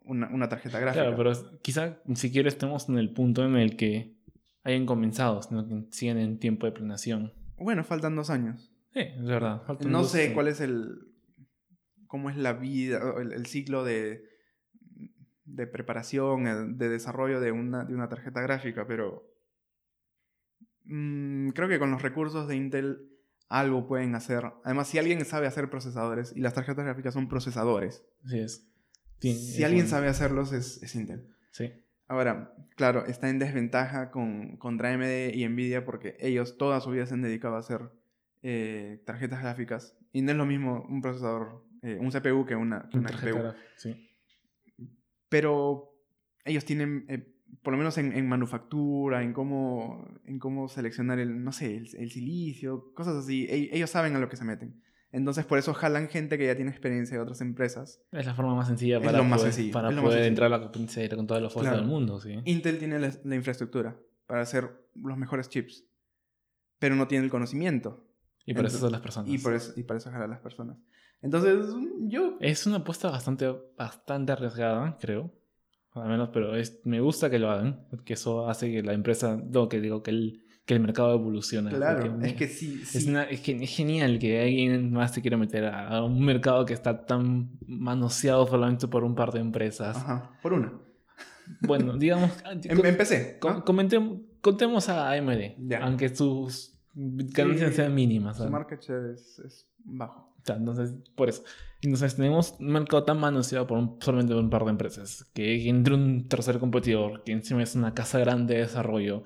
una, 0.04 0.28
una 0.30 0.50
tarjeta 0.50 0.80
gráfica. 0.80 1.04
Claro, 1.04 1.18
pero 1.18 1.60
quizá 1.62 2.00
si 2.16 2.32
quieres 2.32 2.54
estemos 2.56 2.90
en 2.90 2.98
el 2.98 3.14
punto 3.14 3.46
en 3.46 3.56
el 3.56 3.78
que 3.78 4.16
hayan 4.64 4.86
comenzado, 4.86 5.42
sino 5.42 5.68
que 5.68 5.86
siguen 5.92 6.18
en 6.18 6.40
tiempo 6.40 6.66
de 6.66 6.72
planeación. 6.74 7.34
Bueno, 7.58 7.84
faltan 7.84 8.16
dos 8.16 8.30
años. 8.30 8.72
Sí, 8.94 9.00
es 9.02 9.24
verdad. 9.26 9.62
faltan 9.66 9.92
No 9.92 10.00
dos, 10.00 10.12
sé 10.12 10.28
sí. 10.30 10.34
cuál 10.34 10.48
es 10.48 10.60
el. 10.62 11.14
cómo 12.08 12.30
es 12.30 12.38
la 12.38 12.54
vida, 12.54 13.00
el, 13.22 13.34
el 13.34 13.46
ciclo 13.46 13.84
de. 13.84 14.24
de 15.46 15.68
preparación, 15.68 16.78
de 16.78 16.90
desarrollo 16.90 17.40
de 17.40 17.52
una, 17.52 17.86
de 17.86 17.94
una 17.94 18.10
tarjeta 18.10 18.42
gráfica, 18.42 18.88
pero. 18.88 19.24
mm, 20.86 21.50
creo 21.50 21.68
que 21.70 21.80
con 21.80 21.92
los 21.92 22.02
recursos 22.02 22.48
de 22.48 22.56
Intel 22.56 23.10
algo 23.50 23.88
pueden 23.88 24.16
hacer. 24.16 24.44
Además, 24.64 24.88
si 24.88 25.00
alguien 25.00 25.26
sabe 25.26 25.48
hacer 25.48 25.70
procesadores, 25.70 26.34
y 26.36 26.40
las 26.40 26.54
tarjetas 26.54 26.86
gráficas 26.86 27.14
son 27.14 27.28
procesadores, 27.28 28.06
Así 28.24 28.40
es. 28.40 28.66
Si 29.20 29.30
es 29.30 29.64
alguien 29.64 29.88
sabe 29.88 30.08
hacerlos 30.08 30.54
es, 30.54 30.82
es 30.82 30.96
Intel. 30.96 31.28
Sí. 31.52 31.74
Ahora, 32.08 32.54
claro, 32.76 33.06
está 33.06 33.30
en 33.30 33.38
desventaja 33.38 34.12
con, 34.12 34.58
contra 34.58 34.94
AMD 34.94 35.34
y 35.34 35.48
Nvidia 35.48 35.84
porque 35.84 36.16
ellos 36.20 36.58
toda 36.58 36.80
su 36.80 36.92
vida 36.92 37.06
se 37.06 37.14
han 37.16 37.22
dedicado 37.22 37.56
a 37.56 37.60
hacer 37.60 37.92
eh, 38.42 39.02
tarjetas 39.06 39.42
gráficas. 39.42 39.98
Y 40.12 40.22
no 40.22 40.32
es 40.32 40.38
lo 40.38 40.46
mismo 40.46 40.86
un 40.90 41.02
procesador, 41.02 41.66
eh, 41.82 41.98
un 42.00 42.12
CPU 42.12 42.46
que 42.46 42.56
una, 42.56 42.88
que 42.90 42.98
una 42.98 43.12
GPU. 43.12 43.54
sí. 43.76 44.06
Pero 45.28 45.94
ellos 46.46 46.66
tienen, 46.66 47.06
eh, 47.10 47.36
por 47.64 47.74
lo 47.74 47.78
menos 47.78 47.98
en, 47.98 48.14
en 48.14 48.28
manufactura, 48.28 49.24
en 49.24 49.34
cómo, 49.34 50.08
en 50.26 50.40
cómo 50.40 50.68
seleccionar 50.70 51.20
el, 51.20 51.44
no 51.44 51.52
sé, 51.52 51.76
el, 51.78 51.88
el 51.98 52.12
silicio, 52.12 52.94
cosas 52.94 53.16
así. 53.16 53.46
e- 53.50 53.70
ellos 53.76 53.90
saben 53.90 54.16
a 54.16 54.20
lo 54.20 54.30
que 54.30 54.38
se 54.38 54.46
meten. 54.46 54.82
Entonces, 55.12 55.44
por 55.46 55.58
eso 55.58 55.74
jalan 55.74 56.08
gente 56.08 56.38
que 56.38 56.46
ya 56.46 56.56
tiene 56.56 56.70
experiencia 56.70 57.18
de 57.18 57.24
otras 57.24 57.42
empresas. 57.42 58.00
Es 58.12 58.26
la 58.28 58.36
forma 58.36 58.54
más 58.56 58.68
sencilla 58.68 59.02
para 59.02 59.24
más 59.24 59.40
poder, 59.40 59.54
sencillo, 59.54 59.74
para 59.74 60.02
poder 60.02 60.24
entrar 60.26 60.48
a 60.54 60.58
la 60.58 60.62
competencia 60.62 61.10
con 61.16 61.26
toda 61.26 61.42
la 61.42 61.50
fuerza 61.50 61.72
Claro. 61.72 61.84
del 61.84 61.92
mundo, 61.92 62.20
sí. 62.22 62.36
Intel 62.46 62.78
tiene 62.78 63.00
la, 63.00 63.12
la 63.24 63.36
infraestructura 63.36 64.00
para 64.28 64.42
hacer 64.42 64.70
los 64.94 65.18
mejores 65.18 65.50
chips, 65.50 65.84
pero 66.78 66.96
no 66.96 67.08
tiene 67.08 67.26
el 67.26 67.32
conocimiento. 67.32 68.06
Y 68.46 68.54
por 68.54 68.66
eso 68.66 68.78
Entonces- 68.78 68.80
son 68.82 68.92
las 68.92 69.02
personas. 69.02 69.30
Y 69.32 69.38
por 69.40 69.54
eso, 69.56 69.74
y 69.76 69.84
para 69.84 69.98
eso 69.98 70.12
jala 70.12 70.26
a 70.26 70.28
las 70.28 70.40
personas. 70.42 70.78
Entonces, 71.22 71.58
yo... 72.02 72.38
Es 72.40 72.66
una 72.68 72.78
apuesta 72.78 73.10
bastante, 73.10 73.48
bastante 73.78 74.32
arriesgada, 74.32 74.96
creo. 75.02 75.34
Al 75.94 76.08
menos, 76.08 76.30
pero 76.32 76.56
es, 76.56 76.82
me 76.86 77.02
gusta 77.02 77.30
que 77.30 77.40
lo 77.40 77.50
hagan, 77.50 77.86
porque 77.90 78.14
eso 78.14 78.48
hace 78.50 78.72
que 78.72 78.84
la 78.84 78.94
empresa, 78.94 79.42
lo 79.52 79.68
que 79.70 79.82
digo, 79.82 80.04
que 80.04 80.12
el, 80.12 80.44
que 80.66 80.76
el 80.76 80.80
mercado 80.82 81.14
evolucione. 81.16 81.72
Claro, 81.72 82.20
es 82.22 82.34
que 82.36 82.48
sí, 82.48 82.80
Es, 82.84 82.90
sí. 83.04 83.10
una- 83.10 83.24
es 83.24 83.42
gen- 83.42 83.64
es 83.64 83.72
genial 83.76 84.20
que 84.20 84.40
alguien 84.42 84.92
más 84.92 85.14
se 85.14 85.22
quiera 85.22 85.36
meter 85.36 85.66
a, 85.66 85.88
a 85.88 86.04
un 86.04 86.24
mercado 86.24 86.64
que 86.66 86.74
está 86.74 87.06
tan 87.06 87.50
manoseado 87.66 88.46
solamente 88.46 88.88
por 88.88 89.04
un 89.04 89.16
par 89.16 89.32
de 89.32 89.40
empresas. 89.40 89.98
Ajá, 89.98 90.32
por 90.44 90.54
una. 90.54 90.74
Bueno, 91.62 91.94
digamos, 91.98 92.32
Em- 92.66 92.86
empecé. 92.86 93.40
con- 93.40 93.54
¿no? 93.56 93.66
comentem- 93.66 94.22
contemos 94.42 94.88
a 94.90 95.12
AMD, 95.12 95.56
Ya. 95.68 95.84
aunque 95.84 96.10
sus 96.16 96.76
ganancias 96.94 97.72
Sí, 97.72 97.76
sean 97.78 97.96
mínimas. 97.96 98.38
Su 98.38 98.48
market 98.50 98.80
share 98.82 99.12
es, 99.16 99.40
es 99.40 99.68
bajo. 99.84 100.29
Sea, 100.50 100.58
entonces, 100.58 100.96
por 101.16 101.30
eso. 101.30 101.44
Entonces, 101.82 102.16
tenemos 102.16 102.56
un 102.60 102.72
mercado 102.72 103.04
tan 103.04 103.20
manoseado 103.20 103.68
por 103.68 103.78
un- 103.78 103.98
solamente 104.02 104.34
por 104.34 104.44
un 104.44 104.50
par 104.50 104.66
de 104.66 104.72
empresas. 104.72 105.30
Que 105.34 105.70
entre 105.70 105.94
un 105.94 106.28
tercer 106.28 106.58
competidor, 106.58 107.24
que 107.24 107.34
encima 107.34 107.62
es 107.62 107.76
una 107.76 107.94
casa 107.94 108.18
grande 108.18 108.56
de 108.56 108.62
desarrollo, 108.62 109.24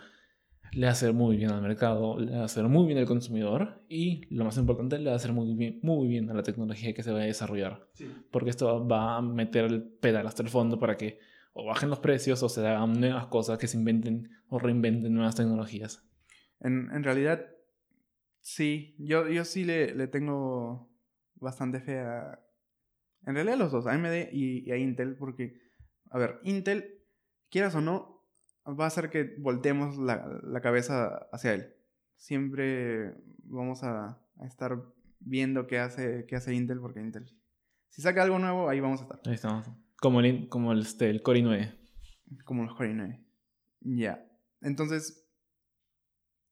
le 0.73 0.85
va 0.85 0.89
a 0.89 0.91
hacer 0.91 1.13
muy 1.13 1.37
bien 1.37 1.51
al 1.51 1.61
mercado, 1.61 2.19
le 2.19 2.31
va 2.31 2.41
a 2.41 2.45
hacer 2.45 2.65
muy 2.65 2.85
bien 2.87 2.97
al 2.97 3.05
consumidor 3.05 3.83
y, 3.87 4.25
lo 4.35 4.43
más 4.43 4.57
importante, 4.57 4.97
le 4.99 5.05
va 5.05 5.13
a 5.13 5.15
hacer 5.15 5.31
muy 5.31 5.53
bien, 5.53 5.79
muy 5.81 6.07
bien 6.07 6.29
a 6.29 6.33
la 6.33 6.43
tecnología 6.43 6.93
que 6.93 7.03
se 7.03 7.11
va 7.11 7.19
a 7.19 7.23
desarrollar. 7.23 7.87
Porque 8.31 8.49
esto 8.49 8.85
va 8.85 9.15
a 9.17 9.21
meter 9.21 9.65
el 9.65 9.83
pedal 9.83 10.27
hasta 10.27 10.43
el 10.43 10.49
fondo 10.49 10.77
para 10.77 10.97
que 10.97 11.19
o 11.53 11.65
bajen 11.65 11.89
los 11.89 11.99
precios 11.99 12.43
o 12.43 12.49
se 12.49 12.67
hagan 12.67 12.99
nuevas 12.99 13.27
cosas, 13.27 13.57
que 13.59 13.67
se 13.67 13.77
inventen 13.77 14.29
o 14.49 14.59
reinventen 14.59 15.13
nuevas 15.13 15.35
tecnologías. 15.35 16.03
En, 16.59 16.89
en 16.91 17.03
realidad, 17.03 17.45
sí. 18.41 18.95
Yo, 18.97 19.29
yo 19.29 19.45
sí 19.45 19.63
le, 19.63 19.93
le 19.95 20.07
tengo 20.07 20.89
bastante 21.43 21.79
fe 21.79 21.99
a... 21.99 22.39
En 23.25 23.35
realidad 23.35 23.57
los 23.57 23.71
dos, 23.71 23.87
a 23.87 23.93
AMD 23.93 24.31
y, 24.31 24.67
y 24.67 24.71
a 24.71 24.77
Intel, 24.77 25.15
porque, 25.15 25.61
a 26.09 26.17
ver, 26.17 26.39
Intel, 26.43 27.01
quieras 27.49 27.75
o 27.75 27.81
no, 27.81 28.25
va 28.67 28.85
a 28.85 28.87
hacer 28.87 29.09
que 29.09 29.35
volteemos 29.39 29.97
la, 29.97 30.41
la 30.43 30.61
cabeza 30.61 31.27
hacia 31.31 31.53
él. 31.53 31.73
Siempre 32.17 33.13
vamos 33.43 33.83
a, 33.83 34.19
a 34.39 34.45
estar 34.45 34.81
viendo 35.19 35.67
qué 35.67 35.79
hace, 35.79 36.25
qué 36.27 36.35
hace 36.35 36.53
Intel, 36.53 36.79
porque 36.79 36.99
Intel, 36.99 37.33
si 37.89 38.01
saca 38.01 38.23
algo 38.23 38.39
nuevo, 38.39 38.69
ahí 38.69 38.79
vamos 38.79 39.01
a 39.01 39.03
estar. 39.03 39.19
Ahí 39.25 39.35
estamos. 39.35 39.69
Como 40.01 40.19
el, 40.19 40.49
como 40.49 40.71
el, 40.71 40.79
este, 40.81 41.09
el 41.09 41.21
Core 41.21 41.41
i9. 41.41 41.77
Como 42.43 42.63
los 42.63 42.75
Core 42.75 42.93
i9. 42.93 43.23
Ya. 43.81 44.25
Entonces, 44.61 45.29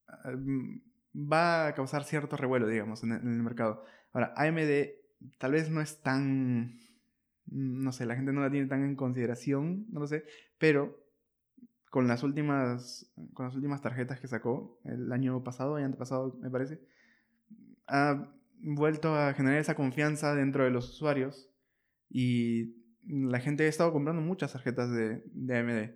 ah, 0.07 0.31
mm, 0.37 0.81
va 1.15 1.67
a 1.67 1.73
causar 1.73 2.03
cierto 2.03 2.37
revuelo, 2.37 2.67
digamos, 2.67 3.03
el, 3.03 3.11
en 3.11 3.27
el 3.27 3.43
mercado. 3.43 3.83
Ahora, 4.13 4.33
AMD 4.35 4.89
tal 5.37 5.51
vez 5.53 5.69
no 5.69 5.81
es 5.81 6.01
tan. 6.01 6.77
mm, 7.45 7.83
No 7.83 7.91
sé, 7.91 8.05
la 8.05 8.15
gente 8.15 8.33
no 8.33 8.41
la 8.41 8.51
tiene 8.51 8.67
tan 8.67 8.83
en 8.83 8.95
consideración, 8.95 9.85
no 9.91 9.99
lo 10.01 10.07
sé, 10.07 10.25
pero 10.57 10.99
con 11.89 12.07
las 12.07 12.23
últimas, 12.23 13.11
con 13.33 13.45
las 13.47 13.55
últimas 13.55 13.81
tarjetas 13.81 14.19
que 14.19 14.27
sacó 14.27 14.79
el 14.85 15.11
año 15.11 15.43
pasado 15.43 15.77
y 15.79 15.83
antepasado, 15.83 16.37
me 16.41 16.49
parece, 16.49 16.79
ha 17.87 18.31
vuelto 18.61 19.13
a 19.15 19.33
generar 19.33 19.59
esa 19.59 19.75
confianza 19.75 20.33
dentro 20.33 20.63
de 20.63 20.69
los 20.71 20.89
usuarios 20.89 21.49
y 22.09 22.75
la 23.05 23.39
gente 23.39 23.65
ha 23.65 23.67
estado 23.67 23.91
comprando 23.91 24.21
muchas 24.21 24.53
tarjetas 24.53 24.89
de, 24.91 25.23
de 25.33 25.57
AMD. 25.57 25.91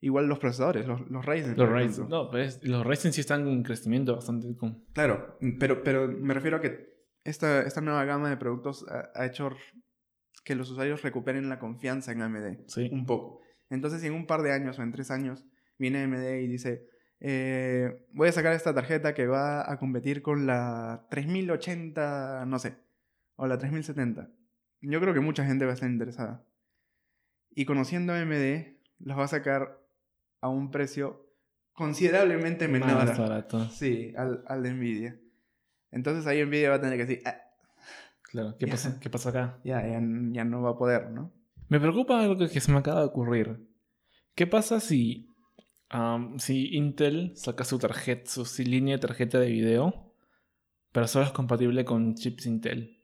Igual 0.00 0.26
los 0.28 0.38
procesadores, 0.38 0.86
los, 0.86 1.00
los 1.10 1.24
Ryzen. 1.24 1.56
Los 1.56 1.68
Ryzen, 1.70 2.08
no, 2.08 2.30
pues, 2.30 2.62
los 2.62 2.86
Ryzen 2.86 3.12
sí 3.12 3.20
están 3.20 3.48
en 3.48 3.62
crecimiento 3.62 4.14
bastante. 4.14 4.54
Con... 4.56 4.84
Claro, 4.92 5.38
pero, 5.58 5.82
pero 5.82 6.06
me 6.08 6.34
refiero 6.34 6.58
a 6.58 6.60
que 6.60 6.97
esta, 7.28 7.62
esta 7.62 7.80
nueva 7.80 8.04
gama 8.04 8.30
de 8.30 8.36
productos 8.36 8.86
ha, 8.88 9.10
ha 9.14 9.26
hecho 9.26 9.50
que 10.44 10.54
los 10.54 10.70
usuarios 10.70 11.02
recuperen 11.02 11.48
la 11.48 11.58
confianza 11.58 12.12
en 12.12 12.22
AMD. 12.22 12.66
Sí. 12.66 12.88
Un 12.92 13.06
poco. 13.06 13.40
Entonces, 13.70 14.00
si 14.00 14.06
en 14.06 14.14
un 14.14 14.26
par 14.26 14.42
de 14.42 14.52
años 14.52 14.78
o 14.78 14.82
en 14.82 14.92
tres 14.92 15.10
años 15.10 15.44
viene 15.78 16.02
AMD 16.02 16.40
y 16.40 16.46
dice, 16.46 16.88
eh, 17.20 18.06
voy 18.12 18.28
a 18.28 18.32
sacar 18.32 18.52
esta 18.52 18.74
tarjeta 18.74 19.14
que 19.14 19.26
va 19.26 19.70
a 19.70 19.78
competir 19.78 20.22
con 20.22 20.46
la 20.46 21.06
3080, 21.10 22.46
no 22.46 22.58
sé, 22.58 22.76
o 23.36 23.46
la 23.46 23.58
3070. 23.58 24.30
Yo 24.80 25.00
creo 25.00 25.12
que 25.12 25.20
mucha 25.20 25.44
gente 25.44 25.64
va 25.64 25.72
a 25.72 25.74
estar 25.74 25.90
interesada. 25.90 26.46
Y 27.50 27.64
conociendo 27.64 28.12
AMD, 28.12 28.78
los 29.00 29.18
va 29.18 29.24
a 29.24 29.28
sacar 29.28 29.80
a 30.40 30.48
un 30.48 30.70
precio 30.70 31.28
considerablemente 31.72 32.68
menor. 32.68 32.94
Más 32.94 33.18
barato. 33.18 33.68
Sí, 33.70 34.14
al, 34.16 34.44
al 34.46 34.62
de 34.62 34.72
Nvidia. 34.72 35.20
Entonces 35.90 36.26
ahí 36.26 36.44
Nvidia 36.44 36.70
va 36.70 36.76
a 36.76 36.80
tener 36.80 36.96
que 36.98 37.06
decir, 37.06 37.22
"Ah, 37.26 37.36
Claro. 38.22 38.56
¿Qué, 38.58 38.66
Ya. 38.66 38.72
pasa, 38.72 39.00
¿Qué 39.00 39.08
pasa 39.08 39.30
acá? 39.30 39.58
ya, 39.64 39.80
ya, 39.86 40.00
ya 40.32 40.44
no 40.44 40.60
va 40.62 40.70
a 40.70 40.76
poder, 40.76 41.10
¿no? 41.10 41.32
Me 41.68 41.80
preocupa 41.80 42.20
algo 42.20 42.36
que, 42.36 42.60
se 42.60 42.70
me 42.72 42.78
acaba 42.78 43.00
de 43.00 43.06
ocurrir. 43.06 43.66
¿Qué 44.34 44.46
pasa 44.46 44.80
si, 44.80 45.28
si 46.38 46.76
Intel 46.76 47.32
saca 47.36 47.64
su 47.64 47.78
tarjeta, 47.78 48.30
su 48.30 48.62
línea 48.62 48.96
de 48.96 49.00
tarjeta 49.00 49.38
de 49.38 49.50
video, 49.50 50.12
pero 50.92 51.06
solo 51.08 51.24
es 51.24 51.32
compatible 51.32 51.84
con 51.86 52.14
chips 52.14 52.46
Intel? 52.46 52.98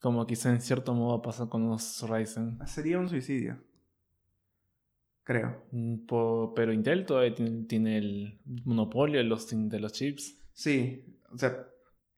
Como 0.00 0.26
quizá 0.26 0.50
en 0.50 0.60
cierto 0.60 0.94
modo 0.94 1.22
pasa 1.22 1.46
con 1.48 1.68
los 1.68 2.04
Ryzen. 2.08 2.58
Sería 2.66 2.98
un 2.98 3.08
suicidio. 3.08 3.62
Creo. 5.24 5.64
Mm, 5.70 6.06
pero 6.54 6.72
Intel 6.72 7.06
todavía 7.06 7.34
tiene, 7.34 7.64
tiene 7.64 7.98
el 7.98 8.40
monopolio 8.64 9.18
de 9.18 9.24
los, 9.24 9.48
de 9.50 9.80
los 9.80 9.92
chips. 9.92 10.41
Sí, 10.52 11.18
o 11.30 11.38
sea, 11.38 11.66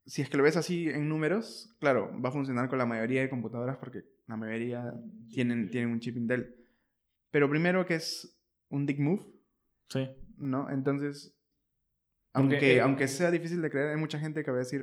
si 0.07 0.23
es 0.23 0.29
que 0.29 0.37
lo 0.37 0.43
ves 0.43 0.57
así 0.57 0.89
en 0.89 1.09
números, 1.09 1.75
claro, 1.79 2.11
va 2.21 2.29
a 2.29 2.33
funcionar 2.33 2.69
con 2.69 2.79
la 2.79 2.87
mayoría 2.87 3.23
de 3.23 3.31
computadoras 3.31 3.77
porque 3.79 4.05
la 4.27 4.37
mayoría 4.37 4.93
tienen, 5.31 5.71
tienen 5.71 5.91
un 5.91 6.01
chip 6.01 6.17
Intel. 6.17 6.55
Pero 7.31 7.49
primero 7.49 7.85
que 7.87 7.97
es 7.97 8.39
un 8.69 8.87
dick 8.87 8.99
move, 8.99 9.25
Sí. 9.89 10.09
¿no? 10.39 10.71
Entonces, 10.71 11.37
aunque, 12.33 12.77
eh, 12.77 12.81
aunque 12.81 13.07
sea 13.07 13.31
difícil 13.31 13.63
de 13.63 13.71
creer, 13.71 13.91
hay 13.91 13.97
mucha 13.97 14.19
gente 14.19 14.43
que 14.45 14.51
va 14.51 14.57
a 14.57 14.61
decir, 14.61 14.83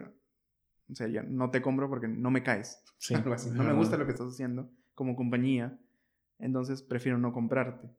o 0.89 0.95
sea, 0.95 1.08
ya 1.08 1.24
no 1.24 1.49
te 1.52 1.62
compro 1.62 1.89
porque 1.89 2.08
no 2.08 2.32
me 2.32 2.43
caes. 2.43 2.82
Sí. 3.02 3.16
Algo 3.16 3.34
así. 3.34 3.49
No 3.49 3.64
me 3.64 3.74
gusta 3.74 3.97
lo 3.97 4.06
que 4.06 4.12
estás 4.12 4.28
haciendo 4.28 4.72
como 4.93 5.16
compañía, 5.16 5.80
entonces 6.38 6.84
prefiero 6.84 7.18
no 7.18 7.34
comprarte. 7.34 7.89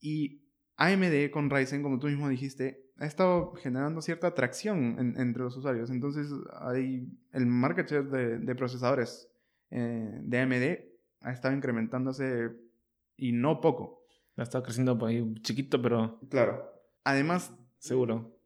Y 0.00 0.44
AMD 0.76 1.30
con 1.32 1.50
Ryzen, 1.50 1.82
como 1.82 1.98
tú 1.98 2.06
mismo 2.06 2.28
dijiste, 2.28 2.91
ha 3.02 3.06
estado 3.06 3.52
generando 3.56 4.00
cierta 4.00 4.28
atracción 4.28 4.96
en- 4.98 5.18
entre 5.20 5.42
los 5.42 5.56
usuarios. 5.56 5.90
Entonces, 5.90 6.28
hay 6.60 7.08
el 7.32 7.46
market 7.46 7.88
share 7.90 8.04
de, 8.08 8.38
de 8.38 8.54
procesadores 8.54 9.28
eh, 9.70 10.20
de 10.22 10.38
AMD 10.40 10.78
ha 11.22 11.32
estado 11.32 11.54
incrementándose 11.54 12.50
y 13.16 13.32
no 13.32 13.60
poco. 13.60 14.04
Ha 14.36 14.42
estado 14.42 14.64
creciendo 14.64 14.96
por 14.98 15.08
ahí 15.08 15.34
chiquito, 15.42 15.80
pero 15.82 16.20
Claro. 16.30 16.70
Además, 17.04 17.52
seguro. 17.78 18.36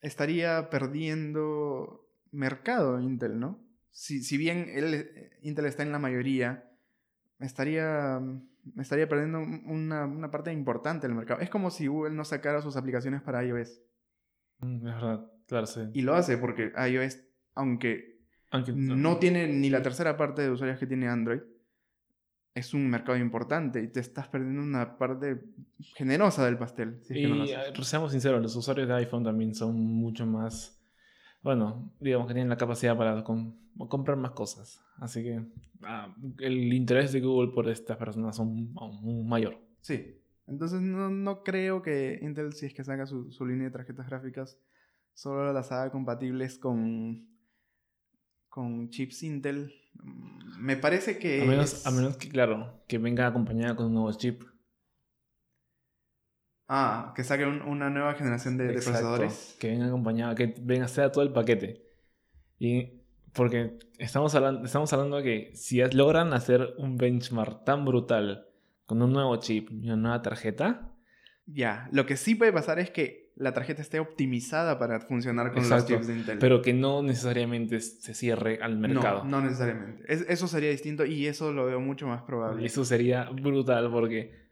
estaría 0.00 0.68
perdiendo 0.70 2.06
mercado 2.30 3.00
Intel, 3.00 3.38
¿no? 3.40 3.60
Si, 3.90 4.22
si 4.22 4.36
bien 4.36 4.66
él, 4.72 5.30
Intel 5.42 5.66
está 5.66 5.82
en 5.82 5.92
la 5.92 5.98
mayoría, 5.98 6.70
estaría, 7.38 8.20
estaría 8.78 9.08
perdiendo 9.08 9.40
una, 9.40 10.04
una 10.06 10.30
parte 10.30 10.52
importante 10.52 11.06
del 11.06 11.16
mercado. 11.16 11.40
Es 11.40 11.50
como 11.50 11.70
si 11.70 11.86
Google 11.86 12.14
no 12.14 12.24
sacara 12.24 12.62
sus 12.62 12.76
aplicaciones 12.76 13.22
para 13.22 13.44
iOS. 13.44 13.80
Mm, 14.58 14.76
Es 14.76 14.94
verdad, 14.94 15.30
claro, 15.46 15.66
sí. 15.66 15.80
Y 15.92 16.02
lo 16.02 16.14
hace 16.14 16.38
porque 16.38 16.72
iOS, 16.90 17.18
aunque 17.54 18.20
Aunque 18.50 18.72
no 18.72 19.18
tiene 19.18 19.48
ni 19.48 19.70
la 19.70 19.82
tercera 19.82 20.16
parte 20.16 20.42
de 20.42 20.50
usuarios 20.50 20.78
que 20.78 20.86
tiene 20.86 21.08
Android, 21.08 21.40
es 22.54 22.74
un 22.74 22.88
mercado 22.90 23.16
importante 23.16 23.82
y 23.82 23.88
te 23.88 24.00
estás 24.00 24.28
perdiendo 24.28 24.62
una 24.62 24.98
parte 24.98 25.42
generosa 25.94 26.44
del 26.44 26.58
pastel. 26.58 26.98
si 27.02 27.14
es 27.14 27.20
que 27.20 27.28
no 27.28 27.36
lo 27.36 27.44
Y 27.46 27.52
eh, 27.52 27.72
seamos 27.82 28.12
sinceros, 28.12 28.42
los 28.42 28.54
usuarios 28.54 28.88
de 28.88 28.94
iPhone 28.94 29.24
también 29.24 29.54
son 29.54 29.74
mucho 29.74 30.26
más. 30.26 30.78
Bueno, 31.42 31.92
digamos 32.00 32.26
que 32.28 32.34
tienen 32.34 32.48
la 32.50 32.56
capacidad 32.56 32.96
para 32.96 33.22
com- 33.24 33.54
comprar 33.88 34.16
más 34.16 34.32
cosas. 34.32 34.80
Así 34.98 35.22
que 35.22 35.44
ah, 35.82 36.14
el 36.38 36.72
interés 36.72 37.12
de 37.12 37.20
Google 37.20 37.52
por 37.52 37.68
estas 37.68 37.96
personas 37.96 38.36
son 38.36 38.72
aún 38.76 39.28
mayor. 39.28 39.58
Sí. 39.80 40.18
Entonces 40.46 40.80
no, 40.80 41.08
no 41.10 41.42
creo 41.42 41.82
que 41.82 42.18
Intel, 42.22 42.52
si 42.52 42.66
es 42.66 42.74
que 42.74 42.84
saca 42.84 43.06
su, 43.06 43.30
su 43.32 43.46
línea 43.46 43.64
de 43.66 43.70
tarjetas 43.72 44.06
gráficas, 44.08 44.58
solo 45.14 45.52
las 45.52 45.72
haga 45.72 45.90
compatibles 45.90 46.58
con, 46.58 47.26
con 48.48 48.90
chips 48.90 49.22
Intel. 49.22 49.72
Mm, 50.02 50.64
Me 50.64 50.76
parece 50.76 51.18
que... 51.18 51.42
A 51.42 51.44
menos, 51.44 51.72
es- 51.72 51.86
a 51.86 51.90
menos 51.90 52.16
que, 52.16 52.28
claro, 52.28 52.82
que 52.86 52.98
venga 52.98 53.26
acompañada 53.26 53.74
con 53.76 53.86
un 53.86 53.94
nuevo 53.94 54.12
chip. 54.12 54.42
Ah, 56.74 57.12
que 57.14 57.22
saque 57.22 57.44
un- 57.44 57.60
una 57.62 57.90
nueva 57.90 58.14
generación 58.14 58.56
de, 58.56 58.64
de 58.68 58.72
procesadores. 58.72 59.56
Que 59.60 59.68
venga 59.68 59.86
acompañada, 59.86 60.34
que 60.34 60.54
venga, 60.60 60.88
sea 60.88 61.12
todo 61.12 61.22
el 61.22 61.30
paquete. 61.32 61.82
Y 62.58 63.02
porque 63.34 63.78
estamos 63.98 64.34
hablando, 64.34 64.64
estamos 64.64 64.90
hablando 64.92 65.18
de 65.18 65.22
que 65.22 65.50
si 65.54 65.82
logran 65.92 66.32
hacer 66.32 66.74
un 66.78 66.96
benchmark 66.96 67.64
tan 67.64 67.84
brutal 67.84 68.46
con 68.86 69.02
un 69.02 69.12
nuevo 69.12 69.36
chip 69.36 69.70
y 69.70 69.84
una 69.86 69.96
nueva 69.96 70.22
tarjeta, 70.22 70.88
Ya, 71.44 71.88
lo 71.92 72.06
que 72.06 72.16
sí 72.16 72.36
puede 72.36 72.52
pasar 72.52 72.78
es 72.78 72.90
que 72.90 73.32
la 73.34 73.52
tarjeta 73.52 73.82
esté 73.82 73.98
optimizada 73.98 74.78
para 74.78 75.00
funcionar 75.00 75.50
con 75.52 75.58
Exacto, 75.62 75.92
los 75.92 76.00
chips 76.02 76.06
de 76.06 76.16
Intel. 76.20 76.38
pero 76.38 76.62
que 76.62 76.72
no 76.72 77.02
necesariamente 77.02 77.80
se 77.80 78.14
cierre 78.14 78.60
al 78.62 78.78
mercado. 78.78 79.24
No, 79.24 79.40
no 79.40 79.42
necesariamente. 79.42 80.04
Es- 80.06 80.24
eso 80.28 80.46
sería 80.46 80.70
distinto 80.70 81.04
y 81.04 81.26
eso 81.26 81.52
lo 81.52 81.66
veo 81.66 81.80
mucho 81.80 82.06
más 82.06 82.22
probable. 82.22 82.64
Eso 82.64 82.84
sería 82.84 83.24
brutal 83.30 83.90
porque 83.90 84.51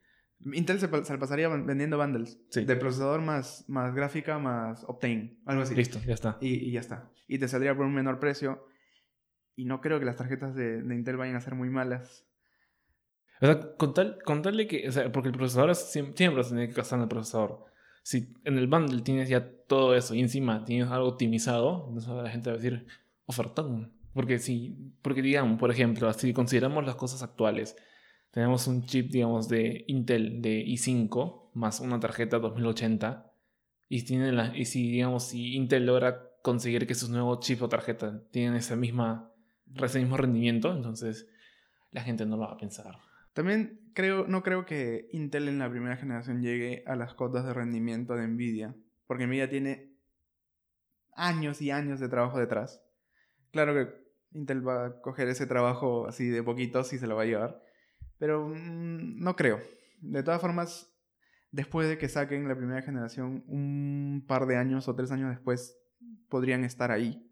Intel 0.53 0.80
se, 0.80 0.88
se 1.05 1.18
pasaría 1.18 1.49
vendiendo 1.49 1.99
bundles 1.99 2.41
Sí. 2.51 2.64
de 2.64 2.76
procesador 2.76 3.20
más, 3.20 3.64
más 3.68 3.95
gráfica 3.95 4.38
más 4.38 4.84
Optane, 4.88 5.38
algo 5.45 5.62
así. 5.62 5.74
listo, 5.74 5.99
ya 6.07 6.14
está. 6.14 6.38
Y, 6.41 6.55
y 6.68 6.72
ya 6.72 6.80
está. 6.80 7.11
Y 7.28 7.38
te 7.38 7.47
saldría 7.49 7.74
por 7.76 7.84
un 7.86 7.95
menor 7.95 8.18
precio. 8.18 8.64
Y 9.57 9.66
no 9.66 9.80
creo 9.82 9.99
que 9.99 10.07
las 10.07 10.16
tarjetas 10.16 10.55
de, 10.55 10.82
de 10.82 10.95
Intel 10.95 11.16
vayan 11.18 11.36
a 11.36 11.41
ser 11.41 11.55
muy 11.55 11.68
malas. 11.68 12.24
O 13.43 13.47
sea, 13.47 13.74
con 13.76 13.93
tal, 13.95 14.18
con 14.24 14.43
tal 14.43 14.57
de 14.57 14.66
que, 14.66 14.88
o 14.88 14.93
sea, 14.93 15.11
porque 15.12 15.28
el 15.28 15.34
procesador 15.34 15.70
es 15.70 15.78
siem- 15.95 16.14
siempre 16.16 16.38
vas 16.38 16.47
a 16.47 16.51
tener 16.51 16.68
que 16.68 16.74
gastar 16.74 16.99
en 16.99 17.03
el 17.05 17.09
procesador. 17.09 17.64
Si 18.03 18.32
en 18.45 18.57
el 18.57 18.66
bundle 18.66 19.03
tienes 19.03 19.28
ya 19.28 19.47
todo 19.66 19.95
eso 19.95 20.14
y 20.14 20.20
encima 20.20 20.64
tienes 20.64 20.91
algo 20.91 21.09
optimizado, 21.09 21.86
entonces 21.88 22.11
la 22.12 22.30
gente 22.30 22.49
va 22.51 22.55
a 22.55 22.59
decir, 22.59 22.86
ofertón. 23.26 23.93
Porque 24.14 24.38
si, 24.38 24.95
porque 25.03 25.22
digamos, 25.22 25.59
por 25.59 25.70
ejemplo, 25.70 26.11
si 26.14 26.32
consideramos 26.32 26.84
las 26.84 26.97
cosas 26.97 27.22
actuales, 27.22 27.76
tenemos 28.31 28.66
un 28.66 28.85
chip, 28.85 29.11
digamos, 29.11 29.49
de 29.49 29.85
Intel 29.89 30.41
de 30.43 30.64
i5 30.64 31.51
más 31.55 31.81
una 31.81 31.99
tarjeta 31.99 32.39
2080 32.39 33.33
y, 33.89 34.16
la, 34.16 34.57
y 34.57 34.66
si, 34.66 34.91
digamos, 34.91 35.24
si 35.24 35.57
Intel 35.57 35.87
logra 35.87 36.31
conseguir 36.43 36.87
que 36.87 36.95
sus 36.95 37.11
nuevos 37.11 37.41
chips 37.41 37.62
o 37.62 37.68
tarjetas 37.68 38.22
tienen 38.31 38.55
esa 38.55 38.76
misma, 38.76 39.33
ese 39.83 39.99
mismo 39.99 40.16
rendimiento, 40.16 40.72
entonces 40.72 41.28
la 41.91 42.03
gente 42.03 42.24
no 42.24 42.37
lo 42.37 42.43
va 42.43 42.53
a 42.53 42.57
pensar. 42.57 42.97
También 43.33 43.81
creo, 43.95 44.26
no 44.26 44.43
creo 44.43 44.64
que 44.64 45.09
Intel 45.12 45.49
en 45.49 45.59
la 45.59 45.70
primera 45.70 45.97
generación 45.97 46.43
llegue 46.43 46.85
a 46.87 46.97
las 46.97 47.14
cotas 47.14 47.45
de 47.45 47.53
rendimiento 47.53 48.14
de 48.14 48.28
Nvidia. 48.28 48.74
Porque 49.07 49.26
Nvidia 49.26 49.49
tiene 49.49 49.93
años 51.14 51.61
y 51.61 51.70
años 51.70 52.01
de 52.01 52.09
trabajo 52.09 52.39
detrás. 52.39 52.83
Claro 53.51 53.74
que 53.74 54.39
Intel 54.39 54.66
va 54.66 54.87
a 54.87 55.01
coger 55.01 55.28
ese 55.28 55.47
trabajo 55.47 56.07
así 56.07 56.28
de 56.28 56.43
poquitos 56.43 56.93
y 56.93 56.99
se 56.99 57.07
lo 57.07 57.16
va 57.16 57.22
a 57.22 57.26
llevar. 57.26 57.62
Pero 58.20 58.46
mm, 58.48 59.18
no 59.18 59.34
creo. 59.34 59.58
De 60.00 60.22
todas 60.22 60.40
formas, 60.40 60.94
después 61.50 61.88
de 61.88 61.98
que 61.98 62.08
saquen 62.08 62.46
la 62.46 62.54
primera 62.56 62.82
generación, 62.82 63.42
un 63.48 64.24
par 64.28 64.46
de 64.46 64.56
años 64.56 64.86
o 64.86 64.94
tres 64.94 65.10
años 65.10 65.30
después, 65.30 65.76
podrían 66.28 66.62
estar 66.62 66.92
ahí. 66.92 67.26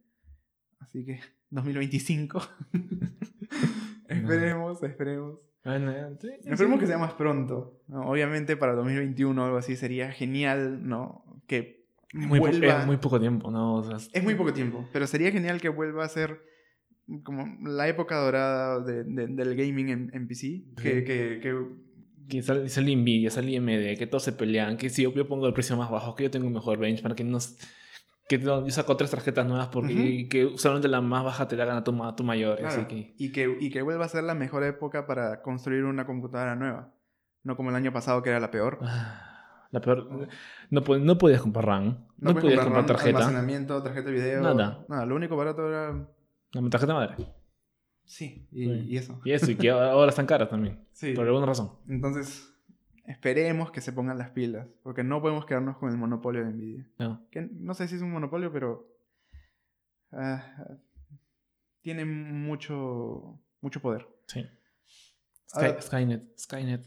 Así 0.81 1.05
que 1.05 1.21
2025. 1.51 2.41
esperemos, 4.09 4.83
esperemos. 4.83 5.39
Bueno, 5.65 5.93
sí, 6.21 6.29
Esperemos 6.45 6.81
que 6.81 6.87
sea 6.87 6.99
más 6.99 7.13
pronto. 7.15 7.83
¿no? 7.89 8.03
Obviamente 8.09 8.57
para 8.57 8.73
2021 8.75 9.41
o 9.41 9.45
algo 9.45 9.59
así 9.59 9.77
sería 9.77 10.11
genial, 10.13 10.87
¿no? 10.89 11.25
Que 11.47 11.87
Muy, 12.15 12.39
po- 12.39 12.47
vuelva... 12.47 12.81
es 12.81 12.87
muy 12.87 12.97
poco 12.97 13.21
tiempo, 13.21 13.51
¿no? 13.51 13.75
O 13.75 13.83
sea, 13.85 13.97
Es 14.13 14.23
muy 14.25 14.35
poco 14.35 14.53
tiempo, 14.53 14.89
pero 14.93 15.07
sería 15.07 15.31
genial 15.31 15.61
que 15.61 15.69
vuelva 15.69 16.05
a 16.05 16.09
ser 16.09 16.41
como 17.25 17.47
la 17.69 17.89
época 17.89 18.17
dorada 18.19 18.81
de- 18.81 19.05
de- 19.05 19.27
del 19.29 19.55
gaming 19.57 19.89
en, 19.89 20.11
en 20.13 20.29
PC. 20.29 20.63
Que, 20.77 20.83
Sí. 21.01 21.05
que, 21.05 21.41
que- 21.43 21.89
Que 22.29 22.43
sale, 22.43 22.69
sale 22.69 22.95
Nvidia, 22.95 23.31
sale 23.31 23.57
AMD, 23.57 23.97
que 23.97 24.07
todos 24.07 24.23
se 24.25 24.33
pelean, 24.33 24.77
que 24.77 24.91
si 24.91 25.03
yo, 25.03 25.13
yo 25.15 25.27
pongo 25.27 25.47
el 25.47 25.55
precio 25.55 25.77
más 25.79 25.91
bajo, 25.91 26.15
que 26.15 26.25
yo 26.25 26.31
tengo 26.31 26.47
un 26.47 26.53
mejor 26.53 26.79
benchmark, 26.79 27.17
que 27.17 27.25
no... 27.25 27.39
Que 28.29 28.37
no- 28.37 28.63
yo 28.67 28.71
saco 28.71 28.95
tres 28.99 29.11
tarjetas 29.11 29.47
nuevas 29.47 29.69
porque 29.69 29.95
Ujú. 29.95 30.29
que 30.29 30.59
solamente 30.59 30.89
la 30.89 31.01
más 31.01 31.25
baja 31.25 31.49
te 31.49 31.57
la 31.57 31.65
gana 31.65 31.83
tu, 31.83 31.93
tu 32.15 32.25
mayor. 32.25 32.59
claro, 32.59 32.75
Así 32.75 32.85
que... 32.85 33.15
y, 33.17 33.33
que, 33.33 33.57
y 33.59 33.71
que 33.71 33.81
vuelva 33.81 34.05
a 34.05 34.09
ser 34.11 34.25
la 34.25 34.35
mejor 34.35 34.63
época 34.65 35.07
para 35.07 35.41
construir 35.41 35.85
una 35.85 36.05
computadora 36.05 36.55
nueva. 36.55 36.93
No 37.45 37.57
como 37.57 37.71
el 37.71 37.77
año 37.77 37.91
pasado 37.95 38.23
que 38.23 38.29
era 38.29 38.39
la 38.41 38.51
peor. 38.51 38.79
ah, 38.83 39.67
La 39.71 39.81
peor... 39.81 40.07
No, 40.69 40.83
no 40.99 41.17
podías 41.17 41.41
comprar 41.41 41.65
RAM, 41.65 42.05
no, 42.19 42.33
puedes 42.33 42.43
podías 42.43 42.61
comprar 42.61 42.83
RAM, 42.85 42.87
tarjeta, 42.87 43.19
Almacenamiento, 43.21 43.83
tarjeta 43.83 44.11
de 44.11 44.15
video. 44.15 44.43
Nada. 44.43 44.85
Nada, 44.91 45.07
lo 45.07 45.17
único 45.17 45.35
barato 45.35 45.67
era... 45.67 46.07
la 46.53 46.71
tarjeta 46.71 46.95
madre. 46.95 47.15
Sí, 48.05 48.49
y, 48.53 48.65
Sí. 48.65 48.71
y 48.89 48.97
eso. 48.97 49.21
Y 49.25 49.33
eso, 49.33 49.51
y 49.51 49.57
que 49.57 49.71
ahora 49.71 50.09
están 50.11 50.27
caras 50.27 50.49
también, 50.49 50.79
Sí. 50.93 51.13
por 51.15 51.27
alguna 51.27 51.47
razón. 51.47 51.73
Entonces, 51.89 52.51
esperemos 53.05 53.71
que 53.71 53.81
se 53.83 53.93
pongan 53.93 54.17
las 54.19 54.31
pilas, 54.31 54.67
porque 54.83 55.05
no 55.05 55.21
podemos 55.21 55.45
quedarnos 55.47 55.77
con 55.77 55.91
el 55.91 55.99
monopolio 55.99 56.45
de 56.45 56.53
Nvidia. 56.53 56.87
No. 56.99 57.27
Que 57.31 57.43
no 57.53 57.75
sé 57.75 57.87
si 57.89 57.97
es 57.97 58.03
un 58.03 58.11
monopolio, 58.13 58.51
pero 58.53 58.87
ah, 60.13 60.67
tiene 61.83 62.05
mucho, 62.07 63.41
mucho 63.61 63.81
poder. 63.81 64.07
Sí. 64.27 64.43
Sky- 65.47 65.65
Ahora- 65.67 65.83
Skynet, 65.83 66.39
Skynet. 66.39 66.87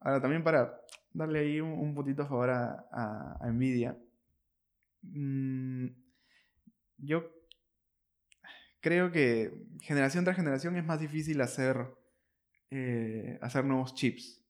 Ahora, 0.00 0.20
también 0.20 0.42
para 0.44 0.78
darle 1.12 1.40
ahí 1.40 1.60
un, 1.60 1.72
un 1.72 1.94
puntito 1.94 2.22
a 2.22 2.26
favor 2.26 2.50
a, 2.50 2.86
a- 2.92 3.36
a 3.40 3.50
Nvidia, 3.50 3.96
mm, 5.02 5.86
yo 6.98 7.24
creo 8.80 9.10
que 9.10 9.52
generación 9.80 10.24
tras 10.24 10.36
generación 10.36 10.76
es 10.76 10.84
más 10.84 11.00
difícil 11.00 11.40
hacer, 11.40 11.94
eh, 12.70 13.38
hacer 13.40 13.64
nuevos 13.64 13.94
chips. 13.94 14.44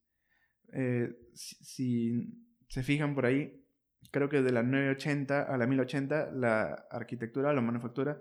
Eh, 0.72 1.30
si, 1.34 1.56
si 1.64 2.44
se 2.68 2.82
fijan 2.82 3.14
por 3.14 3.26
ahí, 3.26 3.64
creo 4.10 4.28
que 4.28 4.42
de 4.42 4.52
la 4.52 4.62
980 4.62 5.42
a 5.42 5.56
la 5.56 5.66
1080, 5.66 6.32
la 6.32 6.86
arquitectura, 6.90 7.52
la 7.52 7.60
manufactura, 7.60 8.20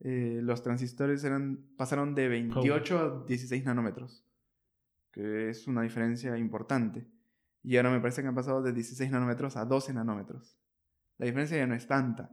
eh, 0.00 0.40
los 0.42 0.62
transistores 0.62 1.24
eran, 1.24 1.66
pasaron 1.76 2.14
de 2.14 2.28
28 2.28 2.98
a 2.98 3.24
16 3.26 3.64
nanómetros, 3.64 4.24
que 5.10 5.50
es 5.50 5.66
una 5.66 5.82
diferencia 5.82 6.36
importante. 6.36 7.06
Y 7.62 7.76
ahora 7.76 7.90
me 7.90 8.00
parece 8.00 8.22
que 8.22 8.28
han 8.28 8.34
pasado 8.34 8.62
de 8.62 8.72
16 8.72 9.10
nanómetros 9.10 9.56
a 9.56 9.64
12 9.64 9.94
nanómetros. 9.94 10.58
La 11.18 11.26
diferencia 11.26 11.56
ya 11.56 11.66
no 11.66 11.74
es 11.74 11.86
tanta. 11.86 12.30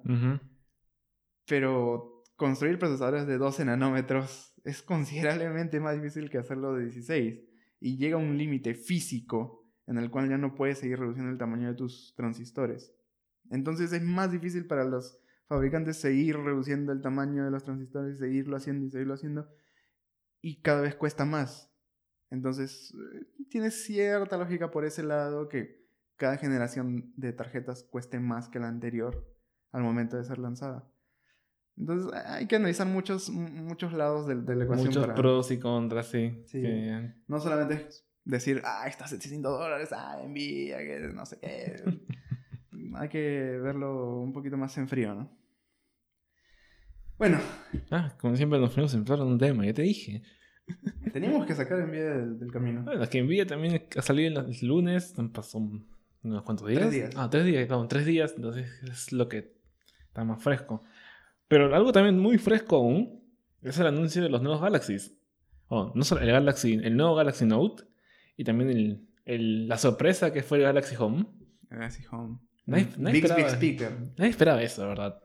Pero 1.47 2.12
construir 2.44 2.78
procesadores 2.78 3.26
de 3.26 3.38
12 3.38 3.64
nanómetros 3.64 4.54
es 4.66 4.82
considerablemente 4.82 5.80
más 5.80 5.96
difícil 5.96 6.30
que 6.30 6.39
hacerlo 6.39 6.74
de 6.74 6.84
16. 6.84 7.39
Y 7.80 7.96
llega 7.96 8.18
un 8.18 8.38
límite 8.38 8.74
físico 8.74 9.66
en 9.88 9.98
el 9.98 10.12
cual 10.12 10.28
ya 10.28 10.38
no 10.38 10.54
puedes 10.54 10.80
seguir 10.80 11.00
reduciendo 11.00 11.32
el 11.32 11.38
tamaño 11.38 11.70
de 11.70 11.76
tus 11.76 12.14
transistores. 12.18 12.94
Entonces 13.50 13.94
es 13.94 14.02
más 14.02 14.30
difícil 14.30 14.68
para 14.68 14.84
los 14.84 15.18
fabricantes 15.48 15.96
seguir 16.02 16.36
reduciendo 16.36 16.91
el 16.91 17.02
tamaño 17.02 17.46
de 17.46 17.52
los 17.52 17.64
transistores, 17.64 18.18
seguirlo 18.18 18.58
haciendo 18.58 18.88
y 18.88 18.89
seguirlo 18.89 19.14
haciendo. 19.14 19.50
Y 20.41 20.62
cada 20.62 20.82
vez 20.82 20.96
cuesta 20.96 21.24
más. 21.24 21.72
Entonces 22.30 22.94
eh, 22.94 23.46
tiene 23.50 23.72
cierta 23.72 24.36
lógica 24.36 24.70
por 24.70 24.84
ese 24.84 25.04
lado 25.04 25.48
que 25.48 25.88
cada 26.18 26.36
generación 26.36 27.14
de 27.16 27.32
tarjetas 27.32 27.84
cueste 27.84 28.20
más 28.20 28.50
que 28.50 28.60
la 28.60 28.68
anterior 28.68 29.34
al 29.72 29.84
momento 29.84 30.18
de 30.18 30.26
ser 30.26 30.39
lanzada. 30.39 30.93
Entonces 31.78 32.11
hay 32.26 32.47
que 32.47 32.55
analizar 32.55 32.88
muchos, 32.88 33.30
muchos 33.30 33.93
lados 33.93 34.28
de, 34.28 34.36
la 34.55 34.63
ecuación. 34.63 34.88
Muchos 34.88 35.07
pros 35.07 35.51
y 35.51 35.59
contras, 35.59 36.07
sí. 36.07 36.43
sí. 36.45 36.63
No 37.28 37.39
solamente 37.39 37.88
decir, 38.24 38.61
ah, 38.63 38.86
está 38.88 39.05
a 39.05 39.07
700 39.07 39.59
dólares, 39.59 39.89
ah, 39.91 40.19
envía, 40.24 40.78
que 40.80 40.99
no 41.13 41.26
sé 41.26 41.39
qué. 41.39 41.84
hay 42.95 43.09
que 43.09 43.59
verlo 43.61 44.21
un 44.21 44.34
poquito 44.34 44.57
más 44.57 44.78
en 44.78 44.88
frío, 44.88 45.15
¿no? 45.15 45.32
Bueno. 47.17 47.39
Ah, 47.91 48.15
como 48.19 48.36
siempre 48.36 48.59
nos 48.59 48.74
fuimos 48.74 48.93
a 48.93 48.97
entrar 48.97 49.19
en 49.19 49.26
un 49.26 49.38
tema, 49.38 49.65
ya 49.65 49.74
te 49.74 49.84
dije. 49.84 50.24
Teníamos 51.13 51.45
que 51.45 51.53
sacar 51.53 51.80
envía 51.80 52.05
del, 52.05 52.39
del 52.39 52.51
camino. 52.51 52.84
Bueno, 52.84 53.07
que 53.09 53.19
envía 53.19 53.45
también 53.45 53.86
ha 53.95 54.01
salido 54.01 54.41
el 54.41 54.67
lunes, 54.67 55.13
pasó 55.34 55.59
unos 56.24 56.43
cuantos 56.43 56.67
días. 56.67 56.82
Tres 56.82 56.93
días. 56.93 57.13
Ah, 57.15 57.30
tres 57.30 57.45
días, 57.45 57.67
claro, 57.67 57.88
tres 57.88 58.05
días, 58.05 58.34
entonces 58.36 58.69
es 58.84 59.11
lo 59.11 59.28
que 59.28 59.53
está 60.07 60.24
más 60.24 60.41
fresco. 60.41 60.84
Pero 61.54 61.76
algo 61.76 61.91
también 61.91 62.18
muy 62.18 62.39
fresco 62.39 62.78
aún 62.78 63.22
es 63.62 63.78
el 63.78 63.86
anuncio 63.86 64.24
de 64.24 64.30
los 64.30 64.41
nuevos 64.41 64.60
Galaxies. 64.62 65.16
Oh, 65.68 65.91
no 65.93 66.04
solo 66.04 66.22
el 66.22 66.32
Galaxy, 66.32 66.74
el 66.74 66.97
nuevo 66.97 67.14
Galaxy 67.16 67.45
Note 67.45 67.84
y 68.36 68.43
también 68.43 68.70
el, 68.72 69.08
el, 69.26 69.68
la 69.68 69.78
sorpresa 69.78 70.34
que 70.34 70.41
fue 70.41 70.58
el 70.58 70.64
Galaxy 70.64 70.95
Home. 70.97 71.28
Galaxy 71.70 72.04
Home. 72.12 72.39
Nadie, 72.66 72.88
nadie 72.97 73.14
Big, 73.14 73.26
esperaba, 73.26 73.43
big 73.43 73.56
speaker. 73.78 73.91
nadie 74.18 74.30
esperaba 74.32 74.64
eso, 74.64 74.88
¿verdad? 74.88 75.20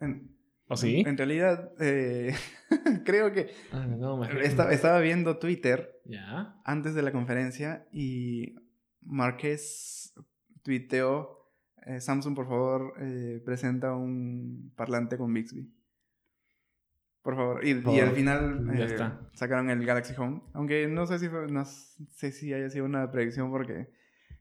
En, 0.00 0.34
¿O 0.68 0.76
sí? 0.76 1.04
En 1.06 1.16
realidad, 1.16 1.70
eh, 1.78 2.34
creo 3.04 3.32
que 3.32 3.50
Ah, 3.72 3.86
no, 3.86 4.24
estaba 4.24 4.98
viendo 5.00 5.38
Twitter 5.38 6.00
Ya. 6.06 6.56
antes 6.64 6.94
de 6.96 7.02
la 7.02 7.12
conferencia 7.12 7.86
y 7.92 8.56
Márquez 9.02 10.12
tuiteó, 10.64 11.35
eh, 11.86 12.00
Samsung 12.00 12.34
por 12.34 12.46
favor 12.46 12.94
eh, 13.00 13.40
presenta 13.44 13.94
un 13.94 14.72
parlante 14.76 15.16
con 15.16 15.32
Bixby. 15.32 15.72
Por 17.22 17.34
favor. 17.34 17.64
Y, 17.66 17.72
al 18.00 18.12
final 18.12 18.66
ya 18.76 18.84
eh, 18.84 18.86
está. 18.86 19.20
sacaron 19.34 19.68
el 19.70 19.84
Galaxy 19.84 20.14
Home. 20.16 20.42
Aunque 20.52 20.86
no 20.86 21.06
sé 21.06 21.18
si 21.18 21.28
fue- 21.28 21.48
no 21.48 21.64
sé 21.64 22.30
si 22.30 22.52
haya 22.52 22.70
sido 22.70 22.84
una 22.84 23.10
predicción 23.10 23.50
porque 23.50 23.88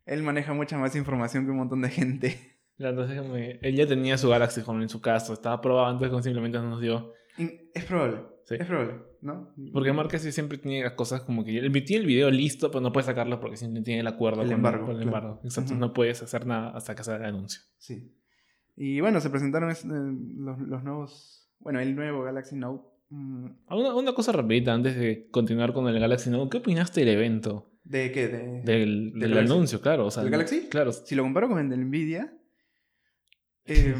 él 0.05 0.21
maneja 0.21 0.53
mucha 0.53 0.77
más 0.77 0.95
información 0.95 1.45
que 1.45 1.51
un 1.51 1.57
montón 1.57 1.81
de 1.81 1.89
gente. 1.89 2.51
Ya, 2.77 2.89
entonces, 2.89 3.17
él 3.61 3.75
ya 3.77 3.87
tenía 3.87 4.17
su 4.17 4.27
Galaxy 4.27 4.61
Home 4.65 4.83
en 4.83 4.89
su 4.89 4.99
casa, 4.99 5.31
estaba 5.31 5.61
probado 5.61 5.87
antes, 5.87 6.09
como 6.09 6.21
simplemente 6.21 6.57
no 6.57 6.71
nos 6.71 6.81
dio. 6.81 7.13
Es 7.73 7.85
probable. 7.85 8.17
Sí. 8.45 8.55
Es 8.59 8.67
probable, 8.67 8.93
¿no? 9.21 9.53
Porque 9.73 9.91
Márquez 9.91 10.21
sí 10.21 10.31
siempre 10.31 10.57
tiene 10.59 10.83
las 10.83 10.93
cosas 10.93 11.21
como 11.21 11.43
que 11.43 11.51
tiene 11.51 12.01
el 12.01 12.05
video 12.05 12.29
listo, 12.29 12.69
pero 12.69 12.79
no 12.81 12.91
puede 12.93 13.05
sacarlo 13.07 13.39
porque 13.39 13.57
siempre 13.57 13.81
tiene 13.81 14.01
el 14.01 14.07
acuerdo 14.07 14.41
El 14.43 14.47
con, 14.49 14.55
embargo, 14.57 14.85
con 14.85 14.95
el 14.97 15.01
claro. 15.01 15.17
embargo. 15.17 15.41
Exacto, 15.43 15.73
no 15.73 15.93
puedes 15.93 16.21
hacer 16.21 16.45
nada 16.45 16.69
hasta 16.69 16.93
que 16.95 17.03
salga 17.03 17.27
el 17.27 17.35
anuncio. 17.35 17.61
Sí. 17.77 18.13
Y 18.77 19.01
bueno, 19.01 19.19
se 19.19 19.29
presentaron 19.31 19.71
es- 19.71 19.83
eh, 19.83 19.87
los, 19.89 20.59
los 20.59 20.83
nuevos. 20.83 21.49
Bueno, 21.59 21.79
el 21.79 21.95
nuevo 21.95 22.21
Galaxy 22.23 22.55
Note. 22.55 22.87
mm, 23.09 23.45
Ah, 23.67 23.75
Una, 23.77 23.95
una 23.95 24.13
cosa 24.13 24.31
rapidita 24.31 24.73
antes 24.73 24.95
de 24.95 25.27
continuar 25.31 25.73
con 25.73 25.87
el 25.87 25.99
Galaxy 25.99 26.29
Note. 26.29 26.49
¿Qué 26.51 26.57
opinaste 26.57 26.99
del 26.99 27.09
evento? 27.15 27.71
¿De 27.83 28.11
qué? 28.11 28.27
De, 28.27 28.61
Del, 28.63 29.13
¿Del 29.15 29.37
anuncio, 29.39 29.81
claro. 29.81 30.05
O 30.05 30.11
sea, 30.11 30.21
¿Del 30.21 30.31
Galaxy? 30.31 30.67
Claro. 30.69 30.91
Si 30.91 31.15
lo 31.15 31.23
comparo 31.23 31.47
con 31.49 31.57
el 31.57 31.69
de 31.69 31.77
Nvidia, 31.77 32.31
eh, 33.65 33.95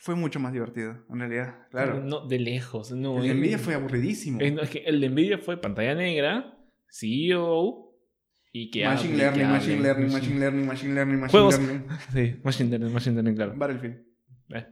fue 0.00 0.14
mucho 0.14 0.40
más 0.40 0.52
divertido, 0.52 1.04
en 1.10 1.18
realidad. 1.20 1.66
Claro. 1.70 2.00
No, 2.02 2.26
de 2.26 2.38
lejos. 2.38 2.92
No, 2.92 3.16
el 3.18 3.22
de 3.24 3.30
el- 3.30 3.40
Nvidia 3.40 3.58
fue 3.58 3.74
aburridísimo. 3.74 4.40
Eh, 4.40 4.50
no, 4.50 4.62
es 4.62 4.70
que 4.70 4.78
el 4.78 5.00
de 5.00 5.08
Nvidia 5.10 5.38
fue 5.38 5.60
pantalla 5.60 5.94
negra, 5.94 6.56
CEO 6.88 7.92
y 8.52 8.70
que 8.70 8.84
machine 8.84 9.12
hable, 9.14 9.18
learning, 9.18 9.40
que 9.46 9.52
machine 9.52 9.74
hable, 9.74 9.82
learning, 9.84 10.06
machine- 10.06 10.12
machine 10.12 10.40
learning, 10.40 10.66
machine 10.66 10.94
learning, 10.94 11.20
machine 11.20 11.30
Juegos. 11.40 11.58
learning. 11.60 11.86
Sí, 12.12 12.40
machine 12.42 12.70
learning, 12.70 12.92
machine 12.92 13.14
learning, 13.14 13.34
claro. 13.36 13.54
Battlefield. 13.56 13.96
Eh. 14.54 14.66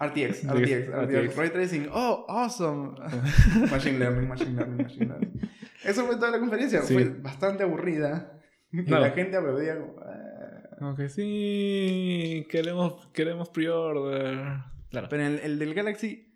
RTX, 0.00 0.44
RTX, 0.50 0.88
RTX, 0.88 0.88
RTX. 0.90 1.36
Ray 1.36 1.50
Tracing. 1.50 1.88
Oh, 1.92 2.24
awesome. 2.28 2.94
machine 3.70 3.98
learning, 3.98 4.28
machine 4.28 4.56
learning, 4.56 4.76
machine 4.82 5.08
learning. 5.08 5.40
Eso 5.84 6.04
fue 6.04 6.16
toda 6.16 6.32
la 6.32 6.40
conferencia. 6.40 6.82
Sí. 6.82 6.94
Fue 6.94 7.04
bastante 7.04 7.62
aburrida. 7.62 8.32
Y 8.72 8.84
Claro. 8.84 9.04
la 9.04 9.10
gente 9.12 9.36
aplaudía 9.36 9.78
como... 9.78 9.94
Como 10.78 10.94
que 10.94 11.08
sí, 11.08 12.46
queremos, 12.50 13.06
queremos 13.12 13.48
pre-order. 13.48 14.58
Claro. 14.90 15.08
Pero 15.10 15.26
el, 15.26 15.38
el 15.40 15.58
del 15.58 15.74
Galaxy 15.74 16.32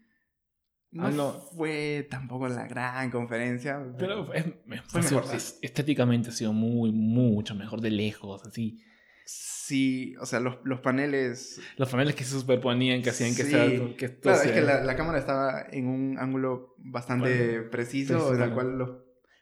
no, 0.92 1.06
Ah, 1.06 1.10
no. 1.10 1.32
fue 1.32 2.06
tampoco 2.10 2.48
la 2.48 2.66
gran 2.66 3.10
conferencia. 3.10 3.80
Pero 3.98 4.32
es, 4.32 4.46
es- 4.46 4.54
Fue 4.88 5.02
mejor, 5.02 5.24
es- 5.34 5.58
estéticamente 5.62 6.30
ha 6.30 6.32
sido 6.32 6.52
muy, 6.52 6.90
mucho 6.92 7.54
mejor 7.54 7.80
de 7.80 7.90
lejos, 7.90 8.44
así. 8.46 8.82
Sí, 9.26 10.16
o 10.20 10.26
sea, 10.26 10.40
los, 10.40 10.56
los 10.64 10.80
paneles... 10.80 11.60
Los 11.76 11.88
paneles 11.90 12.16
que 12.16 12.24
se 12.24 12.32
superponían, 12.40 13.02
que 13.02 13.10
hacían 13.10 13.36
que, 13.36 13.44
Sí. 13.44 13.50
sea, 13.52 13.68
que 13.96 14.04
esto 14.06 14.20
Claro, 14.22 14.42
es 14.42 14.50
que 14.50 14.60
la, 14.62 14.82
la 14.82 14.96
cámara 14.96 15.18
estaba 15.20 15.64
en 15.70 15.86
un 15.86 16.18
ángulo 16.18 16.74
bastante 16.78 17.28
Bueno, 17.58 17.70
preciso, 17.70 18.14
preciso. 18.14 18.34
en 18.34 18.42
el 18.42 18.50
cual 18.52 18.76
los 18.78 18.90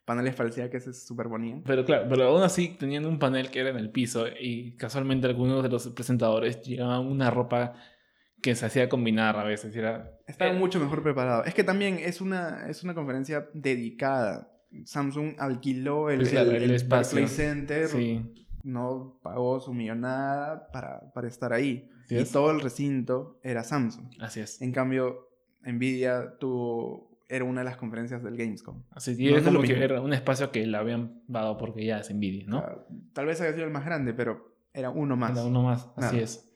paneles 0.09 0.35
parecía 0.35 0.69
que 0.71 0.81
se 0.81 0.93
superponían. 0.93 1.63
Pero 1.63 1.85
claro, 1.85 2.07
pero 2.09 2.25
aún 2.25 2.43
así 2.43 2.77
tenían 2.79 3.07
un 3.07 3.21
panel 3.21 3.51
que 3.51 3.61
era 3.61 3.71
en 3.71 3.77
el 3.77 3.91
piso 3.91 4.27
y 4.27 4.75
casualmente 4.77 5.29
algunos 5.29 5.63
de 5.63 5.69
los 5.69 5.87
presentadores 5.89 6.61
llevaban 6.63 7.07
una 7.07 7.31
ropa 7.31 7.75
que 8.43 8.55
se 8.57 8.67
hacía 8.67 8.89
combinar 8.89 9.37
a 9.37 9.45
veces. 9.45 9.77
Era, 9.77 10.19
Estaba 10.27 10.51
eh, 10.53 10.59
mucho 10.59 10.81
mejor 10.81 11.03
preparado. 11.03 11.45
Es 11.45 11.55
que 11.55 11.63
también 11.65 11.99
es 12.01 12.21
una, 12.21 12.69
es 12.69 12.83
una 12.83 12.95
conferencia 12.95 13.49
dedicada. 13.55 14.51
Samsung 14.85 15.35
alquiló 15.39 16.11
el, 16.11 16.19
Pues 16.19 16.31
claro, 16.31 16.51
el- 16.51 16.57
el 16.57 16.63
el 16.65 16.71
espacio. 16.73 17.27
Center, 17.29 17.87
Sí, 17.89 18.21
no 18.65 19.19
pagó 19.23 19.61
su 19.61 19.73
millonada 19.75 20.69
para, 20.73 21.13
para 21.13 21.29
estar 21.29 21.53
ahí. 21.53 21.89
Así 22.05 22.15
y 22.15 22.19
es. 22.19 22.33
todo 22.33 22.51
el 22.51 22.61
recinto 22.61 23.39
era 23.43 23.63
Samsung. 23.65 24.07
así 24.21 24.41
es. 24.41 24.61
En 24.63 24.73
cambio, 24.73 25.29
Nvidia 25.63 26.37
tuvo, 26.39 27.08
era 27.29 27.45
una 27.45 27.61
de 27.61 27.65
las 27.67 27.77
conferencias 27.77 28.23
del 28.23 28.37
Gamescom. 28.37 28.83
Así 28.91 29.13
No 29.23 29.29
era 29.31 29.39
es 29.39 29.45
como 29.45 29.55
lo 29.59 29.63
que 29.63 29.69
mismo. 29.69 29.85
era 29.85 30.01
un 30.01 30.13
espacio 30.13 30.51
que 30.51 30.67
le 30.67 30.77
habían 30.77 31.23
dado 31.29 31.57
porque 31.59 31.85
ya 31.85 31.99
es 31.99 32.13
Nvidia, 32.15 32.45
¿no? 32.47 32.59
Ah, 32.59 32.87
tal 33.13 33.27
vez 33.27 33.41
haya 33.41 33.53
sido 33.53 33.65
el 33.67 33.71
más 33.73 33.85
grande, 33.85 34.15
pero 34.15 34.57
era 34.73 34.91
uno 34.91 35.17
más. 35.17 35.33
Era 35.33 35.45
uno 35.45 35.63
más, 35.63 35.85
así 35.97 36.17
Nada. 36.17 36.19
es. 36.19 36.53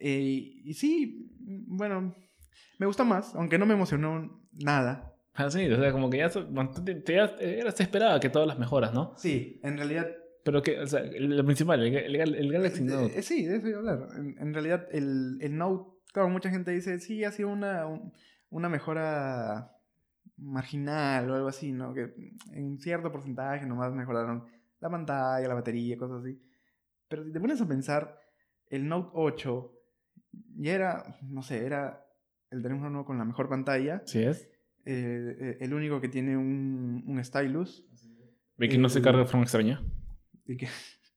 Eh, 0.00 0.20
y 0.64 0.74
sí, 0.74 1.30
bueno, 1.66 2.14
me 2.78 2.86
gustó 2.86 3.04
más, 3.04 3.34
aunque 3.34 3.58
no 3.58 3.66
me 3.66 3.74
emocionó 3.74 4.40
nada. 4.52 5.14
Así, 5.34 5.70
o 5.70 5.76
sea, 5.76 5.92
como 5.92 6.10
que 6.10 6.18
ya, 6.18 6.30
te- 6.30 6.94
te- 6.96 7.14
ya 7.14 7.24
era- 7.40 7.70
se 7.70 7.82
esperaba 7.84 8.18
que 8.18 8.28
todas 8.28 8.48
las 8.48 8.58
mejoras, 8.58 8.92
¿no? 8.92 9.14
Sí, 9.16 9.60
en 9.62 9.76
realidad 9.76 10.08
Pero 10.44 10.62
que, 10.62 10.80
o 10.80 10.86
sea, 10.86 11.02
lo 11.02 11.44
principal, 11.44 11.82
el, 11.82 11.94
el, 12.16 12.34
el 12.34 12.52
Galaxy 12.52 12.82
Eh, 12.82 12.86
Note. 12.86 13.18
eh, 13.18 13.22
sí, 13.22 13.44
de 13.44 13.56
eso 13.56 13.68
iba 13.68 13.76
a 13.76 13.80
hablar. 13.80 14.08
En, 14.16 14.36
en 14.38 14.54
realidad, 14.54 14.86
el, 14.92 15.36
el 15.42 15.56
Note, 15.58 15.90
claro, 16.12 16.30
mucha 16.30 16.48
gente 16.48 16.70
dice, 16.70 16.98
sí, 17.00 17.22
ha 17.24 17.32
sido 17.32 17.50
una, 17.50 17.86
un- 17.86 18.12
una 18.48 18.68
mejora 18.70 19.72
marginal 20.38 21.30
o 21.30 21.34
algo 21.34 21.48
así, 21.48 21.72
¿no? 21.72 21.92
Que 21.94 22.12
en 22.52 22.78
cierto 22.78 23.10
porcentaje 23.12 23.66
nomás 23.66 23.92
mejoraron 23.92 24.44
la 24.80 24.90
pantalla, 24.90 25.46
la 25.48 25.54
batería, 25.54 25.96
cosas 25.96 26.22
así. 26.22 26.40
Pero 27.08 27.24
si 27.24 27.32
te 27.32 27.40
pones 27.40 27.60
a 27.60 27.66
pensar, 27.68 28.18
el 28.70 28.86
Note 28.88 29.10
8 29.14 29.72
ya 30.56 30.72
era, 30.74 31.18
no 31.22 31.42
sé, 31.42 31.64
era 31.64 32.04
el 32.50 32.62
teléfono 32.62 33.04
con 33.04 33.18
la 33.18 33.24
mejor 33.24 33.48
pantalla, 33.48 34.02
¿Sí 34.06 34.22
es? 34.22 34.48
eh, 34.84 35.36
eh, 35.40 35.56
el 35.60 35.74
único 35.74 36.00
que 36.00 36.08
tiene 36.08 36.36
un, 36.36 37.04
un 37.06 37.24
stylus. 37.24 37.84
Ve 38.56 38.68
que 38.68 38.78
no 38.78 38.88
se 38.88 39.00
carga 39.02 39.20
de 39.20 39.26
forma 39.26 39.42
extraña. 39.44 39.80
Y 40.46 40.56
que, 40.56 40.68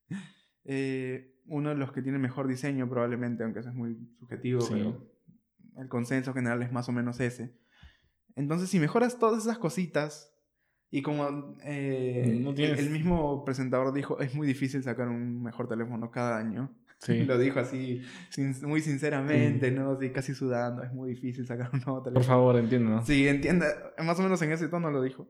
eh, 0.65 1.35
uno 1.47 1.69
de 1.69 1.75
los 1.75 1.91
que 1.91 2.01
tiene 2.01 2.17
mejor 2.19 2.47
diseño 2.47 2.87
probablemente, 2.89 3.43
aunque 3.43 3.59
eso 3.59 3.69
es 3.69 3.75
muy 3.75 3.95
subjetivo, 4.19 4.61
Sí. 4.61 4.73
pero 4.75 5.11
el 5.77 5.87
consenso 5.89 6.33
general 6.33 6.61
es 6.61 6.71
más 6.71 6.87
o 6.89 6.91
menos 6.91 7.19
ese. 7.19 7.57
Entonces, 8.35 8.69
si 8.69 8.79
mejoras 8.79 9.19
todas 9.19 9.43
esas 9.43 9.57
cositas, 9.57 10.33
y 10.89 11.01
como 11.01 11.55
eh, 11.63 12.37
No 12.41 12.49
el- 12.49 12.55
tienes- 12.55 12.79
el 12.79 12.89
mismo 12.89 13.45
presentador 13.45 13.93
dijo, 13.93 14.19
es 14.19 14.33
muy 14.35 14.45
difícil 14.47 14.83
sacar 14.83 15.07
un 15.07 15.41
mejor 15.41 15.67
teléfono 15.67 16.11
cada 16.11 16.37
año. 16.37 16.75
Sí. 17.01 17.23
Lo 17.25 17.39
dijo 17.39 17.59
así, 17.59 18.03
sin- 18.29 18.53
muy 18.67 18.79
sinceramente, 18.79 19.71
¿no? 19.71 19.93
Así, 19.93 20.11
casi 20.11 20.35
sudando, 20.35 20.83
es 20.83 20.93
muy 20.93 21.09
difícil 21.09 21.47
sacar 21.47 21.71
un 21.73 21.79
nuevo 21.79 22.03
teléfono. 22.03 22.13
Por 22.13 22.23
favor, 22.27 22.55
entiendo, 22.57 22.91
¿no? 22.91 23.03
Sí, 23.03 23.27
entienda, 23.27 23.65
más 24.03 24.19
o 24.19 24.21
menos 24.21 24.39
en 24.43 24.51
ese 24.51 24.67
tono 24.67 24.91
lo 24.91 25.01
dijo. 25.01 25.27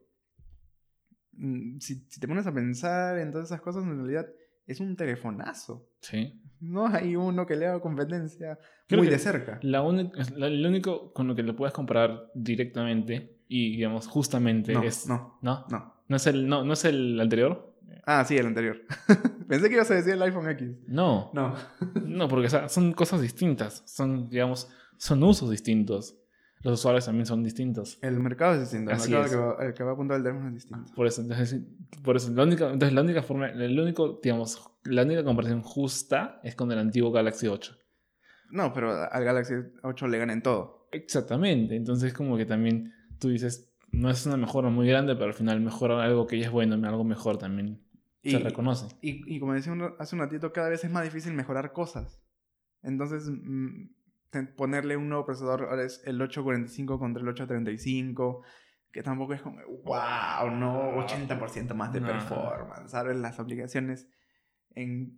Mm, 1.34 1.80
Si, 1.80 2.06
si 2.10 2.20
te 2.20 2.28
pones 2.28 2.46
a 2.46 2.54
pensar 2.54 3.18
en 3.20 3.32
todas 3.32 3.48
esas 3.48 3.62
cosas, 3.62 3.84
en 3.84 3.96
realidad 3.98 4.28
es 4.68 4.82
un 4.82 4.98
telefonazo. 4.98 5.90
Sí. 6.02 6.41
No 6.62 6.88
hay 6.88 7.16
uno 7.16 7.46
que 7.46 7.56
le 7.56 7.68
haga 7.68 7.80
competencia 7.82 8.58
Creo 8.88 9.02
muy 9.02 9.10
de 9.10 9.20
cerca. 9.20 9.60
La 9.64 9.82
la- 9.82 10.50
lo 10.50 10.70
único 10.70 11.12
con 11.14 11.28
lo 11.28 11.36
que 11.36 11.44
lo 11.44 11.56
puedes 11.56 11.74
comparar 11.74 12.32
directamente 12.34 13.38
y, 13.48 13.76
digamos, 13.76 14.08
justamente 14.08 14.74
No, 14.74 14.84
es... 14.84 15.08
no, 15.08 15.38
¿No? 15.42 15.66
no. 15.70 15.94
¿No 16.08 16.16
es 16.18 16.28
el, 16.28 16.48
no, 16.48 16.64
¿no 16.64 16.74
es 16.74 16.86
el 16.86 17.20
anterior? 17.20 17.74
Ah, 18.06 18.24
sí, 18.26 18.38
el 18.38 18.48
anterior. 18.48 18.82
Pensé 19.48 19.68
que 19.70 19.76
ibas 19.76 19.92
a 19.92 19.96
decir 19.96 20.14
el 20.14 20.22
iPhone 20.22 20.50
X. 20.50 20.70
No. 20.88 21.32
No. 21.34 21.56
No, 22.06 22.28
porque 22.28 22.48
o 22.48 22.50
sea, 22.50 22.68
son 22.70 22.94
cosas 22.94 23.22
distintas. 23.22 23.84
Son, 23.86 24.30
digamos, 24.30 24.70
son 24.98 25.24
usos 25.24 25.50
distintos. 25.50 26.18
Los 26.64 26.80
usuarios 26.80 27.06
también 27.06 27.26
son 27.26 27.44
distintos. 27.44 27.98
El 28.02 28.20
mercado 28.20 28.54
es 28.54 28.62
distinto. 28.62 28.92
El 28.92 28.98
Así 28.98 29.10
mercado 29.12 29.26
es. 29.26 29.32
que 29.32 29.38
va, 29.38 29.66
el 29.68 29.74
que 29.74 29.84
va 29.84 29.90
a 29.92 29.94
apuntar 29.94 30.18
el 30.18 30.24
teléfono 30.24 30.48
es 30.50 30.54
distinto. 30.56 30.92
Por 30.94 31.08
eso, 31.08 31.22
entonces, 31.22 31.60
por 32.04 32.16
eso 32.18 32.32
la 32.32 32.44
única, 32.44 32.66
entonces 32.72 32.94
la 32.94 33.02
única 33.02 33.24
forma, 33.24 33.48
el 33.50 33.80
único, 33.80 34.20
digamos, 34.22 34.62
la 34.84 35.04
única 35.04 35.24
comparación 35.24 35.62
justa 35.62 36.40
es 36.44 36.56
con 36.56 36.72
el 36.72 36.80
antiguo 36.80 37.12
Galaxy 37.12 37.48
8. 37.48 37.78
No, 38.50 38.74
pero 38.74 38.92
al 39.12 39.24
Galaxy 39.24 39.54
8 39.84 40.08
le 40.08 40.18
gana 40.18 40.34
en 40.34 40.42
todo. 40.42 40.88
Exactamente. 40.92 41.76
Entonces, 41.76 42.14
como 42.14 42.36
que 42.38 42.46
también 42.46 42.94
tú 43.20 43.30
dices, 43.30 43.72
no 43.92 44.10
es 44.10 44.26
una 44.26 44.38
mejora 44.38 44.70
muy 44.70 44.88
grande, 44.88 45.14
pero 45.16 45.28
al 45.28 45.34
final 45.34 45.62
mejora 45.62 46.04
algo 46.04 46.28
que 46.28 46.38
ya 46.40 46.46
es 46.48 46.52
bueno, 46.52 46.76
algo 46.88 47.04
mejor 47.04 47.38
también 47.38 47.82
se 48.24 48.40
reconoce. 48.40 48.88
Y, 49.02 49.36
y 49.36 49.40
como 49.40 49.54
decía 49.54 49.72
un- 49.74 49.94
hace 50.00 50.16
un 50.16 50.22
ratito, 50.22 50.52
cada 50.52 50.70
vez 50.70 50.84
es 50.84 50.92
más 50.92 51.04
difícil 51.04 51.34
mejorar 51.34 51.72
cosas. 51.72 52.22
Entonces, 52.84 53.30
mm, 53.30 53.86
ponerle 54.56 54.98
un 54.98 55.10
nuevo 55.10 55.26
procesador 55.26 55.64
ahora 55.70 55.84
es 55.84 56.02
el 56.06 56.22
845 56.22 57.00
contra 57.00 57.22
el 57.22 57.30
835, 57.30 58.44
que 58.92 59.04
tampoco 59.04 59.34
es 59.34 59.42
como, 59.42 59.58
wow, 59.84 60.52
no, 60.52 60.98
80% 60.98 61.74
más 61.76 61.94
de 61.94 62.02
No. 62.02 62.08
performance. 62.08 62.92
¿Sabes? 62.92 63.18
Las 63.18 63.40
aplicaciones 63.40 64.08
en 64.76 65.18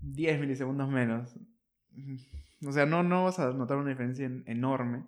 10 0.00 0.40
milisegundos 0.40 0.88
menos. 0.88 1.34
O 2.66 2.72
sea, 2.72 2.86
no, 2.86 3.02
no 3.02 3.24
vas 3.24 3.38
a 3.38 3.52
notar 3.52 3.76
una 3.78 3.90
diferencia 3.90 4.26
en- 4.26 4.42
enorme. 4.46 5.04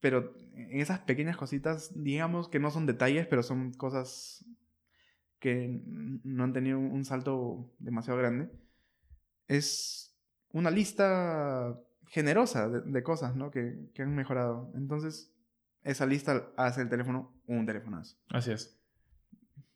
Pero 0.00 0.34
en 0.54 0.80
esas 0.80 1.00
pequeñas 1.00 1.36
cositas, 1.36 1.92
digamos 1.94 2.48
que 2.48 2.58
no 2.58 2.70
son 2.70 2.86
detalles, 2.86 3.26
pero 3.26 3.42
son 3.42 3.72
cosas 3.74 4.44
que 5.38 5.80
no 6.24 6.44
han 6.44 6.52
tenido 6.52 6.78
un 6.78 6.90
un 6.92 7.04
salto 7.04 7.70
demasiado 7.78 8.18
grande. 8.18 8.50
Es 9.48 10.16
una 10.52 10.70
lista 10.70 11.78
generosa 12.08 12.68
de, 12.68 12.80
de 12.82 13.02
cosas, 13.02 13.36
¿no? 13.36 13.50
Que, 13.50 13.90
que 13.94 14.02
han 14.02 14.14
mejorado. 14.14 14.70
Entonces, 14.74 15.32
esa 15.82 16.06
lista 16.06 16.50
hace 16.56 16.82
el 16.82 16.88
teléfono 16.88 17.32
un 17.46 17.66
telefonazo. 17.66 18.16
Así 18.28 18.52
es. 18.52 18.76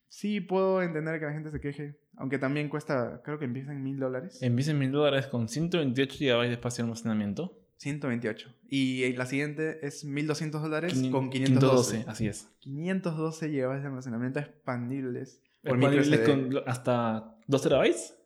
Sí, 0.09 0.41
puedo 0.41 0.83
entender 0.83 1.19
que 1.19 1.27
la 1.27 1.33
gente 1.33 1.51
se 1.51 1.61
queje, 1.61 1.99
aunque 2.17 2.39
también 2.39 2.69
cuesta, 2.69 3.21
creo 3.25 3.39
que 3.39 3.45
empieza 3.45 3.73
en 3.73 3.83
mil 3.83 3.99
dólares. 3.99 4.41
Empieza 4.43 4.71
en 4.71 4.79
mil 4.79 4.93
dólares 4.93 5.27
con 5.27 5.49
128 5.49 6.17
GB 6.19 6.43
de 6.43 6.53
espacio 6.53 6.85
de 6.85 6.87
almacenamiento. 6.87 7.59
128. 7.77 8.55
Y 8.69 9.13
la 9.15 9.27
siguiente 9.27 9.85
es 9.87 10.05
1200 10.05 10.63
dólares 10.63 11.03
con 11.11 11.31
512. 11.31 12.05
Así 12.07 12.27
es. 12.27 12.49
512 12.61 13.49
GB 13.49 13.81
de 13.81 13.87
almacenamiento 13.87 14.39
expandibles. 14.39 15.43
por 15.63 15.77
Expandibles 15.77 16.21
con 16.21 16.63
hasta 16.67 17.37
2 17.47 17.63
terabytes. 17.63 18.17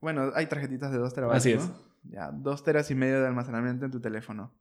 Bueno, 0.00 0.30
hay 0.34 0.46
tarjetitas 0.46 0.92
de 0.92 0.98
2 0.98 1.14
terabytes. 1.14 1.38
Así 1.38 1.54
¿no? 1.54 1.62
es. 1.62 1.70
Ya, 2.04 2.30
2 2.30 2.64
teras 2.64 2.90
y 2.90 2.94
medio 2.94 3.20
de 3.20 3.26
almacenamiento 3.26 3.86
en 3.86 3.90
tu 3.90 4.00
teléfono. 4.00 4.54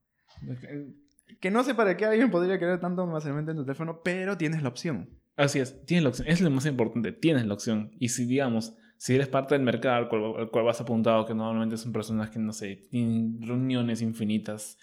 Que 1.39 1.51
no 1.51 1.63
sé 1.63 1.75
para 1.75 1.97
qué 1.97 2.05
alguien 2.05 2.31
podría 2.31 2.57
querer 2.57 2.79
tanto 2.79 3.03
almacenamiento 3.03 3.51
en 3.51 3.57
tu 3.57 3.65
teléfono, 3.65 4.01
pero 4.03 4.37
tienes 4.37 4.63
la 4.63 4.69
opción. 4.69 5.09
Así 5.37 5.59
es, 5.59 5.85
tienes 5.85 6.03
la 6.03 6.09
opción. 6.09 6.27
Es 6.27 6.41
lo 6.41 6.49
más 6.49 6.65
importante, 6.65 7.11
tienes 7.11 7.45
la 7.45 7.53
opción. 7.53 7.91
Y 7.99 8.09
si, 8.09 8.25
digamos, 8.25 8.75
si 8.97 9.13
eres 9.13 9.27
parte 9.27 9.53
del 9.53 9.63
mercado 9.63 9.95
al 9.95 10.09
cual, 10.09 10.33
al 10.37 10.49
cual 10.49 10.65
vas 10.65 10.81
apuntado, 10.81 11.25
que 11.25 11.35
normalmente 11.35 11.77
son 11.77 11.93
personas 11.93 12.31
que, 12.31 12.39
no 12.39 12.51
sé, 12.51 12.87
tienen 12.89 13.39
reuniones 13.41 14.01
infinitas, 14.01 14.79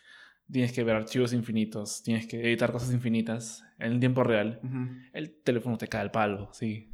tienes 0.50 0.72
que 0.72 0.84
ver 0.84 0.94
archivos 0.94 1.32
infinitos, 1.32 2.02
tienes 2.04 2.28
que 2.28 2.40
editar 2.40 2.70
cosas 2.70 2.92
infinitas 2.92 3.64
en 3.80 3.98
tiempo 3.98 4.22
real, 4.22 4.60
el 5.12 5.42
teléfono 5.42 5.76
te 5.76 5.88
cae 5.88 6.02
al 6.02 6.12
palo, 6.12 6.50
sí. 6.52 6.90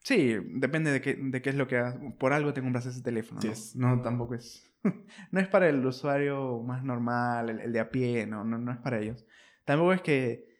Sí, 0.00 0.36
depende 0.54 0.90
de 0.92 1.00
qué, 1.00 1.14
de 1.14 1.42
qué 1.42 1.50
es 1.50 1.56
lo 1.56 1.66
que 1.66 1.78
hagas. 1.78 1.96
Por 2.18 2.32
algo 2.32 2.52
te 2.52 2.62
compras 2.62 2.86
ese 2.86 3.02
teléfono. 3.02 3.40
Sí 3.40 3.48
¿no? 3.48 3.52
es. 3.52 3.76
No, 3.76 4.02
tampoco 4.02 4.36
es. 4.36 4.72
no 5.32 5.40
es 5.40 5.48
para 5.48 5.68
el 5.68 5.84
usuario 5.84 6.62
más 6.62 6.84
normal, 6.84 7.50
el, 7.50 7.60
el 7.60 7.72
de 7.72 7.80
a 7.80 7.90
pie, 7.90 8.24
no, 8.24 8.44
no, 8.44 8.56
no 8.58 8.72
es 8.72 8.78
para 8.78 9.00
ellos. 9.00 9.26
Tampoco 9.64 9.92
es 9.92 10.02
que, 10.02 10.55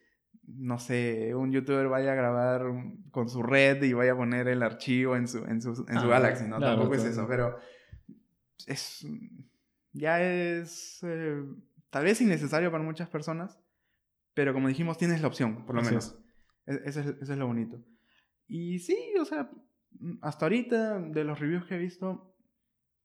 no 0.47 0.78
sé, 0.78 1.34
un 1.34 1.51
youtuber 1.53 1.88
vaya 1.88 2.12
a 2.12 2.14
grabar 2.14 2.62
con 3.11 3.28
su 3.28 3.42
red 3.42 3.82
y 3.82 3.92
vaya 3.92 4.12
a 4.12 4.16
poner 4.16 4.49
el 4.49 4.62
archivo 4.62 5.16
en 5.16 5.26
su, 5.28 5.38
en 5.44 5.61
su, 5.61 5.70
en 5.88 6.01
su 6.01 6.07
Ah, 6.07 6.09
Galaxy, 6.09 6.44
¿no? 6.44 6.57
claro, 6.59 6.76
tampoco 6.76 6.94
es 6.94 7.05
eso, 7.05 7.26
pero 7.28 7.57
es. 8.66 9.07
Ya 9.92 10.20
es. 10.22 11.01
eh, 11.03 11.42
tal 11.90 12.05
vez 12.05 12.20
innecesario 12.20 12.70
para 12.70 12.84
muchas 12.84 13.09
personas, 13.09 13.59
pero 14.34 14.53
como 14.53 14.68
dijimos, 14.68 14.99
tienes 14.99 15.20
la 15.20 15.28
opción, 15.28 15.64
por 15.64 15.74
lo 15.74 15.80
Así 15.80 15.90
menos. 15.90 16.18
E- 16.66 16.82
Eso 16.84 17.01
es, 17.01 17.07
eso 17.20 17.32
es 17.32 17.38
lo 17.38 17.47
bonito. 17.47 17.82
Y 18.47 18.78
sí, 18.80 18.97
o 19.20 19.24
sea, 19.24 19.51
mm, 19.99 20.18
hasta 20.22 20.44
ahorita, 20.44 20.99
de 21.01 21.24
los 21.24 21.38
reviews 21.40 21.64
que 21.64 21.76
he 21.76 21.78
visto, 21.78 22.34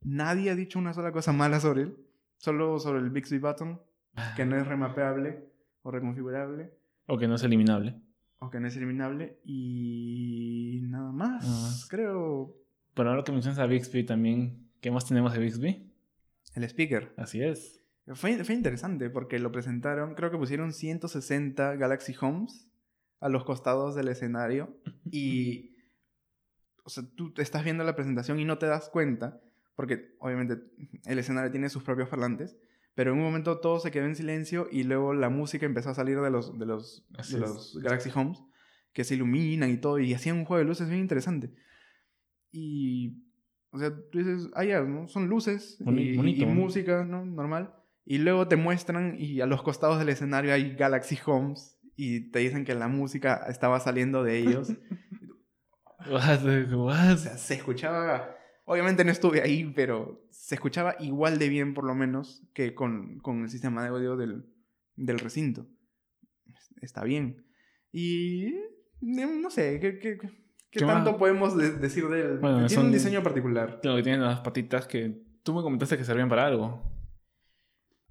nadie 0.02 0.52
ha 0.52 0.56
dicho 0.56 0.80
una 0.80 0.94
sola 0.94 1.12
cosa 1.12 1.32
mala 1.32 1.60
sobre 1.60 1.84
él. 1.84 1.98
Solo 2.38 2.80
sobre 2.80 3.00
el 3.00 3.12
Bixby 3.12 3.38
Button, 3.38 3.80
que 4.36 4.46
no 4.46 4.58
es 4.58 4.66
remapeable 4.68 5.48
o 5.84 5.92
reconfigurable, 5.92 6.74
O 7.14 7.18
que 7.18 7.28
no 7.28 7.36
es 7.36 7.44
eliminable. 7.44 8.00
o 8.40 8.50
que 8.50 8.60
no 8.60 8.68
es 8.68 8.76
eliminable. 8.78 9.38
Y 9.44 10.80
nada 10.84 11.12
más, 11.12 11.44
Nada 11.44 11.62
más. 11.62 11.88
creo. 11.90 12.56
Pero 12.94 13.10
ahora 13.10 13.24
que 13.24 13.32
mencionas 13.32 13.60
a 13.60 13.66
Bixby 13.66 14.06
también, 14.06 14.70
¿qué 14.80 14.92
más 14.92 15.06
tenemos 15.08 15.34
de 15.34 15.40
Bixby? 15.40 15.92
El 16.56 16.64
speaker. 16.64 17.14
Así 17.18 17.42
es. 17.44 17.84
Fue, 18.14 18.44
fue 18.44 18.56
interesante 18.56 19.10
porque 19.10 19.40
lo 19.40 19.52
presentaron, 19.52 20.16
creo 20.16 20.32
que 20.32 20.38
pusieron 20.38 20.74
160 20.74 21.76
Galaxy 21.76 22.16
Homes 22.20 22.68
a 23.20 23.30
los 23.30 23.44
costados 23.44 23.94
del 23.96 24.08
escenario 24.08 24.76
y, 25.12 25.76
o 26.84 26.90
sea, 26.90 27.04
tú 27.16 27.34
estás 27.38 27.64
viendo 27.64 27.84
la 27.84 27.96
presentación 27.96 28.40
y 28.40 28.46
no 28.46 28.58
te 28.58 28.66
das 28.66 28.90
cuenta, 28.90 29.40
porque 29.76 30.16
obviamente 30.20 30.58
el 31.06 31.20
escenario 31.20 31.52
tiene 31.52 31.70
sus 31.70 31.84
propios 31.84 32.10
parlantes, 32.10 32.58
pero 32.94 33.12
en 33.12 33.18
un 33.20 33.24
momento 33.24 33.60
todo 33.60 33.80
se 33.80 33.92
quedó 33.92 34.06
en 34.06 34.16
silencio 34.16 34.68
y 34.72 34.84
luego 34.84 35.14
la 35.14 35.30
música 35.30 35.66
empezó 35.66 35.90
a 35.90 35.94
salir 35.96 36.20
de 36.20 36.30
los, 36.30 36.58
de 36.58 36.66
los, 36.66 37.06
de 37.12 37.40
Galaxy 37.82 38.10
Homes, 38.14 38.40
que 38.94 39.04
se 39.04 39.16
iluminan 39.16 39.70
y 39.72 39.78
todo, 39.78 40.00
y 40.00 40.14
hacían 40.14 40.38
un 40.38 40.46
juego 40.46 40.60
de 40.60 40.66
luces 40.68 40.90
bien 40.90 41.02
interesante. 41.02 41.54
Y, 42.52 43.24
o 43.72 43.80
sea, 43.80 43.92
tú 44.12 44.18
dices, 44.20 44.50
ah, 44.54 44.66
ya, 44.66 44.82
¿no? 44.82 45.08
Son 45.08 45.28
luces 45.28 45.78
Boni- 45.80 46.14
y, 46.14 46.18
bonito, 46.18 46.44
y 46.44 46.46
¿no? 46.46 46.54
música, 46.54 47.06
¿no? 47.06 47.26
Normal. 47.26 47.74
Y 48.04 48.18
luego 48.18 48.48
te 48.48 48.56
muestran 48.58 49.16
y 49.18 49.42
a 49.42 49.46
los 49.46 49.62
costados 49.64 50.00
del 50.00 50.10
escenario 50.10 50.54
hay 50.54 50.76
Galaxy 50.76 51.18
Homes 51.26 51.78
y 51.96 52.32
te 52.32 52.40
dicen 52.40 52.66
que 52.66 52.74
la 52.76 52.88
música 52.88 53.46
estaba 53.48 53.80
saliendo 53.80 54.24
de 54.24 54.40
ellos. 54.40 54.74
What, 56.10 56.40
what? 56.74 57.12
o 57.14 57.18
sea, 57.18 57.38
se 57.38 57.54
escuchaba... 57.54 58.36
Obviamente 58.66 59.04
no 59.04 59.12
estuve 59.12 59.42
ahí, 59.42 59.72
pero 59.76 60.24
se 60.30 60.56
escuchaba 60.56 60.96
igual 61.00 61.40
de 61.40 61.50
bien 61.50 61.74
por 61.74 61.84
lo 61.86 61.96
menos 61.96 62.44
que 62.54 62.74
con, 62.76 63.20
con 63.20 63.42
el 63.44 63.50
sistema 63.50 63.82
de 63.84 63.90
audio 63.90 64.16
del, 64.16 64.46
del 64.96 65.20
recinto. 65.20 65.68
Está 66.82 67.04
bien. 67.04 67.46
Y... 67.92 68.46
eh, 68.48 68.70
No 69.02 69.50
sé, 69.50 69.80
¿qué, 69.80 70.00
qué, 70.00 70.18
qué- 70.18 70.30
qué 70.72 70.80
¿Qué 70.80 70.86
más? 70.86 70.96
tanto 71.04 71.18
podemos 71.18 71.58
de- 71.58 71.72
decir 71.74 72.08
de 72.08 72.22
él? 72.22 72.38
Bueno, 72.40 72.58
Tiene 72.60 72.70
son- 72.70 72.86
un 72.86 72.92
diseño 72.94 73.22
particular. 73.24 73.80
Lo 73.84 73.96
que 73.98 74.04
tienen 74.04 74.22
las 74.22 74.40
patitas 74.42 74.88
que 74.88 75.22
tú 75.44 75.54
me 75.54 75.62
comentaste 75.64 75.98
que 75.98 76.06
servían 76.06 76.30
para 76.30 76.46
algo. 76.46 76.82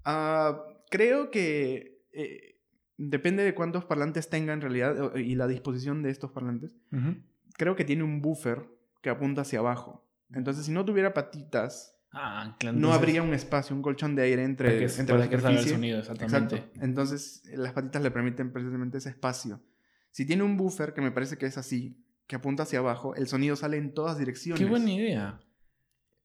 Ah, 0.04 0.62
creo 0.90 1.30
que 1.30 2.02
eh, 2.12 2.58
depende 2.96 3.42
de 3.44 3.54
cuántos 3.54 3.84
parlantes 3.84 4.28
tenga 4.28 4.52
en 4.52 4.60
realidad 4.60 5.14
y 5.16 5.34
la 5.36 5.46
disposición 5.46 6.02
de 6.02 6.10
estos 6.10 6.32
parlantes. 6.32 6.76
Creo 7.56 7.76
que 7.76 7.84
tiene 7.84 8.02
un 8.04 8.20
buffer 8.20 8.66
que 9.02 9.10
apunta 9.10 9.42
hacia 9.42 9.58
abajo. 9.60 10.06
Entonces, 10.34 10.66
si 10.66 10.72
no 10.72 10.84
tuviera 10.84 11.12
patitas, 11.12 11.96
Ah, 12.12 12.56
claro. 12.58 12.76
no 12.78 12.92
habría 12.92 13.22
un 13.22 13.34
espacio, 13.34 13.74
un 13.74 13.82
colchón 13.82 14.14
de 14.16 14.22
aire 14.22 14.42
entre, 14.44 14.68
para 14.68 14.78
que, 14.78 15.00
entre 15.00 15.18
la 15.48 15.50
el 15.52 15.58
sonido, 15.68 15.98
exactamente. 16.00 16.56
Exacto. 16.56 16.80
Entonces, 16.84 17.42
las 17.54 17.72
patitas 17.72 18.02
le 18.02 18.10
permiten 18.10 18.52
precisamente 18.52 18.98
ese 18.98 19.10
espacio. 19.10 19.60
Si 20.10 20.26
tiene 20.26 20.42
un 20.42 20.56
buffer, 20.56 20.92
que 20.92 21.00
me 21.00 21.12
parece 21.12 21.36
que 21.38 21.46
es 21.46 21.56
así, 21.56 22.04
que 22.26 22.36
apunta 22.36 22.64
hacia 22.64 22.80
abajo, 22.80 23.14
el 23.14 23.26
sonido 23.28 23.54
sale 23.56 23.76
en 23.76 23.94
todas 23.94 24.18
direcciones. 24.18 24.60
Qué 24.60 24.68
buena 24.68 24.90
idea. 24.90 25.40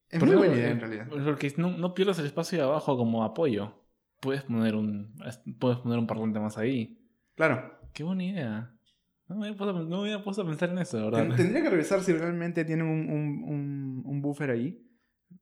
Es 0.09 0.19
Porque- 0.19 0.35
muy 0.35 0.47
buena 0.47 0.55
idea, 0.61 0.71
en 0.71 0.79
realidad. 0.79 1.07
Porque 1.09 1.53
no, 1.57 1.71
no 1.77 1.93
pierdas 1.93 2.17
el 2.19 2.25
espacio 2.25 2.57
de 2.57 2.63
abajo 2.63 2.95
como 2.97 3.23
apoyo. 3.23 3.81
Puedes 4.21 4.43
poner 4.43 4.75
un, 4.75 5.13
puedes 5.59 5.79
poner 5.79 5.99
un 5.99 6.07
parlante 6.07 6.39
más 6.39 6.57
ahí. 6.57 6.99
Claro. 7.35 7.79
Qué 7.93 8.03
buena 8.03 8.23
idea. 8.23 8.74
No 9.27 9.35
me 9.37 9.53
puesto, 9.53 9.73
no 9.73 10.01
me 10.01 10.11
había 10.13 10.23
puesto 10.23 10.43
a 10.43 10.45
pensar 10.45 10.69
en 10.69 10.77
eso, 10.79 10.97
¿verdad? 11.05 11.35
Tendría 11.35 11.63
que 11.63 11.69
revisar 11.69 12.01
si 12.01 12.13
realmente 12.13 12.63
tienen 12.65 12.85
un, 12.85 13.09
un- 13.09 13.43
un- 13.43 14.03
un 14.05 14.21
buffer 14.21 14.51
ahí. 14.51 14.81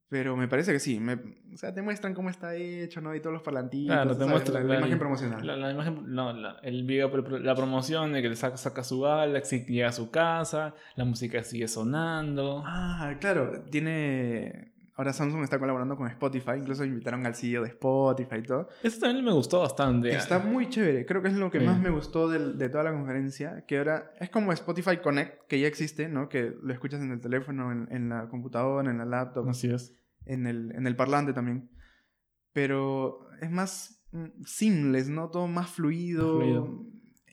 Pero 0.10 0.38
me 0.38 0.48
parece 0.48 0.72
que 0.72 0.80
sí. 0.80 1.00
Me- 1.00 1.14
o 1.16 1.58
sea, 1.58 1.74
te 1.74 1.82
muestran 1.82 2.14
cómo 2.14 2.30
está 2.30 2.56
hecho, 2.56 3.02
¿no? 3.02 3.16
Y 3.16 3.20
todos 3.20 3.34
los 3.34 3.42
parlantitos. 3.42 3.94
Claro, 3.96 4.16
te 4.16 4.26
muestran 4.26 4.54
la, 4.56 4.62
la 4.62 4.74
la- 4.74 4.80
imagen 4.80 5.00
promocional. 5.00 5.46
La, 5.48 5.56
la 5.58 5.72
imagen, 5.72 6.04
no, 6.14 6.32
el 6.62 6.84
video, 6.84 7.10
la 7.40 7.56
promoción 7.56 8.14
de 8.14 8.22
que 8.22 8.30
le 8.30 8.36
saca, 8.36 8.58
saca 8.58 8.84
su 8.84 9.02
Galaxy, 9.02 9.66
llega 9.66 9.90
a 9.90 9.92
su 9.92 10.12
casa, 10.12 10.76
la 10.96 11.04
música 11.06 11.44
sigue 11.44 11.68
sonando. 11.68 12.62
Ah, 12.66 13.16
claro. 13.20 13.64
Tiene... 13.72 14.72
ahora 14.96 15.12
Samsung 15.14 15.44
está 15.44 15.58
colaborando 15.60 15.96
con 15.98 16.08
Spotify, 16.08 16.52
incluso 16.58 16.84
invitaron 16.86 17.26
al 17.26 17.36
CEO 17.36 17.64
de 17.64 17.70
Spotify 17.70 18.36
y 18.39 18.44
todo. 18.44 18.68
Eso 18.84 19.00
también 19.00 19.26
me 19.26 19.32
gustó 19.32 19.60
bastante. 19.62 20.16
Está 20.16 20.39
muy 20.39 20.70
chévere, 20.70 21.06
creo 21.06 21.22
que 21.22 21.30
es 21.30 21.34
lo 21.36 21.50
que 21.52 21.60
Sí. 21.60 21.66
más 21.66 21.80
me 21.80 21.89
gustó 21.89 22.28
del- 22.30 22.58
de, 22.58 22.70
toda 22.70 22.84
la 22.84 22.91
conferencia, 22.94 23.66
que 23.68 23.78
ahora 23.80 24.12
es 24.20 24.30
como 24.30 24.52
Spotify 24.54 24.98
Connect, 24.98 25.48
que 25.48 25.60
ya 25.60 25.68
existe, 25.68 26.08
¿no? 26.10 26.30
Que 26.30 26.54
lo 26.62 26.74
escuchas 26.74 27.02
en 27.02 27.12
el 27.12 27.22
teléfono, 27.22 27.72
en, 27.72 27.88
en 27.91 28.10
la 28.10 28.28
computadora, 28.30 28.89
en 28.91 28.98
la 29.00 29.06
laptop, 29.06 29.50
Así 29.50 29.72
es. 29.72 29.96
en 30.26 30.46
el, 30.48 30.72
en 30.76 30.86
el 30.88 30.96
parlante 30.96 31.34
también. 31.34 31.70
Pero 32.52 33.20
es 33.41 33.50
más 33.52 34.04
mm, 34.12 34.44
seamless, 34.46 35.10
¿no? 35.10 35.30
Todo 35.30 35.48
más 35.48 35.70
fluido. 35.72 36.36
Más 36.38 36.44
fluido. 36.44 36.86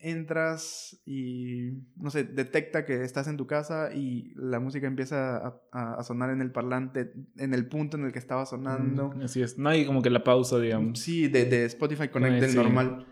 Entras 0.03 0.99
y, 1.05 1.73
no 1.97 2.11
sé, 2.11 2.25
detecta 2.25 2.85
que 2.87 3.05
estás 3.05 3.29
en 3.29 3.37
tu 3.37 3.47
casa 3.47 3.93
y 3.95 4.33
la 4.35 4.59
música 4.59 4.87
empieza 4.87 5.37
a, 5.37 5.61
a- 5.73 5.95
a 5.97 6.03
sonar 6.03 6.31
en 6.31 6.41
el 6.41 6.51
parlante, 6.53 7.13
en 7.37 7.53
el 7.53 7.69
punto 7.69 7.97
en 7.99 8.07
el 8.07 8.13
que 8.13 8.19
estaba 8.19 8.47
sonando. 8.47 9.11
Mm, 9.15 9.23
Así 9.23 9.43
es. 9.43 9.59
No 9.59 9.69
hay 9.69 9.85
como 9.85 10.01
que 10.01 10.09
la 10.11 10.25
pausa, 10.25 10.59
digamos. 10.59 10.99
Sí, 11.01 11.29
de, 11.29 11.45
de 11.45 11.65
Spotify 11.67 12.09
Connect 12.09 12.37
Eh, 12.37 12.41
del 12.41 12.51
sí. 12.51 12.57
normal. 12.57 13.07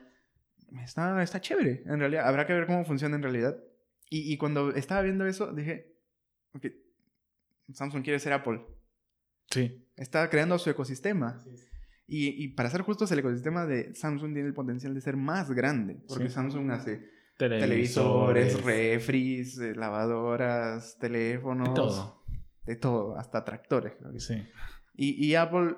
Está, 0.82 1.22
está 1.22 1.40
chévere, 1.40 1.82
en 1.86 1.98
realidad. 1.98 2.26
Habrá 2.26 2.46
que 2.46 2.52
ver 2.54 2.66
cómo 2.66 2.84
funciona 2.84 3.16
en 3.16 3.22
realidad. 3.22 3.56
Y, 4.10 4.32
y 4.32 4.38
cuando 4.38 4.70
estaba 4.74 5.02
viendo 5.02 5.26
eso, 5.26 5.52
dije, 5.52 5.94
ok, 6.54 6.66
Samsung 7.72 8.02
quiere 8.02 8.18
ser 8.18 8.32
Apple. 8.32 8.62
Sí. 9.50 9.86
Está 9.96 10.28
creando 10.30 10.58
su 10.58 10.70
ecosistema. 10.70 11.42
Y, 12.08 12.42
y 12.42 12.48
para 12.48 12.70
ser 12.70 12.80
justos, 12.82 13.12
el 13.12 13.18
ecosistema 13.18 13.66
de 13.66 13.94
Samsung 13.94 14.32
tiene 14.32 14.48
el 14.48 14.54
potencial 14.54 14.94
de 14.94 15.00
ser 15.02 15.16
más 15.16 15.50
grande. 15.50 15.98
Porque 16.08 16.28
Sí. 16.28 16.34
Samsung 16.34 16.70
hace 16.70 17.10
Televisores. 17.36 17.68
televisores, 18.54 18.62
refris, 18.64 19.58
eh, 19.58 19.74
lavadoras, 19.76 20.96
teléfonos. 20.98 21.68
de 21.68 21.74
todo. 21.74 22.22
De 22.64 22.76
todo, 22.76 23.16
hasta 23.18 23.44
tractores. 23.44 23.92
creo 23.98 24.12
que 24.12 24.20
sí. 24.20 24.42
Y, 24.96 25.24
y 25.26 25.34
Apple, 25.36 25.76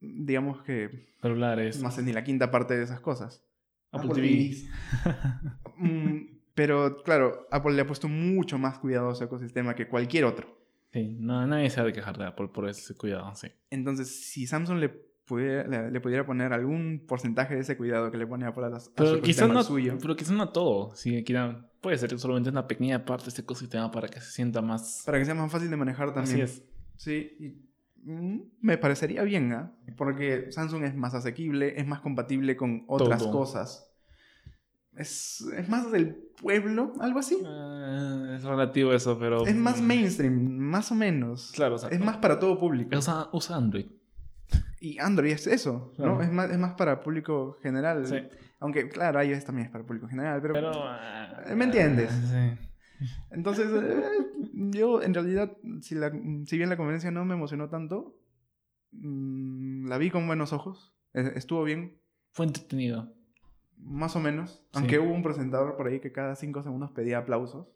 digamos 0.00 0.62
que 0.62 1.08
Celulares. 1.20 1.80
no 1.82 1.88
hace 1.88 2.02
ni 2.02 2.12
la 2.12 2.22
quinta 2.24 2.50
parte 2.50 2.76
de 2.76 2.84
esas 2.84 3.00
cosas. 3.00 3.42
Apple 3.90 4.10
Apple 4.10 4.22
TV. 4.22 4.56
Mm, 5.78 6.40
pero 6.54 7.02
claro, 7.02 7.46
Apple 7.50 7.72
le 7.72 7.82
ha 7.82 7.86
puesto 7.86 8.08
mucho 8.08 8.58
más 8.58 8.78
cuidado 8.78 9.08
a 9.10 9.14
su 9.14 9.24
ecosistema 9.24 9.74
que 9.74 9.88
cualquier 9.88 10.24
otro. 10.24 10.58
Sí, 10.92 11.16
no, 11.18 11.46
nadie 11.46 11.70
se 11.70 11.80
ha 11.80 11.84
de 11.84 11.92
quejar 11.92 12.18
de 12.18 12.26
Apple 12.26 12.48
por 12.52 12.68
ese 12.68 12.94
cuidado, 12.96 13.34
sí. 13.34 13.48
Entonces, 13.70 14.28
si 14.30 14.46
Samsung 14.46 14.78
le 14.78 15.09
pudiera, 15.30 15.66
le, 15.66 15.90
le 15.90 16.00
pudiera 16.00 16.26
poner 16.26 16.52
algún 16.52 17.04
porcentaje 17.06 17.54
de 17.54 17.60
ese 17.60 17.76
cuidado 17.76 18.10
que 18.10 18.18
le 18.18 18.26
pone 18.26 18.44
Apple 18.46 18.66
a, 18.66 18.68
las, 18.68 18.88
Pero 18.90 19.22
quizás 19.22 19.48
no, 19.48 19.62
suyo, 19.62 19.96
pero 20.00 20.16
quizás 20.16 20.32
no 20.32 20.48
todo. 20.50 20.92
Quizá- 20.92 21.64
puede 21.80 21.96
ser 21.96 22.18
solamente 22.18 22.50
una 22.50 22.66
pequeña 22.66 23.04
parte 23.04 23.24
de 23.24 23.28
este 23.30 23.42
ecosistema 23.42 23.90
para 23.90 24.08
que 24.08 24.20
se 24.20 24.30
sienta 24.32 24.60
más. 24.60 25.02
para 25.06 25.18
que 25.18 25.24
sea 25.24 25.34
más 25.34 25.50
fácil 25.50 25.70
de 25.70 25.76
manejar 25.76 26.12
también. 26.12 26.42
Así 26.42 26.58
es. 26.58 26.64
Sí, 26.96 27.36
y, 27.38 28.10
mm, 28.10 28.40
me 28.60 28.76
parecería 28.76 29.22
bien, 29.22 29.52
¿ah? 29.52 29.72
Porque 29.96 30.50
Samsung 30.50 30.82
es 30.84 30.94
más 30.96 31.14
asequible, 31.14 31.80
es 31.80 31.86
más 31.86 32.00
compatible 32.00 32.56
con 32.56 32.84
otras 32.88 33.22
Todo. 33.22 33.32
cosas. 33.32 33.86
Es, 34.96 35.42
es 35.56 35.68
más 35.68 35.92
del 35.92 36.14
pueblo, 36.42 36.92
algo 37.00 37.20
así. 37.20 37.38
Eh, 37.42 38.34
es 38.36 38.42
relativo 38.42 38.92
eso, 38.92 39.16
pero. 39.18 39.46
Es 39.46 39.54
más 39.54 39.80
mainstream, 39.80 40.58
más 40.58 40.90
o 40.90 40.96
menos. 40.96 41.52
Claro, 41.54 41.76
o 41.76 41.78
sea, 41.78 41.88
Es 41.88 42.00
más 42.00 42.16
para 42.16 42.38
todo 42.40 42.58
público. 42.58 42.98
Usa, 42.98 43.28
usa 43.32 43.56
Android. 43.56 43.86
Y 44.80 44.98
Android 44.98 45.32
es 45.32 45.46
eso, 45.46 45.92
¿no? 45.98 46.16
Claro. 46.16 46.22
Es, 46.22 46.32
más, 46.32 46.50
es 46.50 46.58
más 46.58 46.72
para 46.74 47.00
público 47.02 47.58
general. 47.62 48.06
Sí. 48.06 48.16
Aunque, 48.60 48.88
claro, 48.88 49.22
iOS 49.22 49.44
también 49.44 49.66
es 49.66 49.72
para 49.72 49.84
público 49.84 50.08
general, 50.08 50.40
pero... 50.40 50.54
Pero. 50.54 50.72
ah, 50.74 51.44
¿Me 51.54 51.64
entiendes? 51.64 52.10
Sí. 52.10 53.06
Entonces, 53.30 53.68
eh, 53.70 54.02
yo 54.52 55.02
en 55.02 55.14
realidad, 55.14 55.56
si, 55.80 55.94
la, 55.94 56.10
si 56.46 56.56
bien 56.56 56.68
la 56.68 56.76
conferencia 56.76 57.10
no 57.10 57.24
me 57.24 57.34
emocionó 57.34 57.68
tanto, 57.68 58.16
mm, 58.92 59.86
la 59.86 59.98
vi 59.98 60.10
con 60.10 60.26
buenos 60.26 60.52
ojos. 60.52 60.94
Eh, 61.14 61.32
Estuvo 61.36 61.62
bien, 61.64 61.98
Fue 62.32 62.46
entretenido. 62.46 63.12
más 63.76 64.16
o 64.16 64.20
menos. 64.20 64.62
Sí. 64.72 64.78
Aunque 64.78 64.98
hubo 64.98 65.12
un 65.12 65.22
presentador 65.22 65.76
por 65.76 65.86
ahí 65.88 66.00
que 66.00 66.12
cada 66.12 66.34
cinco 66.36 66.62
segundos 66.62 66.90
pedía 66.92 67.18
aplausos. 67.18 67.68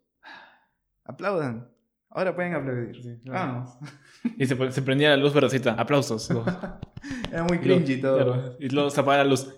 Aplaudan. 1.04 1.68
Ahora 2.14 2.34
pueden 2.34 2.54
aplaudir. 2.54 3.02
Sí, 3.02 3.18
claro. 3.24 3.52
Vamos. 3.52 3.78
Y 4.38 4.46
se, 4.46 4.72
se 4.72 4.80
prendía 4.80 5.10
la 5.10 5.18
luz 5.18 5.34
verdecita. 5.34 5.74
Aplausos. 5.74 6.30
Era 7.30 7.44
muy 7.44 7.58
cringy 7.58 8.00
todo. 8.00 8.16
claro, 8.16 8.56
y 8.58 8.70
luego 8.70 8.88
se 8.88 9.02
la 9.02 9.24
luz. 9.24 9.54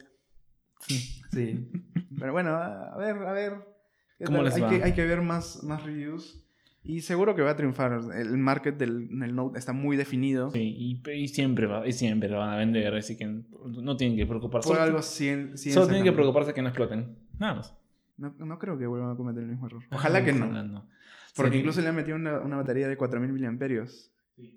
Sí. 0.80 1.22
Pero 2.18 2.32
bueno, 2.32 2.56
a 2.56 2.96
ver, 2.96 3.16
a 3.16 3.32
ver. 3.32 3.52
¿Qué 4.18 4.24
¿Cómo 4.24 4.42
les 4.42 4.56
hay, 4.56 4.62
va? 4.62 4.70
que, 4.70 4.82
hay 4.82 4.92
que 4.92 5.04
ver 5.06 5.20
más, 5.20 5.62
más 5.62 5.84
reviews. 5.84 6.42
Y 6.82 7.02
seguro 7.02 7.36
que 7.36 7.42
va 7.42 7.50
a 7.50 7.56
triunfar. 7.56 8.00
El 8.16 8.38
market 8.38 8.76
del, 8.76 9.08
del 9.18 9.34
Note 9.36 9.58
está 9.58 9.72
muy 9.72 9.96
definido. 9.96 10.50
Sí, 10.50 11.02
y, 11.04 11.10
y 11.10 11.28
siempre 11.28 11.66
va, 11.66 11.86
y 11.86 11.92
siempre 11.92 12.28
lo 12.28 12.38
van 12.38 12.50
a 12.50 12.56
vender, 12.56 12.92
así 12.94 13.16
que 13.16 13.26
no 13.26 13.96
tienen 13.96 14.16
que 14.16 14.26
preocuparse. 14.26 14.68
Por 14.68 14.76
Solo, 14.76 14.86
algo 14.86 15.02
sí, 15.02 15.50
sí 15.54 15.70
solo 15.70 15.86
tienen 15.86 16.04
que 16.04 16.12
preocuparse 16.12 16.54
que 16.54 16.62
no 16.62 16.68
exploten. 16.68 17.18
Nada 17.38 17.54
más. 17.56 17.76
No, 18.16 18.34
no 18.38 18.58
creo 18.58 18.78
que 18.78 18.86
vuelvan 18.86 19.10
a 19.10 19.16
cometer 19.16 19.42
el 19.42 19.50
mismo 19.50 19.66
error. 19.66 19.82
Ojalá 19.92 20.24
que 20.24 20.32
no. 20.32 20.46
Ojalá 20.46 20.62
no. 20.64 20.88
Porque 21.36 21.52
Sí. 21.52 21.58
incluso 21.58 21.80
le 21.82 21.88
han 21.88 21.94
metido 21.96 22.16
una, 22.16 22.40
una 22.40 22.56
batería 22.56 22.88
de 22.88 22.96
4000 22.96 23.30
miliamperios. 23.32 24.10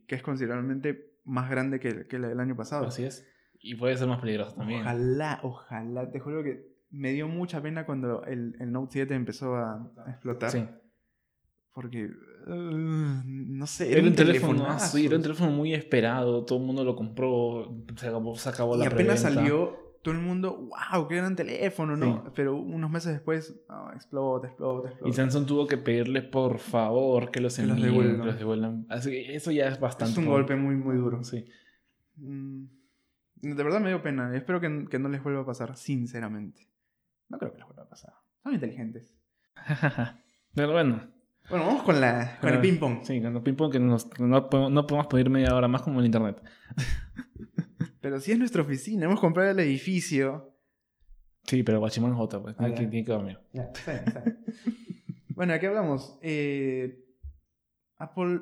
Que 0.08 0.16
es 0.16 0.22
considerablemente 0.24 1.14
más 1.26 1.50
grande 1.50 1.80
que, 1.80 2.08
que 2.08 2.18
la 2.20 2.28
del 2.30 2.40
año 2.40 2.56
pasado. 2.56 2.88
Así 2.88 3.04
es. 3.04 3.26
Y 3.62 3.76
puede 3.76 3.96
ser 3.98 4.08
más 4.08 4.20
peligroso 4.20 4.56
también. 4.56 4.82
Ojalá, 4.82 5.40
ojalá. 5.44 6.10
Te 6.12 6.20
juro 6.20 6.44
que 6.44 6.68
me 6.92 7.12
dio 7.14 7.28
mucha 7.28 7.62
pena 7.62 7.86
cuando 7.86 8.24
el, 8.26 8.56
el 8.60 8.72
Note 8.72 8.90
7 8.94 9.14
empezó 9.14 9.56
a, 9.56 9.92
a 10.06 10.10
explotar. 10.12 10.50
Sí. 10.52 10.66
Porque, 11.74 12.06
uh, 12.48 13.22
no 13.26 13.66
sé, 13.68 13.92
Era 13.98 14.06
un 14.08 14.16
teléfono, 14.16 14.80
sí, 14.80 15.06
era 15.06 15.16
un 15.16 15.22
teléfono 15.22 15.52
muy 15.52 15.74
esperado, 15.74 16.44
todo 16.44 16.60
el 16.60 16.66
mundo 16.66 16.84
lo 16.84 16.96
compró, 16.96 17.74
se 17.96 18.08
acabó, 18.08 18.36
se 18.36 18.50
acabó 18.50 18.76
Y 18.76 18.80
la 18.80 18.88
apenas 18.88 19.22
preventa. 19.22 19.42
salió, 19.42 19.79
todo 20.02 20.14
el 20.16 20.22
mundo, 20.22 20.70
wow, 20.93 21.08
qué 21.08 21.16
gran 21.18 21.36
teléfono, 21.36 21.95
¿no? 21.97 22.24
Sí. 22.26 22.32
Pero 22.36 22.56
unos 22.56 22.89
meses 22.89 23.14
después, 23.14 23.60
no, 23.70 23.91
explota, 23.93 24.47
explota, 24.47 24.88
Y 24.89 24.91
explota. 24.91 25.16
Samsung 25.16 25.45
tuvo 25.45 25.68
que 25.68 25.78
pedirle 25.78 26.22
por 26.22 26.58
favor 26.60 27.32
que 27.32 27.41
los 27.41 27.56
Que 27.56 27.64
los 27.64 27.78
envíen, 27.78 27.91
devuelvan. 27.91 28.28
los 28.28 28.38
devuelvan. 28.39 28.86
Así 28.89 29.12
que 29.12 29.36
eso 29.36 29.52
ya 29.52 29.68
es 29.68 29.80
bastante. 29.80 30.12
es 30.14 30.18
un 30.18 30.26
golpe 30.28 30.56
muy, 30.56 30.76
muy 30.76 30.95
duro. 30.95 31.24
Sí. 31.24 31.45
Mm, 32.18 32.66
De 33.41 33.64
verdad 33.64 33.80
me 33.82 33.89
dio 33.89 34.02
pena. 34.02 34.36
Espero 34.36 34.60
que, 34.62 34.88
que 34.89 35.00
no 35.00 35.10
les 35.10 35.22
vuelva 35.24 35.41
a 35.41 35.45
pasar, 35.45 35.76
sinceramente. 35.78 36.68
No 37.30 37.38
creo 37.38 37.52
que 37.52 37.58
les 37.58 37.66
vuelva 37.68 37.84
a 37.84 37.89
pasar. 37.89 38.14
Son 38.43 38.54
inteligentes. 38.54 39.14
Pero 40.56 40.72
bueno. 40.72 41.02
Bueno, 41.50 41.66
vamos 41.66 41.84
con, 41.84 42.00
la, 42.00 42.38
con 42.39 42.50
el 42.54 42.62
ping-pong. 42.62 43.00
Sí, 43.04 43.22
con 43.22 43.36
el 43.36 43.41
ping-pong 43.41 43.72
que 43.72 43.80
nos- 43.80 44.08
no, 44.20 44.50
podemos- 44.50 44.72
no 44.72 44.86
podemos 44.86 45.08
pedir 45.08 45.30
media 45.32 45.56
hora 45.56 45.68
más 45.68 45.82
como 45.82 46.00
en 46.00 46.06
internet. 46.06 46.41
Pero 48.02 48.20
si 48.20 48.32
es 48.32 48.39
nuestra 48.39 48.62
oficina, 48.62 49.06
hemos 49.06 49.20
comprado 49.20 49.52
el 49.52 49.60
edificio. 49.60 50.56
Sí, 51.43 51.64
pero 51.64 51.80
Guachimán 51.80 52.14
J, 52.14 52.41
pues. 52.41 52.56
Ah, 52.60 52.74
Tiene, 52.74 53.04
que, 53.04 53.12
dormir. 53.12 53.39
Ya, 53.54 53.64
está 53.64 53.91
bien, 53.91 54.04
está 54.08 54.22
bien. 54.22 54.45
bueno, 55.30 55.54
¿de 55.54 55.60
qué 55.60 55.68
hablamos? 55.68 56.18
Eh, 56.22 57.06
Apple 57.97 58.41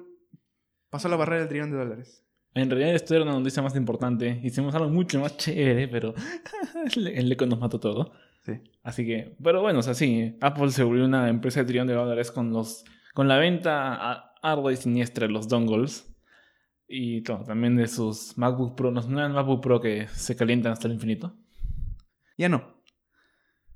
pasó 0.89 1.09
la 1.09 1.15
barrera 1.15 1.41
del 1.41 1.49
trillón 1.49 1.71
de 1.71 1.77
dólares. 1.77 2.23
En 2.53 2.69
realidad 2.69 2.95
esto 2.95 3.13
era 3.15 3.23
una 3.23 3.33
noticia 3.33 3.61
más 3.61 3.75
importante. 3.75 4.39
Hicimos 4.43 4.73
algo 4.75 4.89
mucho 4.89 5.19
más 5.19 5.37
chévere, 5.37 5.87
pero 5.87 6.13
el, 6.95 7.07
el 7.07 7.31
eco 7.31 7.45
nos 7.45 7.59
mató 7.59 7.79
todo. 7.79 8.11
Sí. 8.45 8.53
Así 8.83 9.05
que, 9.05 9.35
pero 9.43 9.61
bueno, 9.61 9.79
o 9.79 9.83
sea, 9.83 9.93
sí, 9.93 10.37
Apple 10.41 10.71
se 10.71 10.83
volvió 10.83 11.05
una 11.05 11.29
empresa 11.29 11.59
de 11.59 11.65
trillón 11.65 11.87
de 11.87 11.93
dólares 11.93 12.31
con 12.31 12.51
los 12.51 12.85
con 13.13 13.27
la 13.27 13.37
venta 13.37 13.95
a 13.95 14.33
arda 14.41 14.71
y 14.71 14.75
siniestra 14.77 15.27
de 15.27 15.33
los 15.33 15.47
dongles 15.47 16.16
y 16.87 17.21
claro, 17.23 17.43
también 17.43 17.75
de 17.75 17.87
sus 17.87 18.37
MacBook 18.37 18.75
Pro, 18.75 18.91
los 18.91 19.07
nuevos 19.09 19.33
MacBook 19.33 19.61
Pro 19.61 19.81
que 19.81 20.07
se 20.07 20.35
calientan 20.35 20.71
hasta 20.71 20.87
el 20.87 20.93
infinito. 20.93 21.35
Ya 22.37 22.49
no. 22.49 22.75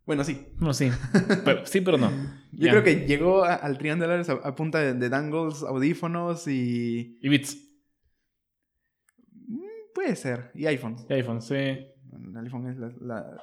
Bueno, 0.06 0.24
sí. 0.24 0.48
Bueno, 0.58 0.74
sí, 0.74 0.90
pero, 1.46 1.66
sí, 1.66 1.82
pero 1.82 1.98
no. 1.98 2.10
Yo 2.52 2.66
Ya. 2.66 2.72
creo 2.72 2.84
que 2.84 3.06
llegó 3.08 3.44
a- 3.44 3.56
al 3.56 3.78
trillón 3.78 4.00
de 4.00 4.06
dólares 4.06 4.30
a, 4.30 4.34
a 4.34 4.56
punta 4.56 4.80
de, 4.80 4.94
de 4.94 5.10
dangles, 5.10 5.62
audífonos 5.64 6.48
y... 6.48 7.18
Y 7.22 7.30
Beats, 7.30 7.58
Mm, 9.48 9.60
Puede 9.94 10.16
ser. 10.16 10.52
Y 10.56 10.66
iPhones. 10.66 11.06
y 11.10 11.14
iPhone, 11.14 11.42
sí. 11.42 11.56
El 11.56 12.38
iPhone 12.44 12.68
es 12.70 12.78
la- 12.78 12.94
la- 13.02 13.42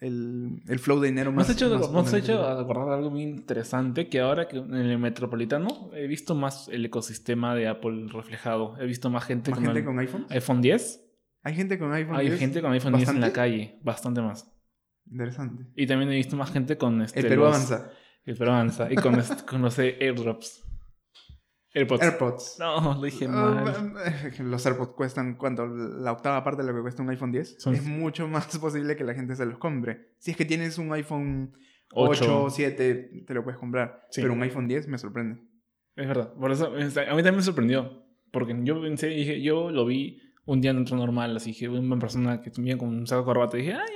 el, 0.00 0.62
el 0.68 0.78
flow 0.78 1.00
de 1.00 1.08
dinero 1.08 1.32
más... 1.32 1.48
has 1.48 1.56
hecho, 1.56 1.68
más 1.78 1.90
me 1.90 2.00
has 2.00 2.14
hecho 2.14 2.46
acordar 2.46 2.88
algo 2.90 3.10
muy 3.10 3.22
interesante, 3.22 4.08
que 4.08 4.20
ahora 4.20 4.46
que 4.48 4.58
en 4.58 4.74
el 4.74 4.98
metropolitano 4.98 5.90
he 5.94 6.06
visto 6.06 6.34
más 6.34 6.68
el 6.68 6.84
ecosistema 6.84 7.54
de 7.54 7.68
Apple 7.68 8.06
reflejado. 8.12 8.76
He 8.78 8.86
visto 8.86 9.10
más 9.10 9.24
gente, 9.24 9.50
¿Más 9.50 9.58
con, 9.58 9.66
gente 9.66 9.80
el 9.80 9.84
con 9.86 9.98
iPhone? 9.98 10.26
iPhone 10.30 10.62
10. 10.62 11.04
¿Hay 11.42 11.54
gente 11.54 11.78
con 11.78 11.92
iPhone? 11.92 12.16
Hay 12.16 12.28
10? 12.28 12.38
gente 12.38 12.60
con 12.62 12.72
iPhone 12.72 12.92
10 12.94 13.08
en 13.08 13.14
la 13.20 13.26
¿Bastante? 13.28 13.34
calle, 13.34 13.78
bastante 13.82 14.20
más. 14.22 14.52
Interesante. 15.10 15.64
Y 15.74 15.86
también 15.86 16.10
he 16.12 16.16
visto 16.16 16.36
más 16.36 16.52
gente 16.52 16.76
con 16.76 17.00
este, 17.02 17.20
El 17.20 17.26
Perú 17.28 17.42
los- 17.42 17.54
avanza. 17.56 17.90
El 18.24 18.36
Perú 18.36 18.50
avanza. 18.50 18.92
Y 18.92 18.96
con, 18.96 19.14
este- 19.18 19.44
con 19.46 19.62
los 19.62 19.78
AirDrops. 19.78 20.64
AirPods. 21.74 22.02
AirPods. 22.02 22.56
No, 22.58 22.94
lo 22.94 23.02
dije 23.02 23.26
Ah, 23.28 23.62
mal. 23.64 23.94
los 24.50 24.64
AirPods 24.66 24.92
cuestan, 24.94 25.34
¿cuánto? 25.36 25.66
La 25.66 26.12
octava 26.12 26.42
parte 26.42 26.62
de 26.62 26.68
lo 26.68 26.74
que 26.74 26.82
cuesta 26.82 27.02
un 27.02 27.10
iPhone 27.10 27.30
10. 27.32 27.56
Son- 27.60 27.74
Es 27.74 27.84
mucho 27.84 28.26
más 28.28 28.46
posible 28.58 28.96
que 28.96 29.04
la 29.04 29.14
gente 29.14 29.36
se 29.36 29.44
los 29.46 29.58
compre. 29.58 30.12
Si 30.18 30.30
es 30.30 30.36
que 30.36 30.44
tienes 30.44 30.78
un 30.78 30.92
iPhone 30.92 31.52
Ocho. 31.92 32.24
8 32.24 32.42
o 32.44 32.50
7, 32.50 33.24
te 33.26 33.34
lo 33.34 33.44
puedes 33.44 33.58
comprar. 33.58 34.06
Sí. 34.10 34.20
Pero 34.22 34.32
un 34.34 34.42
iPhone 34.42 34.66
10 34.68 34.88
me 34.88 34.98
sorprende. 34.98 35.40
Es 35.96 36.06
verdad. 36.08 36.32
Por 36.34 36.50
eso, 36.52 36.76
es- 36.76 36.96
a 36.96 37.02
mí 37.02 37.08
también 37.22 37.36
me 37.36 37.42
sorprendió. 37.42 38.02
Porque 38.30 38.54
yo 38.62 38.80
pensé, 38.80 39.06
dije, 39.08 39.40
yo 39.42 39.70
lo 39.70 39.86
vi 39.86 40.20
un 40.44 40.60
día 40.60 40.72
dentro 40.72 40.96
normal, 40.96 41.36
así 41.36 41.54
que 41.54 41.68
una 41.68 41.98
persona 41.98 42.40
que 42.42 42.50
tenía 42.50 42.76
con 42.78 42.88
un 42.88 43.06
saco 43.06 43.22
de 43.22 43.24
corbata 43.26 43.56
dije, 43.56 43.72
sí, 43.72 43.92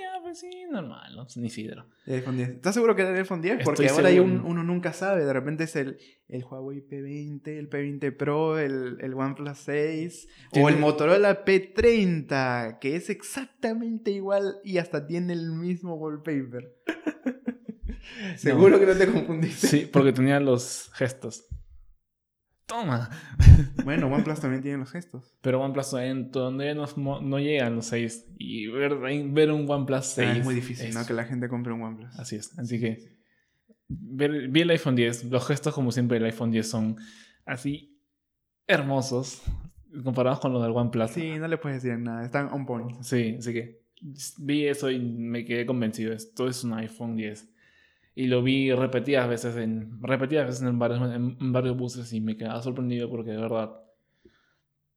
normal, 0.73 1.15
¿no? 1.15 1.27
Ni 1.37 1.51
sidro. 1.51 1.87
El 2.07 2.15
iPhone 2.17 2.37
10. 2.37 2.49
¿Estás 2.51 2.75
seguro 2.75 2.97
que 2.97 3.03
era 3.03 3.11
el 3.13 3.19
iPhone 3.19 3.41
10? 3.43 3.63
Porque 3.65 3.85
Estoy 3.85 3.97
ahora 3.97 4.09
hay 4.09 4.19
un- 4.19 4.41
uno 4.45 4.65
nunca 4.65 4.93
sabe. 4.93 5.25
De 5.25 5.33
repente 5.33 5.65
es 5.65 5.77
el, 5.77 5.99
el 6.29 6.43
Huawei 6.45 6.81
P20, 6.81 7.47
el 7.47 7.71
P20 7.71 8.17
Pro, 8.17 8.59
el, 8.59 8.97
el 9.01 9.15
OnePlus 9.15 9.59
6 9.59 10.29
o 10.53 10.69
el 10.69 10.79
Motorola 10.79 11.45
P30, 11.45 12.79
que 12.81 12.97
es 12.97 13.09
exactamente 13.11 14.11
igual 14.11 14.57
y 14.65 14.79
hasta 14.79 15.07
tiene 15.07 15.33
el 15.35 15.53
mismo 15.53 15.95
wallpaper. 15.95 16.75
¿Seguro 18.37 18.79
que 18.81 18.87
no 18.87 18.95
te 18.97 19.07
confundiste? 19.07 19.67
Sí, 19.67 19.89
porque 19.91 20.13
tenía 20.13 20.41
los 20.41 20.91
gestos. 20.95 21.47
Toma. 22.73 23.11
Bueno, 23.85 24.07
OnePlus 24.07 24.41
también 24.41 24.63
tiene 24.63 24.79
los 24.79 24.91
gestos. 24.91 25.35
Pero 25.43 25.61
OnePlus 25.61 25.91
todavía, 25.91 26.31
todavía 26.31 26.75
no, 26.75 26.87
no- 26.97 27.21
no 27.21 27.39
llegan 27.39 27.77
los 27.77 27.87
6. 27.87 28.27
Y 28.39 28.67
ver, 28.69 28.97
ver 28.97 29.51
un 29.53 29.69
OnePlus 29.71 30.07
6. 30.07 30.29
Ah, 30.31 30.37
es 30.39 30.45
muy 30.45 30.55
difícil, 30.55 30.87
es- 30.87 30.95
¿no? 30.95 31.05
Que 31.07 31.13
la 31.13 31.25
gente 31.25 31.49
compre 31.49 31.73
un 31.73 31.83
OnePlus. 31.83 32.19
Así 32.19 32.37
es. 32.37 32.59
Así 32.59 32.81
que 32.81 33.19
ver- 33.89 34.49
vi 34.49 34.63
el 34.63 34.71
iPhone 34.71 34.97
10. 34.97 35.25
Los 35.25 35.47
gestos, 35.47 35.75
como 35.75 35.93
siempre, 35.93 36.17
del 36.19 36.25
iPhone 36.27 36.51
10 36.51 36.69
son 36.71 36.97
así 37.45 38.01
hermosos 38.67 39.43
comparados 40.05 40.41
con 40.41 40.53
los 40.55 40.63
del 40.63 40.73
OnePlus. 40.73 41.11
Sí, 41.11 41.33
no 41.39 41.49
le 41.49 41.59
puedes 41.59 41.83
decir 41.83 41.99
nada. 41.99 42.25
Están 42.25 42.49
on 42.53 42.65
point. 42.65 43.03
Sí, 43.03 43.37
así 43.39 43.53
que 43.53 43.83
vi 44.39 44.67
eso 44.67 44.91
y 44.91 44.99
me 44.99 45.45
quedé 45.45 45.67
convencido. 45.67 46.13
Esto 46.15 46.49
es 46.49 46.65
un 46.65 46.73
iPhone 46.75 47.17
10. 47.17 47.52
Y 48.15 48.27
lo 48.27 48.43
vi 48.43 48.73
repetidas 48.73 49.29
veces 49.29 49.57
en, 49.57 50.03
repetidas 50.03 50.47
veces 50.47 50.63
en 50.63 50.79
varios, 50.79 51.01
en, 51.15 51.53
varios 51.53 51.77
buses 51.77 52.13
y 52.13 52.21
me 52.21 52.37
quedaba 52.37 52.61
sorprendido 52.63 53.09
porque 53.09 53.31
de 53.31 53.39
verdad 53.39 53.71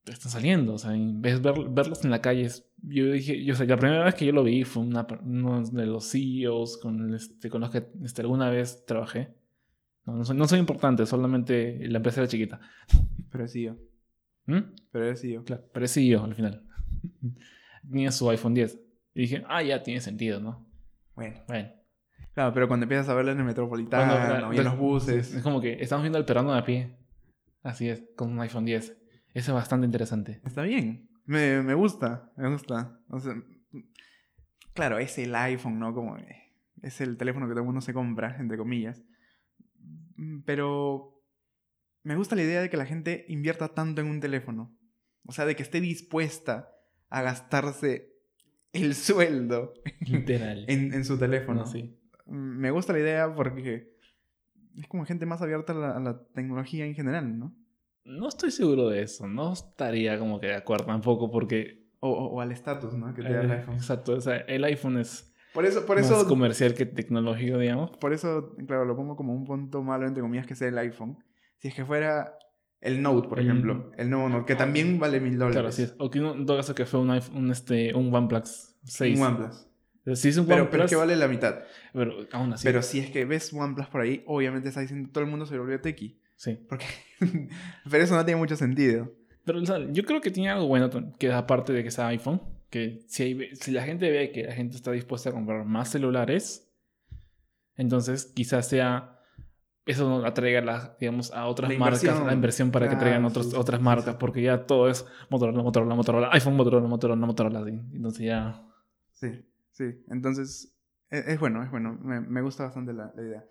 están 0.06 0.32
saliendo. 0.32 0.74
O 0.74 0.78
sea, 0.78 0.92
de 0.92 1.12
ver- 1.38 1.70
verlos 1.70 2.04
en 2.04 2.12
la 2.12 2.22
calle, 2.22 2.42
es- 2.44 2.70
yo 2.84 3.12
dije, 3.12 3.44
yo 3.44 3.56
sé, 3.56 3.66
la 3.68 3.78
primera 3.78 4.04
vez 4.04 4.16
que 4.16 4.26
yo 4.26 4.32
lo 4.34 4.44
vi 4.44 4.64
fue 4.64 4.84
una, 4.84 5.08
uno 5.24 5.64
de 5.64 5.86
los 5.86 6.12
CEOs 6.12 6.78
con, 6.78 7.14
este, 7.14 7.50
con 7.50 7.62
los 7.62 7.70
que 7.72 7.88
este, 8.04 8.22
alguna 8.22 8.50
vez 8.50 8.86
trabajé. 8.86 9.34
No, 10.06 10.16
no 10.18 10.24
soy, 10.26 10.38
no 10.38 10.48
soy 10.48 10.60
importante, 10.60 11.06
solamente 11.06 11.88
la 11.88 11.98
empresa 11.98 12.22
era 12.22 12.28
chiquita. 12.28 12.60
Pero 13.32 13.48
sí 13.48 13.64
yo. 13.64 13.76
¿Mm? 14.46 14.60
Pero 14.92 15.10
es 15.10 15.24
yo. 15.24 15.44
Claro, 15.44 15.64
pero 15.74 15.86
es 15.86 15.94
CEO 15.94 16.24
al 16.24 16.36
final. 16.36 16.64
Tenía 17.90 18.12
su 18.12 18.30
iPhone 18.30 18.54
10. 18.54 18.80
Y 19.16 19.22
dije, 19.22 19.44
ah, 19.48 19.64
ya 19.64 19.82
tiene 19.82 20.02
sentido, 20.02 20.40
¿no? 20.40 20.68
Bueno. 21.16 21.38
Bueno. 21.48 21.70
Claro, 22.36 22.54
pero 22.54 22.68
cuando 22.68 22.84
empiezas 22.84 23.10
a 23.10 23.14
verlo 23.16 23.32
en 23.32 23.40
el 23.40 23.46
Metropolitano 23.46 24.14
Cuando- 24.14 24.54
y 24.54 24.58
en 24.58 24.64
los 24.66 24.78
buses. 24.78 25.34
Es 25.34 25.42
como 25.42 25.62
que 25.62 25.82
estamos 25.82 26.04
viendo 26.04 26.18
al 26.20 26.26
peruano 26.26 26.52
de 26.54 26.60
a 26.60 26.66
pie. 26.66 26.98
Así 27.64 27.90
es, 27.90 28.04
con 28.16 28.32
un 28.32 28.40
iPhone 28.42 28.66
10. 28.66 28.96
Eso 29.34 29.52
es 29.52 29.56
bastante 29.56 29.86
interesante. 29.86 30.42
Está 30.46 30.62
bien. 30.62 31.10
Me, 31.26 31.64
me 31.64 31.74
gusta, 31.74 32.32
me 32.38 32.50
gusta. 32.52 33.00
O 33.10 33.20
sea, 33.20 33.34
claro, 34.74 35.00
es 35.00 35.18
el 35.18 35.34
iPhone, 35.34 35.80
¿no? 35.80 35.94
Como 35.94 36.18
eh, 36.18 36.54
es 36.84 37.02
el 37.02 37.18
teléfono 37.18 37.48
que 37.48 37.52
todo 37.54 37.62
el 37.62 37.66
mundo 37.66 37.82
se 37.82 37.94
compra, 37.94 38.36
entre 38.40 38.58
comillas. 38.58 39.04
Pero 40.46 41.22
me 42.04 42.16
gusta 42.16 42.36
la 42.36 42.44
idea 42.44 42.62
de 42.62 42.70
que 42.70 42.78
la 42.78 42.86
gente 42.86 43.26
invierta 43.30 43.70
tanto 43.70 44.02
en 44.02 44.08
un 44.08 44.20
teléfono. 44.20 44.78
O 45.26 45.32
sea, 45.32 45.46
de 45.46 45.56
que 45.56 45.64
esté 45.64 45.82
dispuesta 45.82 46.70
a 47.10 47.22
gastarse 47.22 48.14
el 48.74 48.94
sueldo 48.94 49.74
Literal. 50.02 50.66
en, 50.68 50.94
en 50.94 51.06
su 51.06 51.18
teléfono. 51.18 51.62
No, 51.62 51.66
sí. 51.66 51.98
Me 52.26 52.72
gusta 52.72 52.94
la 52.94 53.00
idea 53.00 53.34
porque 53.36 53.94
es 54.78 54.88
como 54.88 55.06
gente 55.06 55.26
más 55.26 55.42
abierta 55.42 55.74
a 55.74 55.76
la, 55.76 55.92
a 55.98 56.00
la 56.00 56.24
tecnología 56.34 56.86
en 56.86 56.96
general, 56.96 57.38
¿no? 57.40 57.54
No 58.04 58.28
estoy 58.28 58.52
seguro 58.52 58.90
de 58.90 59.02
eso. 59.02 59.28
No 59.28 59.54
estaría 59.54 60.20
como 60.20 60.40
que 60.40 60.48
de 60.48 60.56
acuerdo 60.56 60.86
tampoco 60.86 61.32
porque... 61.32 61.86
O, 62.02 62.10
o- 62.10 62.28
o 62.36 62.42
al 62.42 62.52
estatus, 62.52 62.94
¿no? 62.94 63.14
Que 63.14 63.24
te 63.24 63.34
da 63.34 63.42
el 63.42 63.52
eh, 63.52 63.54
iPhone. 63.56 63.76
Exacto. 63.76 64.14
O 64.14 64.22
sea, 64.22 64.38
el 64.38 64.64
iPhone 64.64 64.98
es 65.00 65.34
Por 65.54 65.66
eso, 65.66 65.86
por 65.86 66.00
más 66.00 66.24
comercial 66.26 66.74
que 66.76 66.86
tecnológico, 66.86 67.58
digamos. 67.58 67.92
por 67.98 68.14
eso, 68.14 68.54
claro, 68.68 68.86
lo 68.86 68.96
pongo 68.96 69.16
como 69.16 69.34
un 69.34 69.44
punto 69.46 69.82
malo, 69.82 70.06
entre 70.06 70.22
comillas, 70.22 70.46
que 70.46 70.56
sea 70.56 70.68
el 70.68 70.78
iPhone. 70.78 71.18
Si 71.58 71.70
es 71.70 71.74
que 71.74 71.84
fuera 71.86 72.38
el 72.82 73.02
Note, 73.02 73.28
por 73.28 73.40
El- 73.40 73.46
ejemplo, 73.50 73.92
el 73.98 74.10
nuevo 74.10 74.30
Note, 74.30 74.46
que 74.46 74.56
también 74.56 75.00
vale 75.00 75.20
mil 75.20 75.34
dólares. 75.38 75.54
Claro, 75.56 75.68
así 75.70 75.84
es. 75.84 75.96
O 75.98 76.10
que 76.12 76.20
en 76.20 76.46
todo 76.46 76.58
caso 76.58 76.76
que 76.76 76.86
fue 76.86 77.00
un, 77.00 77.10
iPhone, 77.10 77.38
un, 77.38 77.52
este, 77.52 77.96
un 77.96 78.14
OnePlus 78.14 78.76
6. 78.84 79.18
Un 79.20 79.26
OnePlus. 79.26 79.68
Pero, 80.06 80.70
pero 80.70 80.84
es 80.84 80.90
que 80.90 80.96
vale 80.96 81.16
la 81.16 81.28
mitad. 81.28 81.60
pero 81.92 82.28
aún 82.32 82.54
así. 82.54 82.64
Pero 82.64 82.82
si 82.84 83.00
es 83.00 83.10
que 83.10 83.26
ves 83.26 83.52
OnePlus 83.52 83.88
por 83.88 84.02
ahí, 84.02 84.24
obviamente 84.28 84.70
está 84.70 84.82
diciendo 84.82 85.10
todo 85.12 85.24
el 85.24 85.30
mundo 85.30 85.46
se 85.46 85.58
volvió 85.58 85.82
tequi. 85.82 86.20
Sí. 86.36 86.60
Porque... 86.70 86.86
pero 87.90 88.04
eso 88.04 88.16
no 88.16 88.24
tiene 88.24 88.40
mucho 88.40 88.56
sentido. 88.56 89.12
Pero 89.46 89.60
o 89.62 89.66
sea, 89.66 89.80
yo 89.92 90.04
creo 90.06 90.22
que 90.22 90.32
tiene 90.32 90.50
algo 90.50 90.68
bueno 90.68 90.90
que 91.18 91.32
aparte 91.32 91.74
de 91.74 91.84
que 91.84 91.92
sea 91.92 92.08
iPhone, 92.08 92.42
que 92.70 93.00
si, 93.08 93.24
hay- 93.24 93.56
si 93.56 93.72
la 93.72 93.84
gente 93.84 94.10
ve 94.12 94.32
que 94.32 94.44
la 94.44 94.54
gente 94.54 94.76
está 94.76 94.92
dispuesta 94.92 95.30
a 95.30 95.34
comprar 95.34 95.66
más 95.66 95.90
celulares, 95.90 96.72
entonces 97.76 98.26
quizás 98.36 98.68
sea 98.68 99.12
eso 99.86 100.10
no 100.10 100.26
atraiga 100.26 100.62
la, 100.62 100.96
digamos, 101.00 101.32
a 101.32 101.46
otras 101.46 101.72
La 101.72 101.78
marcas 101.78 102.04
la 102.26 102.34
inversión 102.34 102.72
para 102.72 102.86
que 102.88 102.92
Claro, 102.96 103.02
traigan 103.02 103.26
otros, 103.26 103.52
sí, 103.52 103.56
otras 103.56 103.80
marcas, 103.82 104.14
sí. 104.14 104.18
porque 104.20 104.42
ya 104.42 104.66
todo 104.66 104.90
es 104.90 105.06
Motorola, 105.30 105.62
Motorola, 105.62 105.94
Motorola, 105.94 106.30
iPhone, 106.34 106.56
Motorola, 106.56 106.88
Motorola, 106.88 107.26
Motorola. 107.28 107.60
Entonces 107.70 108.26
ya... 108.26 108.64
Sí, 109.12 109.46
sí. 109.76 110.04
Entonces, 110.10 110.76
e, 111.12 111.20
es, 111.20 111.28
es 111.28 111.40
bueno, 111.40 111.62
es 111.64 111.70
bueno. 111.70 111.98
Me, 112.02 112.20
me 112.22 112.42
gusta 112.42 112.64
bastante 112.64 112.94
la, 112.94 113.12
la 113.16 113.22
idea. 113.22 113.46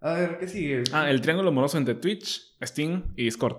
A 0.00 0.14
ver, 0.14 0.38
¿qué 0.38 0.48
sigue? 0.48 0.82
Ah, 0.92 1.08
el 1.10 1.20
triángulo 1.20 1.50
amoroso 1.50 1.78
entre 1.78 1.94
Twitch, 1.94 2.56
Steam 2.62 3.12
y 3.16 3.24
Discord. 3.24 3.56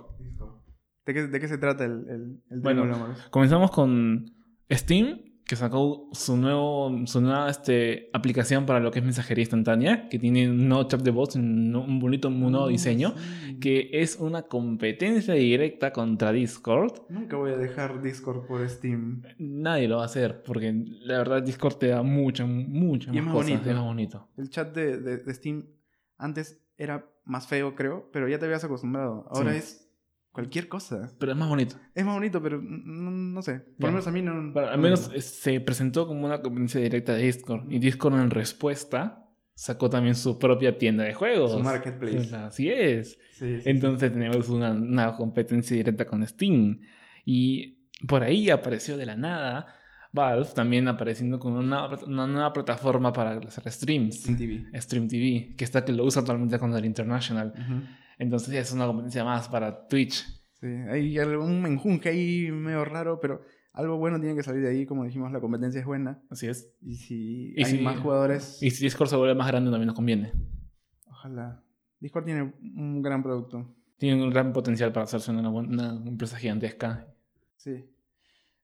¿De 1.06 1.14
qué, 1.14 1.28
de 1.28 1.40
qué 1.40 1.48
se 1.48 1.58
trata 1.58 1.86
el, 1.86 2.06
el, 2.10 2.44
el 2.50 2.60
Bueno, 2.60 2.82
triángulo 2.82 2.96
amoroso? 2.96 3.32
Comenzamos 3.32 3.72
con 3.72 4.26
Steam, 4.72 5.22
que 5.46 5.56
sacó 5.58 6.10
su, 6.14 6.38
nuevo, 6.38 6.92
su 7.06 7.20
nueva 7.22 7.50
este, 7.50 8.10
aplicación 8.14 8.66
para 8.66 8.80
lo 8.80 8.92
que 8.92 9.00
es 9.00 9.06
mensajería 9.06 9.42
instantánea, 9.44 10.08
que 10.10 10.18
tiene 10.18 10.50
un 10.50 10.68
nuevo 10.70 10.88
chat 10.88 11.02
de 11.02 11.12
voz, 11.12 11.36
un, 11.36 11.76
un 11.76 12.00
bonito 12.00 12.30
un 12.30 12.40
nuevo 12.40 12.66
Ah, 12.66 12.70
diseño, 12.70 13.14
sí. 13.18 13.60
que 13.60 13.90
es 13.92 14.18
una 14.20 14.44
competencia 14.44 15.34
directa 15.34 15.92
contra 15.92 16.32
Discord. 16.32 16.94
Nunca 17.10 17.36
voy 17.38 17.52
a 17.52 17.58
dejar 17.58 18.02
Discord 18.02 18.48
por 18.48 18.68
Steam. 18.70 19.22
Nadie 19.38 19.88
lo 19.88 19.98
va 19.98 20.04
a 20.04 20.06
hacer, 20.06 20.44
porque 20.44 20.74
la 21.02 21.18
verdad 21.18 21.44
Discord 21.44 21.76
te 21.76 21.88
da 21.88 22.04
mucho, 22.04 22.48
mucho 22.48 23.12
Y 23.14 23.18
es 23.18 23.24
más 23.24 23.34
más 23.34 23.44
cosas. 23.44 23.50
bonito. 23.52 23.70
Es 23.70 23.76
más 23.76 23.86
bonito. 23.86 24.28
El 24.38 24.50
chat 24.50 24.74
de, 24.74 24.98
de- 24.98 25.18
de 25.18 25.34
Steam 25.34 25.66
antes 26.18 26.62
era 26.78 27.06
más 27.26 27.48
feo, 27.48 27.76
creo, 27.76 28.10
pero 28.12 28.28
ya 28.28 28.40
te 28.40 28.46
habías 28.46 28.64
acostumbrado. 28.64 29.26
Ahora 29.30 29.52
Sí. 29.52 29.58
es 29.60 29.90
cualquier 30.34 30.68
cosa. 30.68 31.14
Pero 31.20 31.32
es 31.32 31.38
más 31.38 31.48
bonito. 31.48 31.78
Es 31.96 32.04
más 32.04 32.16
bonito, 32.16 32.42
pero 32.44 32.62
no, 32.62 33.10
no 33.12 33.42
sé. 33.42 33.60
Por 33.80 33.86
lo 33.86 33.92
menos 33.94 34.08
a 34.08 34.12
mí 34.12 34.22
no. 34.22 34.32
Al 34.34 34.52
no 34.76 34.78
menos 34.78 35.10
me- 35.10 35.22
se 35.22 35.62
presentó 35.62 36.06
como 36.08 36.26
una 36.26 36.42
competencia 36.42 36.82
directa 36.82 37.14
de 37.14 37.24
Discord. 37.24 37.72
Y 37.72 37.80
Discord 37.80 38.16
en 38.20 38.30
respuesta 38.30 39.20
sacó 39.56 39.90
también 39.90 40.16
su 40.16 40.38
propia 40.40 40.78
tienda 40.78 41.04
de 41.06 41.14
juegos. 41.14 41.52
Su 41.52 41.60
marketplace. 41.60 42.36
Así 42.36 42.70
es. 42.70 43.18
Sí, 43.34 43.62
sí, 43.62 43.70
Entonces 43.70 44.12
tenemos 44.12 44.50
una, 44.50 44.72
una 44.72 45.16
competencia 45.16 45.78
directa 45.78 46.06
con 46.06 46.26
Steam. 46.28 46.82
Y 47.26 47.88
por 48.08 48.24
ahí 48.24 48.50
apareció 48.50 48.98
de 48.98 49.06
la 49.06 49.16
nada 49.16 49.68
Valve 50.12 50.50
también 50.54 50.88
apareciendo 50.88 51.40
con 51.40 51.54
una, 51.54 51.88
una 52.06 52.28
nueva 52.28 52.54
plataforma 52.54 53.12
para 53.14 53.38
hacer 53.38 53.72
streams. 53.72 54.20
Steam 54.22 54.38
TV. 54.38 54.82
Stream 54.82 55.08
TV, 55.08 55.56
que 55.58 55.64
está 55.64 55.84
que 55.84 55.92
lo 55.92 56.04
usa 56.06 56.20
actualmente 56.20 56.60
con 56.60 56.72
el 56.76 56.86
International. 56.86 57.52
Ujú. 57.56 57.82
Entonces 58.20 58.54
es 58.54 58.72
una 58.72 58.86
competencia 58.86 59.24
más 59.24 59.48
para 59.50 59.88
Twitch. 59.88 60.24
Sí, 60.54 60.68
hay 60.68 61.18
algún 61.20 61.62
menjunje 61.62 62.10
ahí 62.10 62.52
medio 62.52 62.86
raro, 62.86 63.20
pero 63.20 63.42
algo 63.74 63.98
bueno 63.98 64.20
tiene 64.20 64.36
que 64.36 64.44
salir 64.44 64.62
de 64.62 64.70
ahí. 64.70 64.86
Como 64.86 65.04
dijimos, 65.04 65.32
la 65.32 65.40
competencia 65.42 65.80
es 65.80 65.86
buena. 65.86 66.22
Así 66.30 66.48
es. 66.48 66.72
Y 66.82 66.96
si 66.96 67.54
Y 67.56 67.64
hay 67.64 67.72
si- 67.78 67.82
más 67.82 68.00
jugadores, 68.00 68.62
Y 68.62 68.70
si 68.72 68.84
Discord 68.84 69.10
se 69.10 69.16
vuelve 69.16 69.36
más 69.36 69.48
grande 69.48 69.70
también 69.72 69.88
nos 69.88 69.96
conviene. 69.96 70.32
ojalá. 71.08 71.64
Discord 72.00 72.26
tiene 72.26 72.54
un 72.76 73.02
gran 73.02 73.24
producto. 73.24 73.76
Tiene 73.98 74.22
un 74.24 74.30
gran 74.30 74.52
potencial 74.54 74.92
para 74.92 75.06
hacerse 75.06 75.32
una, 75.32 75.50
una 75.50 75.94
empresa 76.06 76.38
gigantesca. 76.38 77.08
Sí. 77.56 77.86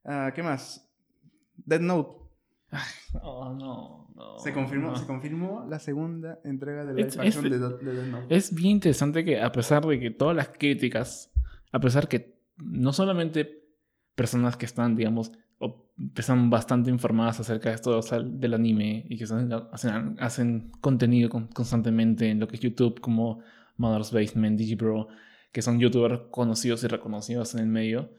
Ah, 0.03 0.31
¿Qué 0.35 0.43
más? 0.43 0.85
Dead 1.55 1.79
Note. 1.79 2.17
Oh, 3.23 3.53
no, 3.57 4.07
no. 4.15 4.39
Se 4.39 4.53
confirmó, 4.53 4.89
no. 4.91 4.95
se 4.95 5.05
confirmó 5.07 5.65
la 5.69 5.79
segunda 5.79 6.39
entrega 6.43 6.85
de 6.85 6.93
live 6.93 7.07
Es- 7.27 7.41
de, 7.41 7.49
de 7.49 7.57
Death 7.59 8.07
Note. 8.07 8.35
Es 8.35 8.53
bien 8.53 8.71
interesante 8.73 9.25
que 9.25 9.41
a 9.41 9.51
pesar 9.51 9.85
de 9.85 9.99
que 9.99 10.11
todas 10.11 10.35
las 10.35 10.49
críticas, 10.49 11.31
a 11.71 11.79
pesar 11.79 12.07
que 12.07 12.37
no 12.57 12.93
solamente 12.93 13.63
personas 14.15 14.55
que 14.57 14.65
están, 14.65 14.95
digamos, 14.95 15.31
o 15.57 15.89
están 16.15 16.49
bastante 16.49 16.89
informadas 16.91 17.39
acerca 17.39 17.69
de 17.69 17.75
esto 17.75 17.97
o 17.97 18.01
sea, 18.01 18.19
del 18.19 18.53
anime 18.53 19.05
y 19.09 19.17
que 19.17 19.25
son- 19.25 19.51
hacen, 19.71 20.15
hacen 20.19 20.71
contenido 20.79 21.29
con- 21.29 21.47
constantemente 21.47 22.29
en 22.29 22.39
lo 22.39 22.47
que 22.47 22.55
es 22.55 22.61
YouTube 22.61 22.99
como 23.01 23.39
Mother's 23.77 24.11
Basement, 24.11 24.57
Digibro, 24.59 25.07
que 25.51 25.61
son 25.61 25.79
youtubers 25.79 26.21
conocidos 26.29 26.83
y 26.83 26.87
reconocidos 26.87 27.55
en 27.55 27.61
el 27.61 27.67
medio, 27.67 28.11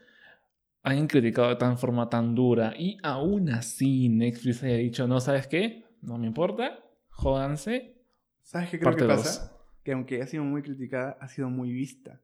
han 0.83 1.07
criticado 1.07 1.49
de 1.49 1.55
tan 1.57 1.77
forma 1.77 2.09
tan 2.09 2.33
dura 2.35 2.73
y 2.77 2.97
aún 3.03 3.49
así 3.49 4.09
Netflix 4.09 4.63
haya 4.63 4.77
dicho, 4.77 5.07
no, 5.07 5.19
¿sabes 5.19 5.47
qué? 5.47 5.85
No 6.01 6.17
me 6.17 6.27
importa, 6.27 6.79
jódanse, 7.09 7.97
¿Sabes 8.43 8.69
qué 8.69 8.79
creo 8.79 8.91
parte 8.91 9.03
que 9.03 9.07
dos. 9.13 9.17
pasa? 9.21 9.57
Que 9.83 9.91
aunque 9.93 10.21
ha 10.21 10.27
sido 10.27 10.43
muy 10.43 10.61
criticada, 10.61 11.17
ha 11.21 11.27
sido 11.27 11.49
muy 11.49 11.71
vista. 11.71 12.21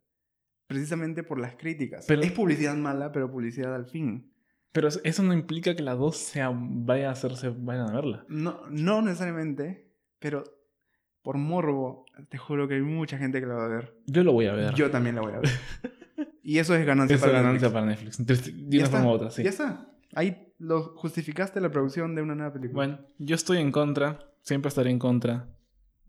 precisamente 0.68 1.24
por 1.24 1.40
las 1.40 1.56
críticas. 1.56 2.06
Pero- 2.08 2.22
es 2.24 2.32
publicidad 2.34 2.76
mala, 2.76 3.12
pero 3.14 3.32
publicidad 3.32 3.74
al 3.74 3.86
fin. 3.86 4.34
Pero 4.74 4.90
eso 4.90 5.24
no 5.24 5.34
implica 5.34 5.74
que 5.76 5.82
las 5.82 5.98
dos 5.98 6.18
sea, 6.18 6.52
vaya 6.54 7.08
a 7.08 7.14
hacerse, 7.14 7.50
vayan 7.50 7.90
a 7.90 7.94
verla. 7.94 8.26
No, 8.28 8.60
no 8.70 9.02
necesariamente, 9.02 9.90
pero 10.20 10.44
por 11.22 11.38
morbo, 11.38 12.06
te 12.30 12.38
juro 12.38 12.68
que 12.68 12.74
hay 12.76 12.82
mucha 12.82 13.18
gente 13.18 13.40
que 13.40 13.46
la 13.46 13.54
va 13.56 13.66
a 13.66 13.70
ver. 13.70 13.96
Yo 14.08 14.24
lo 14.24 14.34
voy 14.34 14.48
a 14.48 14.54
ver. 14.54 14.74
Yo 14.74 14.92
también 14.92 15.16
la 15.16 15.22
voy 15.22 15.34
a 15.34 15.40
ver. 15.40 15.50
y 16.50 16.60
eso 16.60 16.74
es 16.76 16.86
ganancia 16.86 17.16
Eso 17.16 17.26
es 17.26 17.32
para 17.32 17.42
ganancia 17.44 17.68
Netflix. 17.68 17.74
para 17.74 17.86
Netflix. 17.86 18.20
Entonces, 18.20 18.70
De 18.70 18.78
una 18.80 18.88
forma 18.88 19.08
u 19.08 19.10
otra, 19.12 19.30
sí. 19.32 19.44
Ya 19.44 19.50
está. 19.50 19.90
Ahí 20.16 20.54
lo 20.60 20.96
justificaste 20.96 21.60
la 21.62 21.70
producción 21.70 22.16
de 22.16 22.22
una 22.22 22.34
nueva 22.36 22.54
película. 22.54 22.74
Bueno, 22.86 23.00
yo 23.20 23.36
estoy 23.36 23.58
en 23.60 23.72
contra. 23.72 24.20
Siempre 24.42 24.70
estaré 24.70 24.90
en 24.90 25.00
contra. 25.00 25.48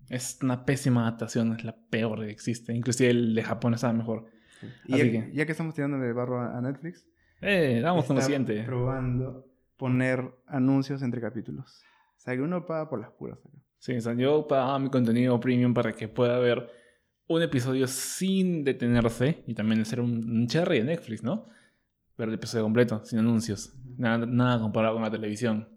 Es 0.09 0.39
una 0.43 0.65
pésima 0.65 1.03
adaptación. 1.03 1.53
Es 1.53 1.65
la 1.65 1.77
peor 1.91 2.21
que 2.21 2.31
existe. 2.31 2.73
Inclusive 2.73 3.11
el 3.11 3.35
de 3.35 3.43
Japón 3.43 3.75
estaba 3.75 3.93
mejor. 3.93 4.27
y 4.87 4.95
así 4.95 5.05
ya 5.05 5.11
que- 5.25 5.31
ya 5.35 5.47
que 5.47 5.53
estamos 5.53 5.75
tirándole 5.75 6.13
barro 6.13 6.41
a, 6.41 6.61
Netflix, 6.61 7.07
Eh, 7.41 7.81
vamos 7.85 8.07
con 8.07 8.17
lo 8.17 8.23
siguiente. 8.23 8.63
probando 8.65 9.47
poner 9.77 10.25
anuncios 10.47 11.03
entre 11.03 11.21
capítulos. 11.21 11.83
O 12.17 12.21
sea, 12.21 12.35
que 12.35 12.41
uno 12.43 12.67
paga 12.67 12.89
por 12.89 13.01
las 13.01 13.11
puras. 13.13 13.39
Sí, 13.79 13.95
o 13.97 14.01
sea, 14.01 14.15
yo 14.15 14.47
pagaba 14.49 14.79
mi 14.81 14.91
contenido 14.91 15.39
premium 15.39 15.73
para 15.75 15.93
que 15.93 16.09
pueda 16.09 16.39
ver 16.41 16.69
un 17.29 17.43
episodio 17.43 17.87
sin 17.87 18.65
detenerse 18.65 19.45
y 19.47 19.55
también 19.55 19.81
hacer 19.81 20.01
un, 20.01 20.29
un 20.31 20.47
cherry 20.47 20.79
de 20.79 20.85
Netflix, 20.85 21.23
¿no? 21.23 21.47
Ver 22.17 22.29
el 22.29 22.35
episodio 22.35 22.65
completo, 22.65 23.05
sin 23.05 23.21
anuncios. 23.21 23.75
Nada, 23.97 24.27
nada 24.27 24.61
comparado 24.61 24.95
con 24.95 25.03
la 25.03 25.11
televisión. 25.11 25.69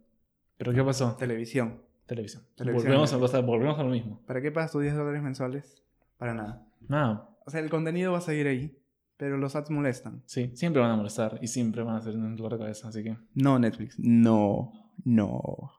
¿Pero 0.57 0.73
qué 0.73 0.83
pasó? 0.83 1.15
Televisión. 1.17 1.81
Televisión. 2.05 2.43
Televisión. 2.55 2.91
Volvemos, 2.91 3.13
a, 3.13 3.17
o 3.17 3.27
sea, 3.27 3.39
volvemos 3.41 3.79
a 3.79 3.83
lo 3.83 3.89
mismo. 3.89 4.21
¿Para 4.25 4.41
qué 4.41 4.51
pagas 4.51 4.71
tus 4.71 4.81
10 4.81 4.95
dólares 4.95 5.21
mensuales? 5.21 5.83
Para 6.17 6.33
nada. 6.33 6.65
Nada. 6.87 7.29
O 7.45 7.49
sea, 7.49 7.59
el 7.59 7.69
contenido 7.69 8.11
va 8.11 8.19
a 8.19 8.21
seguir 8.21 8.47
ahí, 8.47 8.77
pero 9.17 9.37
los 9.37 9.55
ads 9.55 9.69
molestan. 9.69 10.21
Sí, 10.25 10.51
siempre 10.53 10.81
van 10.81 10.91
a 10.91 10.95
molestar 10.95 11.39
y 11.41 11.47
siempre 11.47 11.83
van 11.83 11.95
a 11.95 11.97
hacer 11.99 12.15
un 12.15 12.35
dolor 12.35 12.53
de 12.53 12.59
cabeza, 12.59 12.87
así 12.87 13.03
que... 13.03 13.17
No, 13.33 13.59
Netflix. 13.59 13.97
No. 13.99 14.71
No. 15.03 15.71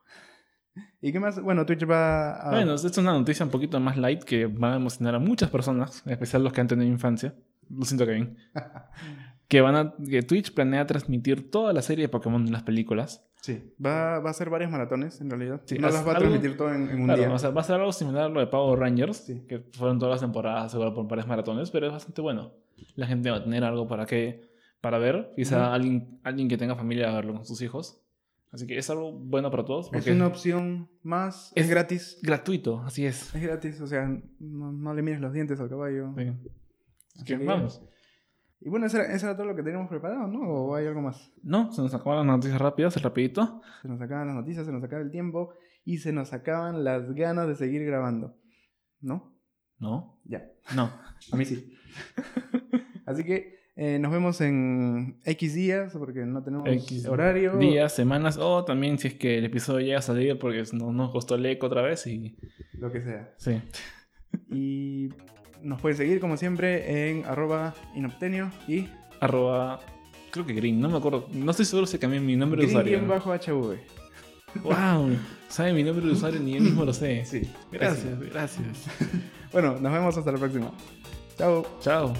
¿Y 1.01 1.11
qué 1.11 1.19
más? 1.19 1.39
Bueno, 1.41 1.65
Twitch 1.65 1.89
va 1.89 2.35
a... 2.35 2.51
Bueno, 2.51 2.73
esto 2.73 2.87
es 2.87 2.97
una 2.97 3.11
noticia 3.13 3.45
un 3.45 3.51
poquito 3.51 3.79
más 3.79 3.97
light 3.97 4.23
que 4.23 4.45
va 4.47 4.73
a 4.73 4.75
emocionar 4.77 5.15
a 5.15 5.19
muchas 5.19 5.49
personas, 5.49 6.01
en 6.05 6.13
especial 6.13 6.43
los 6.43 6.53
que 6.53 6.61
han 6.61 6.67
tenido 6.67 6.89
infancia. 6.89 7.35
Lo 7.69 7.85
siento, 7.85 8.05
Kevin. 8.05 8.37
que 9.47 9.61
van 9.61 9.75
a 9.75 9.93
que 10.09 10.21
Twitch 10.23 10.53
planea 10.53 10.85
transmitir 10.87 11.51
toda 11.51 11.73
la 11.73 11.81
serie 11.81 12.05
de 12.05 12.09
Pokémon 12.09 12.45
en 12.45 12.51
las 12.51 12.63
películas. 12.63 13.25
Sí, 13.41 13.73
va, 13.85 14.19
va 14.19 14.29
a 14.29 14.31
hacer 14.31 14.49
varias 14.49 14.71
maratones 14.71 15.19
en 15.19 15.29
realidad. 15.29 15.61
Sí, 15.65 15.77
no 15.77 15.87
las 15.89 15.95
va 16.07 16.13
a 16.13 16.15
algo- 16.15 16.29
transmitir 16.29 16.55
todo 16.57 16.73
en, 16.73 16.89
en 16.89 16.99
un 17.01 17.05
Claro, 17.05 17.21
día. 17.23 17.33
o 17.33 17.37
sea, 17.37 17.49
va 17.49 17.61
a 17.61 17.63
ser 17.65 17.75
algo 17.75 17.91
similar 17.91 18.23
a 18.25 18.29
lo 18.29 18.39
de 18.39 18.47
Power 18.47 18.79
Rangers, 18.79 19.17
Sí. 19.17 19.43
que 19.47 19.59
fueron 19.73 19.99
todas 19.99 20.13
las 20.13 20.21
temporadas, 20.21 20.71
seguro 20.71 20.93
por 20.93 21.07
varias 21.07 21.27
maratones, 21.27 21.69
pero 21.69 21.87
es 21.87 21.91
bastante 21.91 22.21
bueno. 22.21 22.53
La 22.95 23.05
gente 23.05 23.29
va 23.29 23.37
a 23.37 23.43
tener 23.43 23.63
algo 23.65 23.87
para 23.87 24.05
que 24.05 24.49
para 24.81 24.97
ver, 24.97 25.31
quizá 25.35 25.57
Ujú. 25.67 25.73
alguien, 25.75 26.19
alguien 26.23 26.47
que 26.49 26.57
tenga 26.57 26.75
familia 26.75 27.09
a 27.11 27.15
verlo 27.15 27.33
con 27.33 27.45
sus 27.45 27.61
hijos. 27.61 28.01
Así 28.53 28.67
que 28.67 28.77
es 28.77 28.87
algo 28.89 29.11
bueno 29.11 29.49
para 29.51 29.65
todos. 29.65 29.91
es 29.93 30.05
una 30.07 30.27
opción 30.27 30.87
más. 31.01 31.51
Es, 31.55 31.63
Es- 31.65 31.69
gratis. 31.71 32.19
gratuito, 32.21 32.81
así 32.83 33.05
es. 33.05 33.33
Es 33.35 33.41
gratis, 33.41 33.81
o 33.81 33.87
sea, 33.87 34.07
no, 34.39 34.71
no 34.71 34.93
le 34.93 35.01
mires 35.01 35.19
los 35.19 35.33
dientes 35.33 35.59
al 35.59 35.69
caballo. 35.69 36.13
Sí. 36.15 36.21
Así 36.27 36.39
Así 37.15 37.25
que 37.25 37.37
que- 37.39 37.45
vamos. 37.45 37.81
Y 38.61 38.69
bueno, 38.69 38.85
eso 38.85 38.97
era, 38.97 39.13
eso 39.13 39.25
era 39.25 39.35
todo 39.35 39.47
lo 39.47 39.55
que 39.57 39.63
teníamos 39.63 39.89
preparado, 39.89 40.25
¿no? 40.27 40.39
¿O 40.47 40.75
hay 40.75 40.85
algo 40.87 41.01
más? 41.01 41.33
No, 41.43 41.73
se 41.73 41.81
nos 41.81 41.93
acaban 41.93 42.19
las 42.25 42.37
noticias 42.37 42.61
rápidas, 42.61 43.01
rapidito. 43.01 43.61
Se 43.81 43.89
nos 43.89 43.99
acaban 43.99 44.27
las 44.27 44.35
noticias, 44.37 44.65
se 44.65 44.71
nos 44.71 44.81
acaba 44.83 45.01
el 45.01 45.11
tiempo 45.11 45.53
y 45.83 45.97
se 45.97 46.13
nos 46.13 46.31
acaban 46.31 46.83
las 46.85 47.11
ganas 47.13 47.47
de 47.49 47.55
seguir 47.55 47.83
grabando. 47.85 48.37
¿No? 49.01 49.35
No, 49.79 50.21
Ya. 50.23 50.45
no. 50.75 50.89
A 51.33 51.35
mí 51.35 51.43
sí. 51.43 51.73
Así 53.05 53.23
que 53.25 53.57
eh, 53.75 53.97
nos 53.99 54.11
vemos 54.11 54.39
en 54.41 55.19
X 55.25 55.53
días 55.55 55.93
porque 55.93 56.25
no 56.25 56.43
tenemos 56.43 56.67
X 56.67 57.05
horario. 57.07 57.57
Días, 57.57 57.93
semanas, 57.93 58.37
o 58.37 58.63
también 58.65 58.99
si 58.99 59.07
es 59.07 59.13
que 59.15 59.37
el 59.39 59.45
episodio 59.45 59.85
llega 59.85 59.99
a 59.99 60.03
salir 60.03 60.37
porque 60.37 60.63
no 60.73 60.91
nos 60.91 61.11
costó 61.11 61.35
el 61.35 61.45
eco 61.45 61.67
otra 61.67 61.81
vez 61.81 62.05
y... 62.07 62.35
Lo 62.77 62.91
que 62.91 63.01
sea. 63.01 63.33
Sí. 63.37 63.61
Y 64.49 65.09
nos 65.61 65.79
pueden 65.79 65.95
seguir 65.95 66.19
como 66.19 66.37
siempre 66.37 67.11
en 67.11 67.23
arroba 67.25 67.75
inoptenio 67.95 68.51
y 68.67 68.87
Arroba... 69.19 69.79
Creo 70.31 70.45
que 70.45 70.53
Green, 70.53 70.81
no 70.81 70.89
me 70.89 70.97
acuerdo. 70.97 71.27
No 71.31 71.51
estoy 71.51 71.65
seguro 71.65 71.85
si 71.85 71.99
cambié 71.99 72.19
mi 72.19 72.35
nombre 72.35 72.61
de 72.61 72.67
usuario. 72.67 73.05
bajo 73.07 73.31
HV. 73.31 73.77
Wow, 74.63 75.15
sabe 75.47 75.73
mi 75.73 75.83
nombre 75.83 76.05
de 76.05 76.11
usuario 76.11 76.39
ni 76.39 76.55
él 76.55 76.63
mismo 76.63 76.83
lo 76.83 76.93
sé. 76.93 77.23
Sí. 77.25 77.43
Gracias, 77.71 78.19
gracias. 78.19 78.87
Bueno, 79.51 79.77
nos 79.79 79.93
vemos 79.93 80.17
hasta 80.17 80.31
la 80.31 80.39
próxima. 80.39 80.71
Chao. 81.37 81.63
Chao. 81.79 82.13